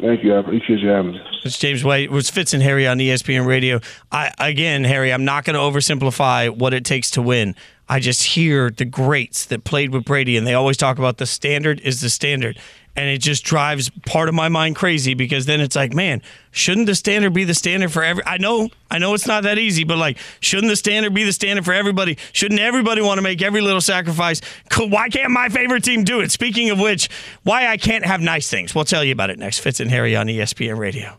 Thank 0.00 0.24
you. 0.24 0.34
I 0.34 0.38
appreciate 0.38 0.80
you 0.80 0.88
having 0.88 1.12
me. 1.12 1.20
It's 1.44 1.58
James 1.58 1.84
White. 1.84 2.04
It 2.04 2.10
was 2.10 2.30
Fitz 2.30 2.54
and 2.54 2.62
Harry 2.62 2.86
on 2.86 2.98
ESPN 2.98 3.46
Radio. 3.46 3.80
I 4.10 4.32
again, 4.38 4.84
Harry, 4.84 5.12
I'm 5.12 5.24
not 5.24 5.44
going 5.44 5.54
to 5.54 5.60
oversimplify 5.60 6.50
what 6.50 6.74
it 6.74 6.84
takes 6.84 7.10
to 7.12 7.22
win. 7.22 7.54
I 7.90 7.98
just 7.98 8.22
hear 8.22 8.70
the 8.70 8.84
greats 8.84 9.44
that 9.46 9.64
played 9.64 9.90
with 9.90 10.04
Brady, 10.04 10.36
and 10.36 10.46
they 10.46 10.54
always 10.54 10.76
talk 10.76 10.98
about 10.98 11.18
the 11.18 11.26
standard 11.26 11.80
is 11.80 12.00
the 12.00 12.08
standard 12.08 12.58
and 12.96 13.08
it 13.08 13.18
just 13.18 13.44
drives 13.44 13.90
part 14.06 14.28
of 14.28 14.34
my 14.34 14.48
mind 14.48 14.76
crazy 14.76 15.14
because 15.14 15.46
then 15.46 15.60
it's 15.60 15.76
like, 15.76 15.94
man, 15.94 16.20
shouldn't 16.50 16.86
the 16.86 16.94
standard 16.94 17.32
be 17.32 17.44
the 17.44 17.54
standard 17.54 17.92
for 17.92 18.02
every? 18.02 18.24
I 18.26 18.38
know, 18.38 18.68
I 18.90 18.98
know 18.98 19.14
it's 19.14 19.26
not 19.26 19.44
that 19.44 19.58
easy, 19.58 19.84
but 19.84 19.96
like, 19.98 20.18
shouldn't 20.40 20.70
the 20.70 20.76
standard 20.76 21.14
be 21.14 21.24
the 21.24 21.32
standard 21.32 21.64
for 21.64 21.72
everybody? 21.72 22.18
Shouldn't 22.32 22.60
everybody 22.60 23.00
want 23.00 23.18
to 23.18 23.22
make 23.22 23.42
every 23.42 23.60
little 23.60 23.80
sacrifice? 23.80 24.40
Why 24.76 25.08
can't 25.08 25.30
my 25.30 25.48
favorite 25.48 25.84
team 25.84 26.04
do 26.04 26.20
it? 26.20 26.30
Speaking 26.30 26.70
of 26.70 26.80
which, 26.80 27.08
why 27.42 27.68
I 27.68 27.76
can't 27.76 28.04
have 28.04 28.20
nice 28.20 28.50
things? 28.50 28.74
We'll 28.74 28.84
tell 28.84 29.04
you 29.04 29.12
about 29.12 29.30
it 29.30 29.38
next. 29.38 29.60
Fitz 29.60 29.80
and 29.80 29.90
Harry 29.90 30.16
on 30.16 30.26
ESPN 30.26 30.76
Radio. 30.76 31.16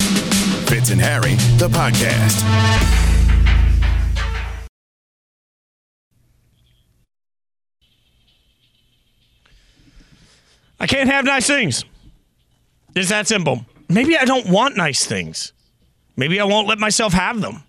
Fitz 0.00 0.90
and 0.90 1.00
Harry, 1.00 1.34
the 1.56 1.68
podcast. 1.68 3.07
I 10.80 10.86
can't 10.86 11.10
have 11.10 11.24
nice 11.24 11.46
things. 11.46 11.84
It's 12.94 13.08
that 13.08 13.26
simple. 13.26 13.64
Maybe 13.88 14.16
I 14.16 14.24
don't 14.24 14.48
want 14.48 14.76
nice 14.76 15.04
things. 15.04 15.52
maybe 16.16 16.40
I 16.40 16.44
won't 16.44 16.66
let 16.66 16.78
myself 16.78 17.12
have 17.12 17.40
them. 17.40 17.62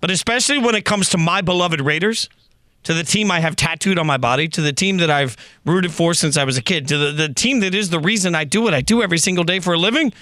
But 0.00 0.10
especially 0.10 0.58
when 0.58 0.74
it 0.74 0.84
comes 0.84 1.10
to 1.10 1.18
my 1.18 1.40
beloved 1.40 1.80
Raiders, 1.80 2.28
to 2.84 2.94
the 2.94 3.04
team 3.04 3.30
I 3.30 3.40
have 3.40 3.54
tattooed 3.56 3.98
on 3.98 4.06
my 4.06 4.16
body, 4.16 4.48
to 4.48 4.60
the 4.60 4.72
team 4.72 4.96
that 4.98 5.10
I've 5.10 5.36
rooted 5.64 5.92
for 5.92 6.14
since 6.14 6.36
I 6.36 6.44
was 6.44 6.56
a 6.56 6.62
kid, 6.62 6.88
to 6.88 6.96
the, 6.96 7.12
the 7.12 7.32
team 7.32 7.60
that 7.60 7.74
is 7.74 7.90
the 7.90 8.00
reason 8.00 8.34
I 8.34 8.44
do 8.44 8.62
what 8.62 8.74
I 8.74 8.80
do 8.80 9.02
every 9.02 9.18
single 9.18 9.44
day 9.44 9.60
for 9.60 9.74
a 9.74 9.78
living, 9.78 10.12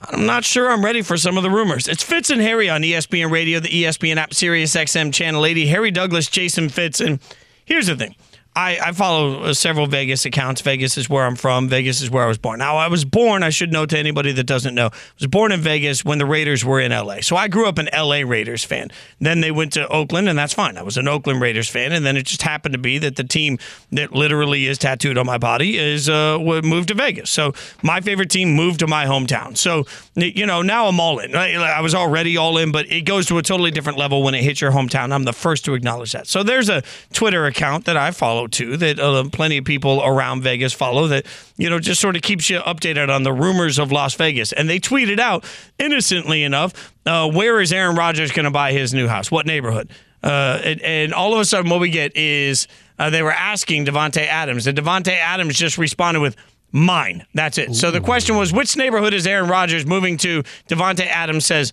I'm 0.00 0.26
not 0.26 0.44
sure 0.44 0.70
I'm 0.70 0.84
ready 0.84 1.02
for 1.02 1.16
some 1.16 1.36
of 1.36 1.42
the 1.42 1.50
rumors. 1.50 1.88
It's 1.88 2.04
Fitz 2.04 2.30
and 2.30 2.40
Harry 2.40 2.70
on 2.70 2.82
ESPN 2.82 3.32
Radio, 3.32 3.58
the 3.58 3.68
ESPN 3.68 4.16
app, 4.16 4.32
Sirius 4.32 4.74
XM 4.74 5.12
Channel 5.12 5.44
80. 5.44 5.66
Harry 5.66 5.90
Douglas, 5.90 6.28
Jason 6.28 6.68
Fitz. 6.68 7.00
And 7.00 7.18
here's 7.64 7.88
the 7.88 7.96
thing 7.96 8.14
I, 8.58 8.76
I 8.86 8.92
follow 8.92 9.44
uh, 9.44 9.54
several 9.54 9.86
Vegas 9.86 10.24
accounts. 10.24 10.62
Vegas 10.62 10.98
is 10.98 11.08
where 11.08 11.24
I'm 11.24 11.36
from. 11.36 11.68
Vegas 11.68 12.02
is 12.02 12.10
where 12.10 12.24
I 12.24 12.26
was 12.26 12.38
born. 12.38 12.58
Now, 12.58 12.76
I 12.76 12.88
was 12.88 13.04
born, 13.04 13.44
I 13.44 13.50
should 13.50 13.70
know 13.70 13.86
to 13.86 13.96
anybody 13.96 14.32
that 14.32 14.48
doesn't 14.48 14.74
know, 14.74 14.86
I 14.86 14.90
was 15.16 15.28
born 15.28 15.52
in 15.52 15.60
Vegas 15.60 16.04
when 16.04 16.18
the 16.18 16.26
Raiders 16.26 16.64
were 16.64 16.80
in 16.80 16.90
LA. 16.90 17.20
So 17.20 17.36
I 17.36 17.46
grew 17.46 17.68
up 17.68 17.78
an 17.78 17.88
LA 17.96 18.22
Raiders 18.26 18.64
fan. 18.64 18.90
Then 19.20 19.42
they 19.42 19.52
went 19.52 19.74
to 19.74 19.86
Oakland, 19.86 20.28
and 20.28 20.36
that's 20.36 20.54
fine. 20.54 20.76
I 20.76 20.82
was 20.82 20.96
an 20.96 21.06
Oakland 21.06 21.40
Raiders 21.40 21.68
fan. 21.68 21.92
And 21.92 22.04
then 22.04 22.16
it 22.16 22.26
just 22.26 22.42
happened 22.42 22.72
to 22.72 22.80
be 22.80 22.98
that 22.98 23.14
the 23.14 23.22
team 23.22 23.58
that 23.92 24.10
literally 24.10 24.66
is 24.66 24.76
tattooed 24.76 25.18
on 25.18 25.26
my 25.26 25.38
body 25.38 25.78
is 25.78 26.08
uh, 26.08 26.36
moved 26.40 26.88
to 26.88 26.94
Vegas. 26.94 27.30
So 27.30 27.54
my 27.84 28.00
favorite 28.00 28.28
team 28.28 28.54
moved 28.54 28.80
to 28.80 28.88
my 28.88 29.06
hometown. 29.06 29.56
So, 29.56 29.84
you 30.16 30.46
know, 30.46 30.62
now 30.62 30.88
I'm 30.88 30.98
all 30.98 31.20
in. 31.20 31.36
I, 31.36 31.54
I 31.54 31.80
was 31.80 31.94
already 31.94 32.36
all 32.36 32.58
in, 32.58 32.72
but 32.72 32.90
it 32.90 33.02
goes 33.02 33.26
to 33.26 33.38
a 33.38 33.42
totally 33.42 33.70
different 33.70 33.98
level 33.98 34.24
when 34.24 34.34
it 34.34 34.42
hits 34.42 34.60
your 34.60 34.72
hometown. 34.72 35.12
I'm 35.12 35.22
the 35.22 35.32
first 35.32 35.64
to 35.66 35.74
acknowledge 35.74 36.10
that. 36.10 36.26
So 36.26 36.42
there's 36.42 36.68
a 36.68 36.82
Twitter 37.12 37.46
account 37.46 37.84
that 37.84 37.96
I 37.96 38.10
follow 38.10 38.47
too 38.52 38.76
that 38.76 38.98
uh, 38.98 39.28
plenty 39.30 39.58
of 39.58 39.64
people 39.64 40.02
around 40.02 40.42
Vegas 40.42 40.72
follow 40.72 41.06
that, 41.08 41.26
you 41.56 41.70
know, 41.70 41.78
just 41.78 42.00
sort 42.00 42.16
of 42.16 42.22
keeps 42.22 42.50
you 42.50 42.58
updated 42.60 43.14
on 43.14 43.22
the 43.22 43.32
rumors 43.32 43.78
of 43.78 43.92
Las 43.92 44.14
Vegas. 44.14 44.52
And 44.52 44.68
they 44.68 44.78
tweeted 44.78 45.20
out, 45.20 45.44
innocently 45.78 46.42
enough, 46.42 46.92
uh, 47.06 47.30
where 47.30 47.60
is 47.60 47.72
Aaron 47.72 47.96
Rodgers 47.96 48.32
going 48.32 48.44
to 48.44 48.50
buy 48.50 48.72
his 48.72 48.92
new 48.92 49.06
house? 49.06 49.30
What 49.30 49.46
neighborhood? 49.46 49.90
Uh, 50.22 50.60
and, 50.64 50.82
and 50.82 51.14
all 51.14 51.32
of 51.32 51.40
a 51.40 51.44
sudden, 51.44 51.70
what 51.70 51.80
we 51.80 51.90
get 51.90 52.16
is 52.16 52.66
uh, 52.98 53.10
they 53.10 53.22
were 53.22 53.32
asking 53.32 53.86
Davante 53.86 54.26
Adams, 54.26 54.66
and 54.66 54.76
Davante 54.76 55.14
Adams 55.14 55.56
just 55.56 55.78
responded 55.78 56.20
with 56.20 56.36
mine. 56.72 57.24
That's 57.34 57.56
it. 57.56 57.74
So 57.74 57.90
the 57.90 58.00
question 58.00 58.36
was, 58.36 58.52
which 58.52 58.76
neighborhood 58.76 59.14
is 59.14 59.26
Aaron 59.26 59.48
Rodgers 59.48 59.86
moving 59.86 60.16
to? 60.18 60.42
Davante 60.68 61.06
Adams 61.06 61.46
says, 61.46 61.72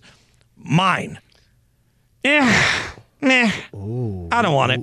mine. 0.56 1.18
Yeah, 2.24 2.92
meh. 3.20 3.50
I 4.32 4.42
don't 4.42 4.54
want 4.54 4.72
it. 4.72 4.80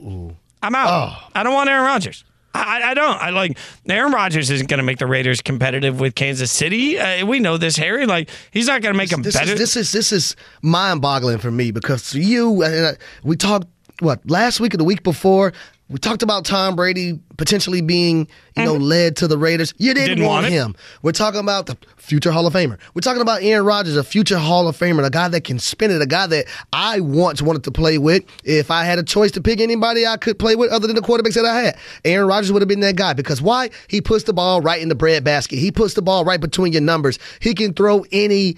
I'm 0.63 0.73
out. 0.73 0.87
I 1.35 1.43
don't 1.43 1.53
want 1.53 1.69
Aaron 1.69 1.85
Rodgers. 1.85 2.23
I, 2.55 2.91
I 2.91 2.93
don't. 2.93 3.19
I 3.19 3.31
like 3.31 3.57
Aaron 3.89 4.11
Rodgers 4.11 4.49
isn't 4.51 4.69
going 4.69 4.77
to 4.77 4.83
make 4.83 4.99
the 4.99 5.07
Raiders 5.07 5.41
competitive 5.41 5.99
with 5.99 6.13
Kansas 6.15 6.51
City. 6.51 6.99
Uh, 6.99 7.25
we 7.25 7.39
know 7.39 7.57
this, 7.57 7.75
Harry. 7.77 8.05
Like 8.05 8.29
he's 8.51 8.67
not 8.67 8.81
going 8.81 8.93
to 8.93 8.97
make 8.97 9.09
them 9.09 9.23
this 9.23 9.35
better. 9.35 9.53
Is, 9.53 9.59
this 9.59 9.75
is 9.75 9.91
this 9.91 10.11
is 10.11 10.35
mind-boggling 10.61 11.39
for 11.39 11.51
me 11.51 11.71
because 11.71 12.13
you 12.13 12.63
uh, 12.63 12.93
we 13.23 13.35
talked 13.35 13.67
what 13.99 14.19
last 14.29 14.59
week 14.59 14.73
or 14.73 14.77
the 14.77 14.83
week 14.83 15.03
before 15.03 15.51
we 15.89 15.99
talked 15.99 16.23
about 16.23 16.45
Tom 16.45 16.75
Brady 16.75 17.19
potentially 17.37 17.81
being 17.81 18.27
you 18.55 18.63
know 18.63 18.73
led 18.75 19.17
to 19.17 19.27
the 19.27 19.37
Raiders. 19.37 19.73
You 19.77 19.93
didn't, 19.93 20.03
Mm-hmm. 20.03 20.15
Didn't 20.15 20.25
want, 20.27 20.43
want 20.43 20.53
him. 20.53 20.75
We're 21.01 21.11
talking 21.11 21.39
about 21.39 21.65
the 21.65 21.77
future 21.97 22.31
Hall 22.31 22.45
of 22.47 22.53
Famer. 22.53 22.77
We're 22.93 23.01
talking 23.01 23.21
about 23.21 23.43
Aaron 23.43 23.65
Rodgers, 23.65 23.95
a 23.95 24.03
future 24.03 24.37
Hall 24.37 24.67
of 24.67 24.77
Famer, 24.77 25.05
a 25.05 25.09
guy 25.09 25.27
that 25.27 25.43
can 25.43 25.59
spin 25.59 25.91
it, 25.91 26.01
a 26.01 26.05
guy 26.05 26.27
that 26.27 26.45
I 26.71 26.99
once 26.99 27.41
wanted 27.41 27.63
to 27.65 27.71
play 27.71 27.97
with. 27.97 28.23
If 28.43 28.71
I 28.71 28.83
had 28.83 28.99
a 28.99 29.03
choice 29.03 29.31
to 29.31 29.41
pick 29.41 29.59
anybody 29.59 30.05
I 30.05 30.17
could 30.17 30.37
play 30.39 30.55
with 30.55 30.71
other 30.71 30.87
than 30.87 30.95
the 30.95 31.01
quarterbacks 31.01 31.35
that 31.35 31.45
I 31.45 31.61
had, 31.61 31.77
Aaron 32.05 32.27
Rodgers 32.27 32.51
would 32.51 32.61
have 32.61 32.69
been 32.69 32.81
that 32.81 32.95
guy. 32.95 33.13
Because 33.13 33.41
why? 33.41 33.69
He 33.87 34.01
puts 34.01 34.23
the 34.25 34.33
ball 34.33 34.61
right 34.61 34.81
in 34.81 34.89
the 34.89 34.95
bread 34.95 35.23
basket. 35.23 35.57
He 35.57 35.71
puts 35.71 35.93
the 35.93 36.01
ball 36.01 36.25
right 36.25 36.41
between 36.41 36.73
your 36.73 36.81
numbers. 36.81 37.19
He 37.39 37.53
can 37.53 37.73
throw 37.73 38.05
any 38.11 38.55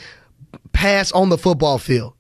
pass 0.74 1.12
on 1.12 1.30
the 1.30 1.38
football 1.38 1.78
field. 1.80 2.15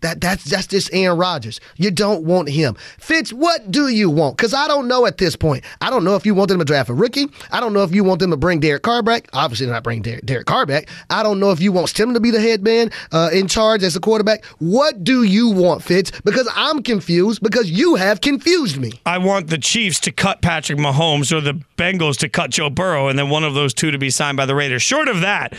That 0.00 0.20
that's 0.20 0.44
that's 0.44 0.66
just 0.66 0.90
Aaron 0.92 1.18
Rodgers. 1.18 1.60
You 1.76 1.90
don't 1.90 2.24
want 2.24 2.48
him. 2.48 2.76
Fitz, 2.98 3.32
what 3.32 3.70
do 3.70 3.88
you 3.88 4.10
want? 4.10 4.36
Because 4.36 4.54
I 4.54 4.66
don't 4.68 4.88
know 4.88 5.06
at 5.06 5.18
this 5.18 5.36
point. 5.36 5.64
I 5.80 5.90
don't 5.90 6.04
know 6.04 6.16
if 6.16 6.24
you 6.24 6.34
want 6.34 6.48
them 6.48 6.58
to 6.58 6.64
draft 6.64 6.88
a 6.88 6.94
rookie. 6.94 7.28
I 7.50 7.60
don't 7.60 7.72
know 7.72 7.82
if 7.82 7.94
you 7.94 8.04
want 8.04 8.20
them 8.20 8.30
to 8.30 8.36
bring 8.36 8.60
Derek 8.60 8.82
Carr 8.82 9.02
back. 9.02 9.28
Obviously, 9.32 9.66
not 9.66 9.84
bring 9.84 10.02
Derek, 10.02 10.24
Derek 10.24 10.46
Carr 10.46 10.66
back. 10.66 10.88
I 11.10 11.22
don't 11.22 11.40
know 11.40 11.50
if 11.50 11.60
you 11.60 11.72
want 11.72 11.88
Stem 11.88 12.14
to 12.14 12.20
be 12.20 12.30
the 12.30 12.40
head 12.40 12.62
man 12.62 12.90
uh, 13.12 13.30
in 13.32 13.48
charge 13.48 13.82
as 13.82 13.96
a 13.96 14.00
quarterback. 14.00 14.44
What 14.58 15.04
do 15.04 15.22
you 15.22 15.50
want, 15.50 15.82
Fitz? 15.82 16.10
Because 16.22 16.48
I'm 16.54 16.82
confused 16.82 17.42
because 17.42 17.70
you 17.70 17.96
have 17.96 18.20
confused 18.20 18.78
me. 18.78 18.92
I 19.04 19.18
want 19.18 19.48
the 19.48 19.58
Chiefs 19.58 20.00
to 20.00 20.12
cut 20.12 20.42
Patrick 20.42 20.78
Mahomes 20.78 21.32
or 21.32 21.40
the 21.40 21.60
Bengals 21.76 22.16
to 22.18 22.28
cut 22.28 22.50
Joe 22.50 22.70
Burrow, 22.70 23.08
and 23.08 23.18
then 23.18 23.28
one 23.30 23.44
of 23.44 23.54
those 23.54 23.74
two 23.74 23.90
to 23.90 23.98
be 23.98 24.10
signed 24.10 24.36
by 24.36 24.46
the 24.46 24.54
Raiders. 24.54 24.82
Short 24.82 25.08
of 25.08 25.20
that, 25.20 25.54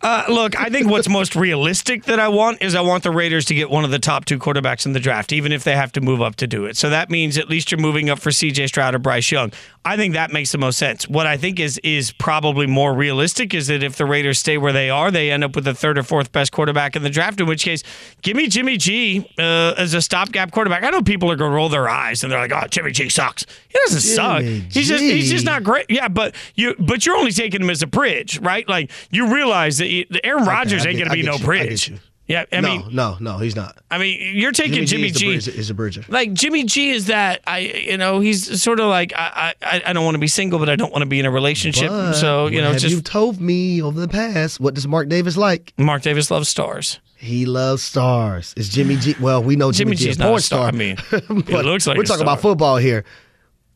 uh, 0.00 0.24
look, 0.28 0.58
I 0.58 0.68
think 0.68 0.88
what's 0.88 1.08
most 1.08 1.34
realistic 1.34 2.04
that 2.04 2.20
I 2.20 2.28
want 2.28 2.62
is 2.62 2.74
I 2.76 2.80
want 2.80 3.02
the 3.02 3.10
Raiders 3.10 3.44
to 3.46 3.54
get 3.54 3.68
one 3.68 3.84
of 3.84 3.90
the 3.90 3.98
top 3.98 4.24
two 4.26 4.38
quarterbacks 4.38 4.86
in 4.86 4.92
the 4.92 5.00
draft, 5.00 5.32
even 5.32 5.50
if 5.50 5.64
they 5.64 5.74
have 5.74 5.90
to 5.92 6.00
move 6.00 6.22
up 6.22 6.36
to 6.36 6.46
do 6.46 6.66
it. 6.66 6.76
So 6.76 6.88
that 6.90 7.10
means 7.10 7.36
at 7.36 7.48
least 7.48 7.72
you're 7.72 7.80
moving 7.80 8.08
up 8.08 8.20
for 8.20 8.30
C.J. 8.30 8.68
Stroud 8.68 8.94
or 8.94 9.00
Bryce 9.00 9.32
Young. 9.32 9.50
I 9.84 9.96
think 9.96 10.14
that 10.14 10.32
makes 10.32 10.52
the 10.52 10.58
most 10.58 10.78
sense. 10.78 11.08
What 11.08 11.26
I 11.26 11.36
think 11.36 11.58
is 11.58 11.78
is 11.78 12.12
probably 12.12 12.66
more 12.66 12.94
realistic 12.94 13.54
is 13.54 13.66
that 13.68 13.82
if 13.82 13.96
the 13.96 14.04
Raiders 14.04 14.38
stay 14.38 14.58
where 14.58 14.72
they 14.72 14.90
are, 14.90 15.10
they 15.10 15.30
end 15.30 15.42
up 15.42 15.56
with 15.56 15.64
the 15.64 15.74
third 15.74 15.98
or 15.98 16.02
fourth 16.02 16.30
best 16.30 16.52
quarterback 16.52 16.94
in 16.94 17.02
the 17.02 17.10
draft. 17.10 17.40
In 17.40 17.46
which 17.46 17.64
case, 17.64 17.82
give 18.22 18.36
me 18.36 18.48
Jimmy 18.48 18.76
G 18.76 19.26
uh, 19.38 19.74
as 19.76 19.94
a 19.94 20.02
stopgap 20.02 20.52
quarterback. 20.52 20.84
I 20.84 20.90
know 20.90 21.02
people 21.02 21.30
are 21.30 21.36
going 21.36 21.50
to 21.50 21.54
roll 21.56 21.70
their 21.70 21.88
eyes 21.88 22.22
and 22.22 22.30
they're 22.30 22.38
like, 22.38 22.52
"Oh, 22.52 22.66
Jimmy 22.68 22.92
G 22.92 23.08
sucks." 23.08 23.46
He 23.68 23.78
doesn't 23.86 24.00
suck. 24.02 24.42
Jimmy 24.42 24.66
He's 24.70 24.88
just 24.88 25.02
he's 25.02 25.30
just 25.30 25.44
not 25.44 25.64
great. 25.64 25.86
Yeah, 25.88 26.08
but 26.08 26.34
you 26.54 26.76
but 26.78 27.06
you're 27.06 27.16
only 27.16 27.32
taking 27.32 27.62
him 27.62 27.70
as 27.70 27.82
a 27.82 27.86
bridge, 27.86 28.38
right? 28.40 28.68
Like 28.68 28.90
you 29.10 29.32
realize 29.32 29.78
that 29.78 29.87
you, 29.88 30.06
Aaron 30.24 30.44
Rodgers 30.44 30.84
I 30.86 30.90
ain't 30.90 30.98
going 30.98 31.10
to 31.10 31.14
be 31.16 31.22
no 31.22 31.34
you. 31.34 31.44
Bridge. 31.44 31.92
Yeah, 32.26 32.44
I 32.52 32.60
no, 32.60 32.68
mean, 32.68 32.94
no, 32.94 33.16
no, 33.20 33.38
he's 33.38 33.56
not. 33.56 33.78
I 33.90 33.96
mean, 33.96 34.36
you're 34.36 34.52
taking 34.52 34.84
Jimmy, 34.84 35.10
Jimmy, 35.10 35.10
G, 35.12 35.18
G. 35.18 35.34
is, 35.34 35.46
the 35.46 35.72
bridge, 35.72 35.96
is 35.96 36.02
a 36.02 36.02
bridger. 36.02 36.04
like 36.12 36.34
Jimmy 36.34 36.64
G 36.64 36.90
is 36.90 37.06
that 37.06 37.40
I, 37.46 37.60
you 37.60 37.96
know, 37.96 38.20
he's 38.20 38.60
sort 38.62 38.80
of 38.80 38.88
like 38.90 39.14
I, 39.16 39.54
I, 39.62 39.82
I 39.86 39.92
don't 39.94 40.04
want 40.04 40.16
to 40.16 40.18
be 40.18 40.26
single, 40.26 40.58
but 40.58 40.68
I 40.68 40.76
don't 40.76 40.92
want 40.92 41.00
to 41.00 41.06
be 41.06 41.18
in 41.20 41.24
a 41.24 41.30
relationship. 41.30 41.88
But 41.88 42.12
so 42.12 42.46
you 42.48 42.60
know, 42.60 42.72
have 42.72 42.82
just 42.82 42.94
you 42.94 43.00
told 43.00 43.40
me 43.40 43.80
over 43.80 43.98
the 43.98 44.08
past. 44.08 44.60
What 44.60 44.74
does 44.74 44.86
Mark 44.86 45.08
Davis 45.08 45.38
like? 45.38 45.72
Mark 45.78 46.02
Davis 46.02 46.30
loves 46.30 46.50
stars. 46.50 47.00
He 47.16 47.46
loves 47.46 47.82
stars. 47.82 48.52
Is 48.58 48.68
Jimmy 48.68 48.96
G? 48.96 49.14
Well, 49.18 49.42
we 49.42 49.56
know 49.56 49.72
Jimmy, 49.72 49.96
Jimmy 49.96 50.04
G 50.04 50.10
is 50.10 50.18
not 50.18 50.26
porn 50.26 50.38
a 50.38 50.42
star. 50.42 50.66
I 50.68 50.70
mean, 50.72 50.98
But 51.10 51.64
looks 51.64 51.86
like 51.86 51.96
we're 51.96 52.02
a 52.02 52.06
talking 52.06 52.18
star. 52.18 52.22
about 52.22 52.42
football 52.42 52.76
here. 52.76 53.06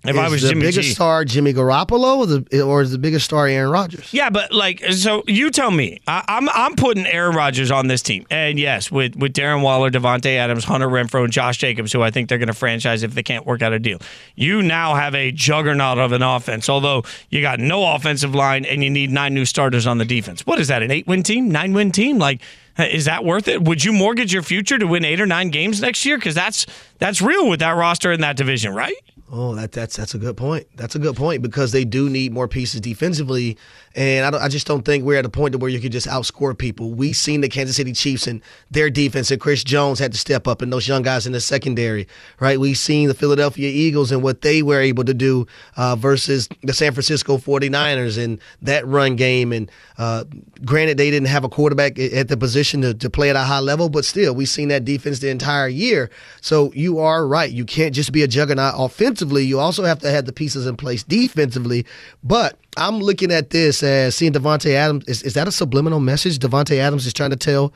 If 0.05 0.17
is 0.17 0.19
I 0.19 0.29
was 0.29 0.43
the 0.43 0.49
Jimmy 0.49 0.63
biggest 0.63 0.89
G, 0.89 0.95
star 0.95 1.25
Jimmy 1.25 1.55
Garoppolo, 1.55 2.17
or, 2.19 2.27
the, 2.27 2.63
or 2.63 2.83
is 2.83 2.91
the 2.91 2.99
biggest 2.99 3.25
star 3.25 3.47
Aaron 3.47 3.71
Rodgers? 3.71 4.13
Yeah, 4.13 4.31
but 4.31 4.53
like, 4.53 4.83
so 4.93 5.23
you 5.29 5.51
tell 5.51 5.71
me. 5.71 6.01
I, 6.09 6.25
I'm 6.27 6.49
I'm 6.49 6.75
putting 6.75 7.07
Aaron 7.07 7.37
Rodgers 7.37 7.71
on 7.71 7.87
this 7.87 8.03
team, 8.03 8.27
and 8.29 8.59
yes, 8.59 8.91
with 8.91 9.15
with 9.15 9.33
Darren 9.33 9.63
Waller, 9.63 9.91
Davante 9.91 10.37
Adams, 10.37 10.65
Hunter 10.65 10.89
Renfrow, 10.89 11.23
and 11.23 11.33
Josh 11.33 11.59
Jacobs, 11.59 11.93
who 11.93 12.03
I 12.03 12.11
think 12.11 12.29
they're 12.29 12.39
going 12.39 12.49
to 12.49 12.53
franchise 12.53 13.05
if 13.05 13.15
they 13.15 13.23
can't 13.23 13.47
work 13.47 13.63
out 13.63 13.73
a 13.73 13.79
deal. 13.79 13.99
You 14.35 14.61
now 14.61 14.95
have 14.97 15.15
a 15.15 15.31
juggernaut 15.31 15.99
of 15.99 16.11
an 16.11 16.23
offense. 16.23 16.69
Although 16.69 17.05
you 17.31 17.41
got 17.41 17.61
no 17.61 17.95
offensive 17.95 18.35
line, 18.35 18.65
and 18.65 18.83
you 18.83 18.91
need 18.91 19.11
nine 19.11 19.35
new 19.35 19.45
starters 19.45 19.87
on 19.87 19.99
the 19.99 20.05
defense. 20.05 20.45
What 20.45 20.59
is 20.59 20.67
that? 20.67 20.83
An 20.83 20.91
eight 20.91 21.07
win 21.07 21.23
team? 21.23 21.49
Nine 21.51 21.75
win 21.75 21.93
team? 21.93 22.19
Like. 22.19 22.41
Is 22.79 23.05
that 23.05 23.23
worth 23.23 23.49
it? 23.49 23.63
Would 23.65 23.85
you 23.85 23.93
mortgage 23.93 24.33
your 24.33 24.43
future 24.43 24.79
to 24.79 24.87
win 24.87 25.05
eight 25.05 25.21
or 25.21 25.27
nine 25.27 25.51
games 25.51 25.83
next 25.83 26.07
year? 26.07 26.17
Because 26.17 26.35
that's 26.35 26.65
that's 26.99 27.21
real 27.21 27.47
with 27.47 27.61
that 27.61 27.73
roster 27.73 28.11
in 28.13 28.23
that 28.23 28.35
division, 28.39 28.75
right? 28.75 28.97
Oh, 29.35 29.55
that 29.55 29.73
that's 29.73 29.97
that's 29.97 30.15
a 30.15 30.19
good 30.19 30.37
point. 30.37 30.67
That's 30.77 30.95
a 30.95 30.99
good 30.99 31.17
point 31.17 31.41
because 31.41 31.73
they 31.73 31.87
do 31.87 32.11
need 32.11 32.35
more 32.35 32.47
pieces 32.47 32.83
defensively, 32.83 33.57
and 33.95 34.37
I, 34.37 34.45
I 34.45 34.49
just 34.49 34.67
don't 34.67 34.85
think 34.85 35.05
we're 35.05 35.19
at 35.19 35.25
a 35.25 35.31
point 35.31 35.57
where 35.57 35.71
you 35.71 35.81
could 35.81 35.91
just 35.91 36.07
outscore 36.07 36.57
people. 36.57 36.93
We've 36.93 37.17
seen 37.17 37.41
the 37.41 37.49
Kansas 37.49 37.77
City 37.77 37.95
Chiefs 37.95 38.27
and 38.27 38.43
their 38.71 38.91
defense, 38.91 39.31
and 39.31 39.41
Chris 39.41 39.65
Jones 39.65 39.99
had 39.99 40.13
to 40.13 40.19
step 40.19 40.47
up, 40.47 40.61
and 40.61 40.71
those 40.71 40.87
young 40.87 41.01
guys 41.01 41.27
in 41.27 41.33
the 41.33 41.41
secondary, 41.41 42.07
right? 42.41 42.61
We've 42.61 42.77
seen 42.77 43.09
the 43.09 43.15
Philadelphia 43.15 43.71
Eagles 43.71 44.13
and 44.13 44.23
what 44.23 44.43
they 44.43 44.61
were 44.61 44.83
able 44.83 45.05
to 45.05 45.15
do 45.15 45.47
uh, 45.79 45.97
versus 45.97 46.47
the 46.63 46.75
San 46.75 46.93
Francisco 46.93 47.39
49ers 47.39 48.23
and 48.23 48.39
that 48.61 48.87
run 48.87 49.17
game. 49.17 49.51
And 49.55 49.71
uh, 49.97 50.25
granted, 50.63 50.99
they 50.99 51.11
didn't 51.11 51.29
have 51.29 51.45
a 51.45 51.49
quarterback 51.49 51.99
at 51.99 52.29
the 52.29 52.37
position 52.37 52.83
to, 52.83 52.93
to 52.93 53.09
play 53.09 53.31
at 53.31 53.37
a 53.37 53.45
high 53.45 53.61
level, 53.61 53.89
but 53.89 54.05
still, 54.05 54.35
we've 54.35 54.47
seen 54.47 54.69
that 54.69 54.85
defense 54.85 55.21
the 55.21 55.31
entire 55.31 55.69
year. 55.69 56.11
So 56.43 56.71
you 56.75 56.99
are 56.99 57.27
right. 57.27 57.51
You 57.51 57.65
can't 57.65 57.95
just 57.95 58.13
be 58.13 58.23
a 58.23 58.29
juggernaut 58.29 58.75
offensively. 58.77 59.22
You 59.23 59.61
also 59.61 59.85
have 59.85 60.01
to 60.01 60.11
have 60.11 60.25
the 60.27 60.33
pieces 60.33 60.67
in 60.67 60.77
place 60.77 61.03
defensively. 61.03 61.87
But 62.23 62.59
I'm 62.77 62.99
looking 62.99 63.31
at 63.31 63.51
this 63.51 63.83
as 63.83 64.17
seeing 64.17 64.33
Davante 64.33 64.73
Adams. 64.73 65.05
Is, 65.07 65.23
is 65.23 65.35
that 65.35 65.49
a 65.49 65.53
subliminal 65.53 66.01
message 66.01 66.39
Davante 66.39 66.79
Adams 66.79 67.07
is 67.07 67.13
trying 67.13 67.31
to 67.31 67.37
tell 67.37 67.73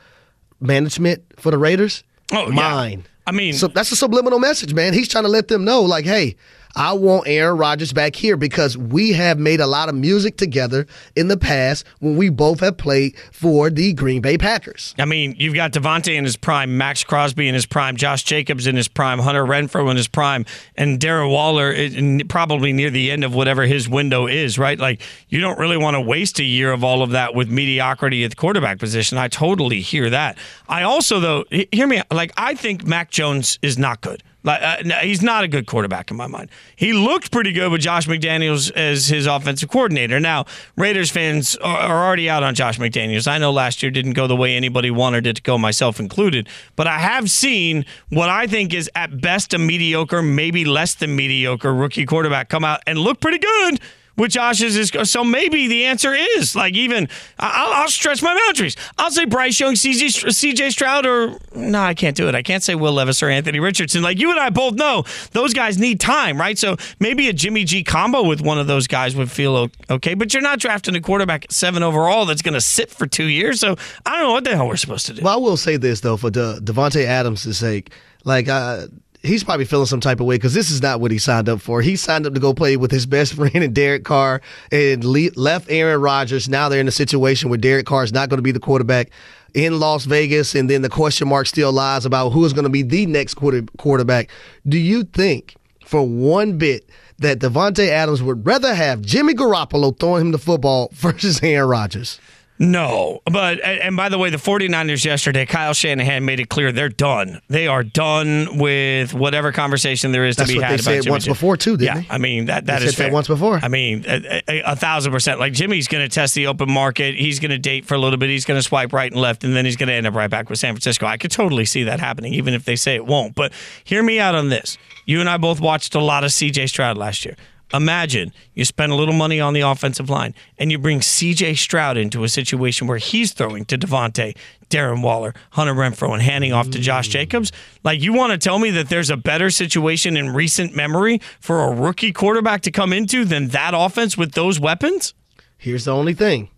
management 0.59 1.23
for 1.37 1.51
the 1.51 1.57
Raiders? 1.57 2.03
Oh, 2.31 2.49
yeah. 2.49 2.55
mine. 2.55 3.05
I 3.25 3.31
mean, 3.31 3.53
So 3.53 3.67
that's 3.67 3.91
a 3.91 3.95
subliminal 3.95 4.39
message, 4.39 4.73
man. 4.73 4.93
He's 4.93 5.07
trying 5.09 5.25
to 5.25 5.29
let 5.29 5.49
them 5.49 5.65
know, 5.65 5.81
like, 5.81 6.05
hey, 6.05 6.37
I 6.77 6.93
want 6.93 7.27
Aaron 7.27 7.57
Rodgers 7.57 7.91
back 7.91 8.15
here 8.15 8.37
because 8.37 8.77
we 8.77 9.13
have 9.13 9.39
made 9.39 9.59
a 9.59 9.65
lot 9.65 9.89
of 9.89 9.95
music 9.95 10.37
together 10.37 10.85
in 11.15 11.27
the 11.27 11.35
past 11.35 11.83
when 12.01 12.17
we 12.17 12.29
both 12.29 12.59
have 12.59 12.77
played 12.77 13.17
for 13.31 13.71
the 13.71 13.93
Green 13.93 14.21
Bay 14.21 14.37
Packers. 14.37 14.93
I 14.99 15.05
mean, 15.05 15.33
you've 15.39 15.55
got 15.55 15.71
Davante 15.71 16.15
in 16.15 16.23
his 16.23 16.37
prime, 16.37 16.77
Maxx 16.77 17.03
Crosby 17.03 17.47
in 17.47 17.55
his 17.55 17.65
prime, 17.65 17.97
Josh 17.97 18.21
Jacobs 18.21 18.67
in 18.67 18.75
his 18.75 18.87
prime, 18.87 19.17
Hunter 19.17 19.43
Renfrow 19.43 19.89
in 19.89 19.97
his 19.97 20.07
prime, 20.07 20.45
and 20.75 20.99
Darren 20.99 21.31
Waller 21.31 21.71
in, 21.71 22.27
probably 22.27 22.73
near 22.73 22.91
the 22.91 23.09
end 23.09 23.23
of 23.23 23.33
whatever 23.33 23.63
his 23.63 23.89
window 23.89 24.27
is, 24.27 24.59
right? 24.59 24.77
Like, 24.77 25.01
you 25.29 25.39
don't 25.39 25.57
really 25.57 25.77
want 25.77 25.95
to 25.95 26.01
waste 26.01 26.37
a 26.37 26.43
year 26.43 26.71
of 26.71 26.83
all 26.83 27.01
of 27.01 27.09
that 27.09 27.33
with 27.33 27.49
mediocrity 27.49 28.23
at 28.23 28.29
the 28.29 28.35
quarterback 28.35 28.77
position. 28.77 29.17
I 29.17 29.29
totally 29.29 29.81
hear 29.81 30.11
that. 30.11 30.37
I 30.69 30.83
also, 30.83 31.19
though, 31.19 31.45
hear 31.71 31.87
me, 31.87 32.03
like, 32.11 32.33
I 32.37 32.53
think 32.53 32.85
Mac 32.85 33.09
Jones 33.09 33.57
is 33.63 33.79
not 33.79 34.01
good. 34.01 34.21
Like, 34.47 34.61
uh, 34.61 34.77
no, 34.85 34.95
he's 34.95 35.21
not 35.21 35.43
a 35.43 35.47
good 35.49 35.67
quarterback 35.67 36.09
in 36.09 36.15
my 36.15 36.25
mind. 36.25 36.49
He 36.77 36.93
looked 36.93 37.33
pretty 37.33 37.51
good 37.51 37.69
with 37.69 37.81
Josh 37.81 38.07
McDaniels 38.07 38.71
as 38.71 39.07
his 39.07 39.25
offensive 39.25 39.69
coordinator. 39.69 40.21
Now, 40.21 40.45
Raiders 40.77 41.11
fans 41.11 41.57
are, 41.57 41.77
are 41.77 42.05
already 42.07 42.29
out 42.29 42.43
on 42.43 42.55
Josh 42.55 42.79
McDaniels. 42.79 43.27
I 43.27 43.39
know 43.39 43.51
last 43.51 43.83
year 43.83 43.91
didn't 43.91 44.13
go 44.13 44.25
the 44.25 44.37
way 44.37 44.55
anybody 44.55 44.89
wanted 44.89 45.27
it 45.27 45.35
to 45.35 45.41
go, 45.41 45.57
myself 45.57 45.99
included. 45.99 46.47
But 46.77 46.87
I 46.87 46.97
have 46.99 47.29
seen 47.29 47.85
what 48.07 48.29
I 48.29 48.47
think 48.47 48.73
is 48.73 48.89
at 48.95 49.19
best 49.19 49.53
a 49.53 49.57
mediocre, 49.57 50.21
maybe 50.21 50.63
less 50.63 50.95
than 50.95 51.13
mediocre 51.17 51.73
rookie 51.73 52.05
quarterback 52.05 52.47
come 52.47 52.63
out 52.63 52.79
and 52.87 52.97
look 52.97 53.19
pretty 53.19 53.39
good 53.39 53.81
with 54.17 54.31
Josh's 54.31 54.75
is 54.75 54.91
so 55.09 55.23
maybe 55.23 55.67
the 55.67 55.85
answer 55.85 56.13
is 56.13 56.55
like 56.55 56.73
even 56.75 57.07
I'll, 57.39 57.83
I'll 57.83 57.87
stretch 57.89 58.21
my 58.21 58.33
boundaries. 58.45 58.75
I'll 58.97 59.11
say 59.11 59.25
Bryce 59.25 59.59
Young, 59.59 59.73
CJ, 59.73 60.25
CJ 60.25 60.71
Stroud, 60.71 61.05
or 61.05 61.37
no, 61.55 61.79
I 61.79 61.93
can't 61.93 62.15
do 62.15 62.27
it. 62.27 62.35
I 62.35 62.41
can't 62.41 62.63
say 62.63 62.75
Will 62.75 62.93
Levis 62.93 63.21
or 63.21 63.29
Anthony 63.29 63.59
Richardson. 63.59 64.01
Like 64.01 64.19
you 64.19 64.31
and 64.31 64.39
I 64.39 64.49
both 64.49 64.73
know, 64.73 65.03
those 65.31 65.53
guys 65.53 65.77
need 65.77 65.99
time, 65.99 66.39
right? 66.39 66.57
So 66.57 66.77
maybe 66.99 67.29
a 67.29 67.33
Jimmy 67.33 67.63
G 67.63 67.83
combo 67.83 68.23
with 68.23 68.41
one 68.41 68.57
of 68.57 68.67
those 68.67 68.87
guys 68.87 69.15
would 69.15 69.31
feel 69.31 69.69
okay. 69.89 70.13
But 70.13 70.33
you're 70.33 70.43
not 70.43 70.59
drafting 70.59 70.95
a 70.95 71.01
quarterback 71.01 71.45
at 71.45 71.51
seven 71.51 71.83
overall 71.83 72.25
that's 72.25 72.41
going 72.41 72.53
to 72.55 72.61
sit 72.61 72.89
for 72.89 73.05
two 73.05 73.25
years. 73.25 73.59
So 73.59 73.75
I 74.05 74.17
don't 74.17 74.23
know 74.23 74.31
what 74.33 74.43
the 74.43 74.55
hell 74.55 74.67
we're 74.67 74.77
supposed 74.77 75.05
to 75.07 75.13
do. 75.13 75.21
Well, 75.21 75.33
I 75.33 75.37
will 75.37 75.57
say 75.57 75.77
this 75.77 76.01
though, 76.01 76.17
for 76.17 76.29
De- 76.31 76.59
Davante 76.61 77.05
Adams' 77.05 77.57
sake, 77.57 77.91
like 78.23 78.49
uh, 78.49 78.87
he's 79.23 79.43
probably 79.43 79.65
feeling 79.65 79.85
some 79.85 79.99
type 79.99 80.19
of 80.19 80.25
way 80.25 80.35
because 80.35 80.53
this 80.53 80.71
is 80.71 80.81
not 80.81 80.99
what 81.01 81.11
he 81.11 81.17
signed 81.17 81.49
up 81.49 81.61
for. 81.61 81.81
He 81.81 81.95
signed 81.95 82.25
up 82.25 82.33
to 82.33 82.39
go 82.39 82.53
play 82.53 82.77
with 82.77 82.91
his 82.91 83.05
best 83.05 83.33
friend 83.35 83.55
and 83.55 83.73
Derek 83.73 84.03
Carr, 84.03 84.41
and 84.71 85.03
le- 85.03 85.31
left 85.35 85.69
Aaron 85.69 86.01
Rodgers. 86.01 86.47
Now 86.49 86.69
they're 86.69 86.79
in 86.79 86.87
a 86.87 86.91
situation 86.91 87.49
where 87.49 87.57
Derek 87.57 87.85
Carr 87.85 88.03
is 88.03 88.13
not 88.13 88.29
going 88.29 88.37
to 88.37 88.43
be 88.43 88.51
the 88.51 88.59
quarterback 88.59 89.09
in 89.53 89.79
Las 89.79 90.05
Vegas, 90.05 90.55
and 90.55 90.69
then 90.69 90.81
the 90.81 90.89
question 90.89 91.27
mark 91.27 91.47
still 91.47 91.71
lies 91.71 92.05
about 92.05 92.29
who 92.29 92.45
is 92.45 92.53
going 92.53 92.63
to 92.65 92.69
be 92.69 92.83
the 92.83 93.05
next 93.05 93.33
quarter- 93.35 93.65
quarterback. 93.77 94.29
Do 94.67 94.77
you 94.77 95.03
think, 95.03 95.55
for 95.85 96.07
one 96.07 96.57
bit, 96.57 96.89
that 97.19 97.39
Davante 97.39 97.87
Adams 97.87 98.21
would 98.21 98.45
rather 98.45 98.75
have 98.75 99.01
Jimmy 99.01 99.33
Garoppolo 99.33 99.97
throwing 99.99 100.21
him 100.27 100.31
the 100.31 100.37
football 100.37 100.89
versus 100.93 101.41
Aaron 101.41 101.69
Rodgers? 101.69 102.19
No, 102.59 103.21
but 103.31 103.63
and 103.63 103.95
by 103.95 104.09
the 104.09 104.17
way, 104.17 104.29
the 104.29 104.37
49ers 104.37 105.05
yesterday, 105.05 105.45
Kyle 105.45 105.73
Shanahan 105.73 106.25
made 106.25 106.39
it 106.39 106.49
clear 106.49 106.71
they're 106.71 106.89
done. 106.89 107.39
They 107.49 107.67
are 107.67 107.83
done 107.83 108.57
with 108.57 109.13
whatever 109.13 109.51
conversation 109.51 110.11
there 110.11 110.25
is 110.25 110.35
That's 110.37 110.49
to 110.49 110.55
be 110.55 110.61
had 110.61 110.79
they 110.79 110.83
about 110.93 111.03
Jimmy 111.03 111.11
once 111.11 111.23
G. 111.25 111.29
before, 111.29 111.55
too, 111.57 111.77
didn't 111.77 111.95
yeah, 111.95 112.01
they? 112.01 112.07
I 112.09 112.17
mean 112.17 112.45
that 112.45 112.65
that 112.65 112.79
They 112.79 112.85
is 112.85 112.95
said 112.95 113.03
that 113.03 113.07
fair. 113.09 113.13
once 113.13 113.27
before. 113.27 113.59
I 113.61 113.67
mean 113.67 114.05
a, 114.07 114.41
a, 114.47 114.61
a 114.71 114.75
thousand 114.75 115.11
percent. 115.11 115.39
Like 115.39 115.53
Jimmy's 115.53 115.87
going 115.87 116.03
to 116.03 116.13
test 116.13 116.33
the 116.33 116.47
open 116.47 116.71
market. 116.71 117.15
He's 117.15 117.39
going 117.39 117.51
to 117.51 117.59
date 117.59 117.85
for 117.85 117.93
a 117.93 117.99
little 117.99 118.17
bit. 118.17 118.29
He's 118.29 118.45
going 118.45 118.57
to 118.57 118.63
swipe 118.63 118.91
right 118.91 119.11
and 119.11 119.21
left, 119.21 119.43
and 119.43 119.55
then 119.55 119.65
he's 119.65 119.75
going 119.77 119.89
to 119.89 119.93
end 119.93 120.07
up 120.07 120.15
right 120.15 120.29
back 120.29 120.49
with 120.49 120.57
San 120.57 120.73
Francisco. 120.73 121.05
I 121.05 121.17
could 121.17 121.31
totally 121.31 121.65
see 121.65 121.83
that 121.83 121.99
happening, 121.99 122.33
even 122.33 122.53
if 122.55 122.65
they 122.65 122.75
say 122.75 122.95
it 122.95 123.05
won't. 123.05 123.35
But 123.35 123.53
hear 123.83 124.01
me 124.01 124.19
out 124.19 124.33
on 124.35 124.49
this. 124.49 124.77
You 125.05 125.19
and 125.19 125.29
I 125.29 125.37
both 125.37 125.59
watched 125.61 125.93
a 125.95 126.01
lot 126.01 126.23
of 126.23 126.31
C.J. 126.33 126.67
Stroud 126.67 126.97
last 126.97 127.23
year. 127.23 127.35
Imagine 127.73 128.31
you 128.53 128.63
spend 128.65 128.91
a 128.91 128.95
little 128.95 129.13
money 129.13 129.39
on 129.39 129.53
the 129.53 129.61
offensive 129.61 130.09
line 130.09 130.33
and 130.57 130.71
you 130.71 130.77
bring 130.77 130.99
CJ 130.99 131.57
Stroud 131.57 131.97
into 131.97 132.23
a 132.23 132.29
situation 132.29 132.87
where 132.87 132.97
he's 132.97 133.33
throwing 133.33 133.65
to 133.65 133.77
Davante, 133.77 134.37
Darren 134.69 135.01
Waller, 135.01 135.33
Hunter 135.51 135.73
Renfrow, 135.73 136.13
and 136.13 136.21
handing 136.21 136.53
off 136.53 136.69
to 136.69 136.79
Josh 136.79 137.09
Jacobs. 137.09 137.51
Like, 137.83 138.01
you 138.01 138.13
want 138.13 138.31
to 138.31 138.37
tell 138.37 138.59
me 138.59 138.71
that 138.71 138.89
there's 138.89 139.09
a 139.09 139.17
better 139.17 139.49
situation 139.49 140.15
in 140.15 140.33
recent 140.33 140.75
memory 140.75 141.21
for 141.39 141.63
a 141.63 141.73
rookie 141.73 142.13
quarterback 142.13 142.61
to 142.61 142.71
come 142.71 142.93
into 142.93 143.25
than 143.25 143.49
that 143.49 143.73
offense 143.75 144.17
with 144.17 144.33
those 144.33 144.59
weapons? 144.59 145.13
Here's 145.57 145.85
the 145.85 145.93
only 145.93 146.13
thing. 146.13 146.49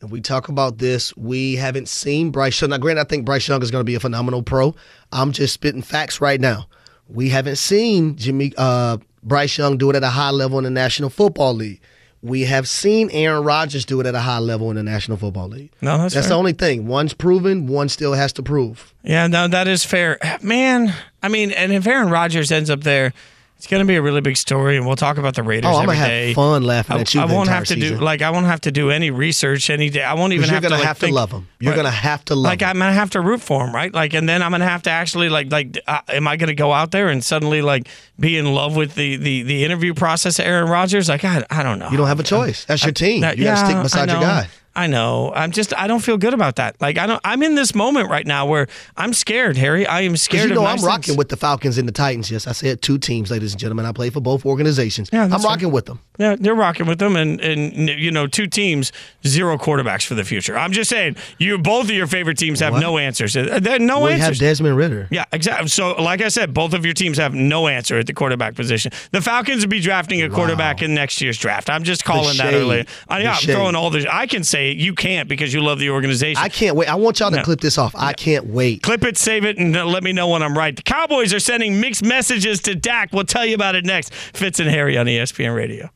And 0.00 0.10
we 0.10 0.20
talk 0.20 0.48
about 0.48 0.78
this. 0.78 1.16
We 1.16 1.56
haven't 1.56 1.88
seen 1.88 2.30
Bryce 2.30 2.60
Young. 2.60 2.70
Now, 2.70 2.78
granted, 2.78 3.00
I 3.00 3.04
think 3.04 3.24
Bryce 3.24 3.48
Young 3.48 3.62
is 3.62 3.70
going 3.70 3.80
to 3.80 3.84
be 3.84 3.96
a 3.96 4.00
phenomenal 4.00 4.42
pro. 4.42 4.74
I'm 5.10 5.32
just 5.32 5.54
spitting 5.54 5.82
facts 5.82 6.20
right 6.20 6.40
now. 6.40 6.68
We 7.08 7.30
haven't 7.30 7.56
seen 7.56 8.16
Jimmy 8.16 8.52
uh, 8.56 8.98
Bryce 9.28 9.56
Young 9.58 9.76
do 9.78 9.90
it 9.90 9.96
at 9.96 10.02
a 10.02 10.08
high 10.10 10.30
level 10.30 10.58
in 10.58 10.64
the 10.64 10.70
National 10.70 11.10
Football 11.10 11.54
League. 11.54 11.80
We 12.20 12.42
have 12.46 12.68
seen 12.68 13.10
Aaron 13.12 13.44
Rodgers 13.44 13.84
do 13.84 14.00
it 14.00 14.06
at 14.06 14.14
a 14.16 14.20
high 14.20 14.38
level 14.40 14.70
in 14.70 14.76
the 14.76 14.82
National 14.82 15.16
Football 15.16 15.48
League. 15.50 15.70
No, 15.80 15.98
that's 15.98 16.14
That's 16.14 16.26
fair. 16.26 16.34
the 16.34 16.38
only 16.38 16.52
thing. 16.52 16.88
One's 16.88 17.14
proven, 17.14 17.68
one 17.68 17.88
still 17.88 18.14
has 18.14 18.32
to 18.32 18.42
prove. 18.42 18.92
Yeah, 19.04 19.28
no, 19.28 19.46
that 19.46 19.68
is 19.68 19.84
fair. 19.84 20.18
Man, 20.42 20.92
I 21.22 21.28
mean, 21.28 21.52
and 21.52 21.72
if 21.72 21.86
Aaron 21.86 22.10
Rodgers 22.10 22.50
ends 22.50 22.70
up 22.70 22.80
there, 22.82 23.12
it's 23.58 23.66
going 23.66 23.80
to 23.80 23.86
be 23.86 23.96
a 23.96 24.02
really 24.02 24.20
big 24.20 24.36
story, 24.36 24.76
and 24.76 24.86
we'll 24.86 24.94
talk 24.94 25.18
about 25.18 25.34
the 25.34 25.42
Raiders 25.42 25.68
Oh, 25.68 25.78
I'm 25.78 25.86
gonna 25.86 25.98
have 25.98 26.06
day. 26.08 26.32
fun 26.32 26.62
laughing 26.62 26.96
I, 26.96 27.00
at 27.00 27.12
you 27.12 27.20
I 27.20 27.24
won't 27.24 27.48
have 27.48 27.64
to 27.64 27.74
season. 27.74 27.98
do 27.98 28.04
like 28.04 28.22
I 28.22 28.30
won't 28.30 28.46
have 28.46 28.60
to 28.62 28.70
do 28.70 28.90
any 28.90 29.10
research 29.10 29.68
any 29.68 29.90
day. 29.90 30.04
I 30.04 30.14
won't 30.14 30.32
even 30.32 30.46
you're 30.46 30.54
have 30.54 30.62
to. 30.62 30.68
gonna 30.68 30.78
like, 30.78 30.86
have 30.86 30.98
to 31.00 31.06
think- 31.06 31.14
love 31.16 31.30
them. 31.30 31.48
You're 31.58 31.72
Right. 31.72 31.76
gonna 31.76 31.90
have 31.90 32.24
to 32.26 32.36
love 32.36 32.44
like 32.44 32.60
him. 32.62 32.68
I'm 32.68 32.78
gonna 32.78 32.92
have 32.92 33.10
to 33.10 33.20
root 33.20 33.40
for 33.40 33.66
him, 33.66 33.74
right? 33.74 33.92
Like, 33.92 34.14
and 34.14 34.28
then 34.28 34.42
I'm 34.44 34.52
gonna 34.52 34.64
have 34.68 34.82
to 34.84 34.90
actually 34.90 35.28
like 35.28 35.50
like 35.50 35.76
uh, 35.88 36.00
am 36.08 36.28
I 36.28 36.36
gonna 36.36 36.54
go 36.54 36.72
out 36.72 36.92
there 36.92 37.08
and 37.08 37.24
suddenly 37.24 37.60
like 37.60 37.88
be 38.20 38.38
in 38.38 38.54
love 38.54 38.76
with 38.76 38.94
the 38.94 39.16
the 39.16 39.42
the 39.42 39.64
interview 39.64 39.92
process 39.92 40.38
of 40.38 40.44
Aaron 40.46 40.68
Rodgers? 40.68 41.08
Like 41.08 41.24
I 41.24 41.44
I 41.50 41.64
don't 41.64 41.80
know. 41.80 41.90
You 41.90 41.96
don't 41.96 42.06
have 42.06 42.20
a 42.20 42.24
choice. 42.24 42.64
That's 42.64 42.84
your 42.84 42.92
team. 42.92 43.22
That- 43.22 43.38
You 43.38 43.44
got 43.44 43.60
to 43.60 43.66
stick 43.66 43.82
beside 43.82 44.08
your 44.10 44.20
guy. 44.20 44.48
I 44.78 44.86
know. 44.86 45.32
I'm 45.34 45.50
just. 45.50 45.74
I 45.76 45.86
don't 45.88 45.98
feel 46.00 46.16
good 46.18 46.34
about 46.34 46.56
that. 46.56 46.80
Like 46.80 46.98
I 46.98 47.06
don't. 47.06 47.20
I'm 47.24 47.42
in 47.42 47.56
this 47.56 47.74
moment 47.74 48.08
right 48.10 48.26
now 48.26 48.46
where 48.46 48.68
I'm 48.96 49.12
scared, 49.12 49.56
Harry. 49.56 49.86
I 49.86 50.02
am 50.02 50.16
scared. 50.16 50.48
You 50.50 50.54
know 50.54 50.62
of 50.66 50.78
I'm 50.78 50.84
rocking 50.84 51.16
with 51.16 51.28
the 51.30 51.36
Falcons 51.36 51.78
and 51.78 51.88
the 51.88 51.92
Titans. 51.92 52.30
Yes, 52.30 52.46
I 52.46 52.52
said 52.52 52.80
two 52.80 52.96
teams, 52.96 53.30
ladies 53.30 53.52
and 53.52 53.60
gentlemen. 53.60 53.86
I 53.86 53.92
play 53.92 54.10
for 54.10 54.20
both 54.20 54.46
organizations. 54.46 55.10
Yeah, 55.12 55.24
I'm 55.24 55.42
rocking 55.42 55.72
with 55.72 55.86
them. 55.86 55.98
Yeah, 56.18 56.36
they're 56.38 56.54
rocking 56.54 56.86
with 56.86 56.98
them, 57.00 57.16
and 57.16 57.40
and 57.40 57.88
you 57.88 58.10
know, 58.12 58.26
two 58.28 58.46
teams, 58.46 58.92
zero 59.26 59.56
quarterbacks 59.58 60.06
for 60.06 60.14
the 60.14 60.24
future. 60.24 60.56
I'm 60.56 60.72
just 60.72 60.90
saying, 60.90 61.16
you 61.38 61.58
both 61.58 61.84
of 61.86 61.90
your 61.90 62.06
favorite 62.06 62.38
teams 62.38 62.60
have 62.60 62.72
What? 62.74 62.80
no 62.80 62.98
answers. 62.98 63.36
Uh, 63.36 63.58
There 63.60 63.78
no 63.80 64.00
we 64.04 64.12
have. 64.12 64.38
Desmond 64.38 64.76
Ridder. 64.76 65.08
yeah, 65.10 65.24
exactly. 65.32 65.68
So, 65.68 65.94
like 66.00 66.20
I 66.22 66.28
said, 66.28 66.54
both 66.54 66.72
of 66.72 66.84
your 66.84 66.94
teams 66.94 67.18
have 67.18 67.34
no 67.34 67.66
answer 67.66 67.98
at 67.98 68.06
the 68.06 68.14
quarterback 68.14 68.54
position. 68.54 68.92
The 69.10 69.20
Falcons 69.20 69.62
will 69.64 69.70
be 69.70 69.80
drafting 69.80 70.22
a 70.22 70.28
quarterback 70.30 70.82
in 70.82 70.94
next 70.94 71.20
year's 71.20 71.36
draft. 71.38 71.68
I'm 71.68 71.82
just 71.82 72.04
calling 72.04 72.36
that 72.36 72.54
early. 72.54 72.86
I, 73.08 73.18
The 73.18 73.24
yeah, 73.24 73.32
I'm 73.32 73.36
shade. 73.40 73.54
throwing 73.54 73.74
all 73.74 73.90
the. 73.90 74.06
I 74.12 74.26
can 74.26 74.44
say 74.44 74.67
You 74.76 74.94
can't 74.94 75.28
because 75.28 75.52
you 75.54 75.60
love 75.62 75.78
the 75.78 75.90
organization. 75.90 76.42
I 76.42 76.48
can't 76.48 76.76
wait. 76.76 76.88
I 76.88 76.94
want 76.96 77.20
y'all 77.20 77.30
to 77.30 77.36
No. 77.38 77.42
clip 77.42 77.60
this 77.60 77.78
off. 77.78 77.94
I 77.96 78.12
can't 78.12 78.46
wait. 78.46 78.82
Clip 78.82 79.04
it, 79.04 79.16
save 79.16 79.44
it, 79.44 79.58
and 79.58 79.76
uh, 79.76 79.84
let 79.86 80.02
me 80.02 80.12
know 80.12 80.28
when 80.28 80.42
I'm 80.42 80.56
right. 80.56 80.74
The 80.76 80.82
Cowboys 80.82 81.32
are 81.34 81.40
sending 81.40 81.80
mixed 81.80 82.04
messages 82.04 82.60
to 82.62 82.74
Dak. 82.74 83.12
We'll 83.12 83.24
tell 83.24 83.46
you 83.46 83.54
about 83.54 83.74
it 83.74 83.84
next. 83.84 84.12
Fitz 84.14 84.60
and 84.60 84.68
Harry 84.68 84.96
on 84.98 85.06
ESPN 85.06 85.54
Radio. 85.54 85.90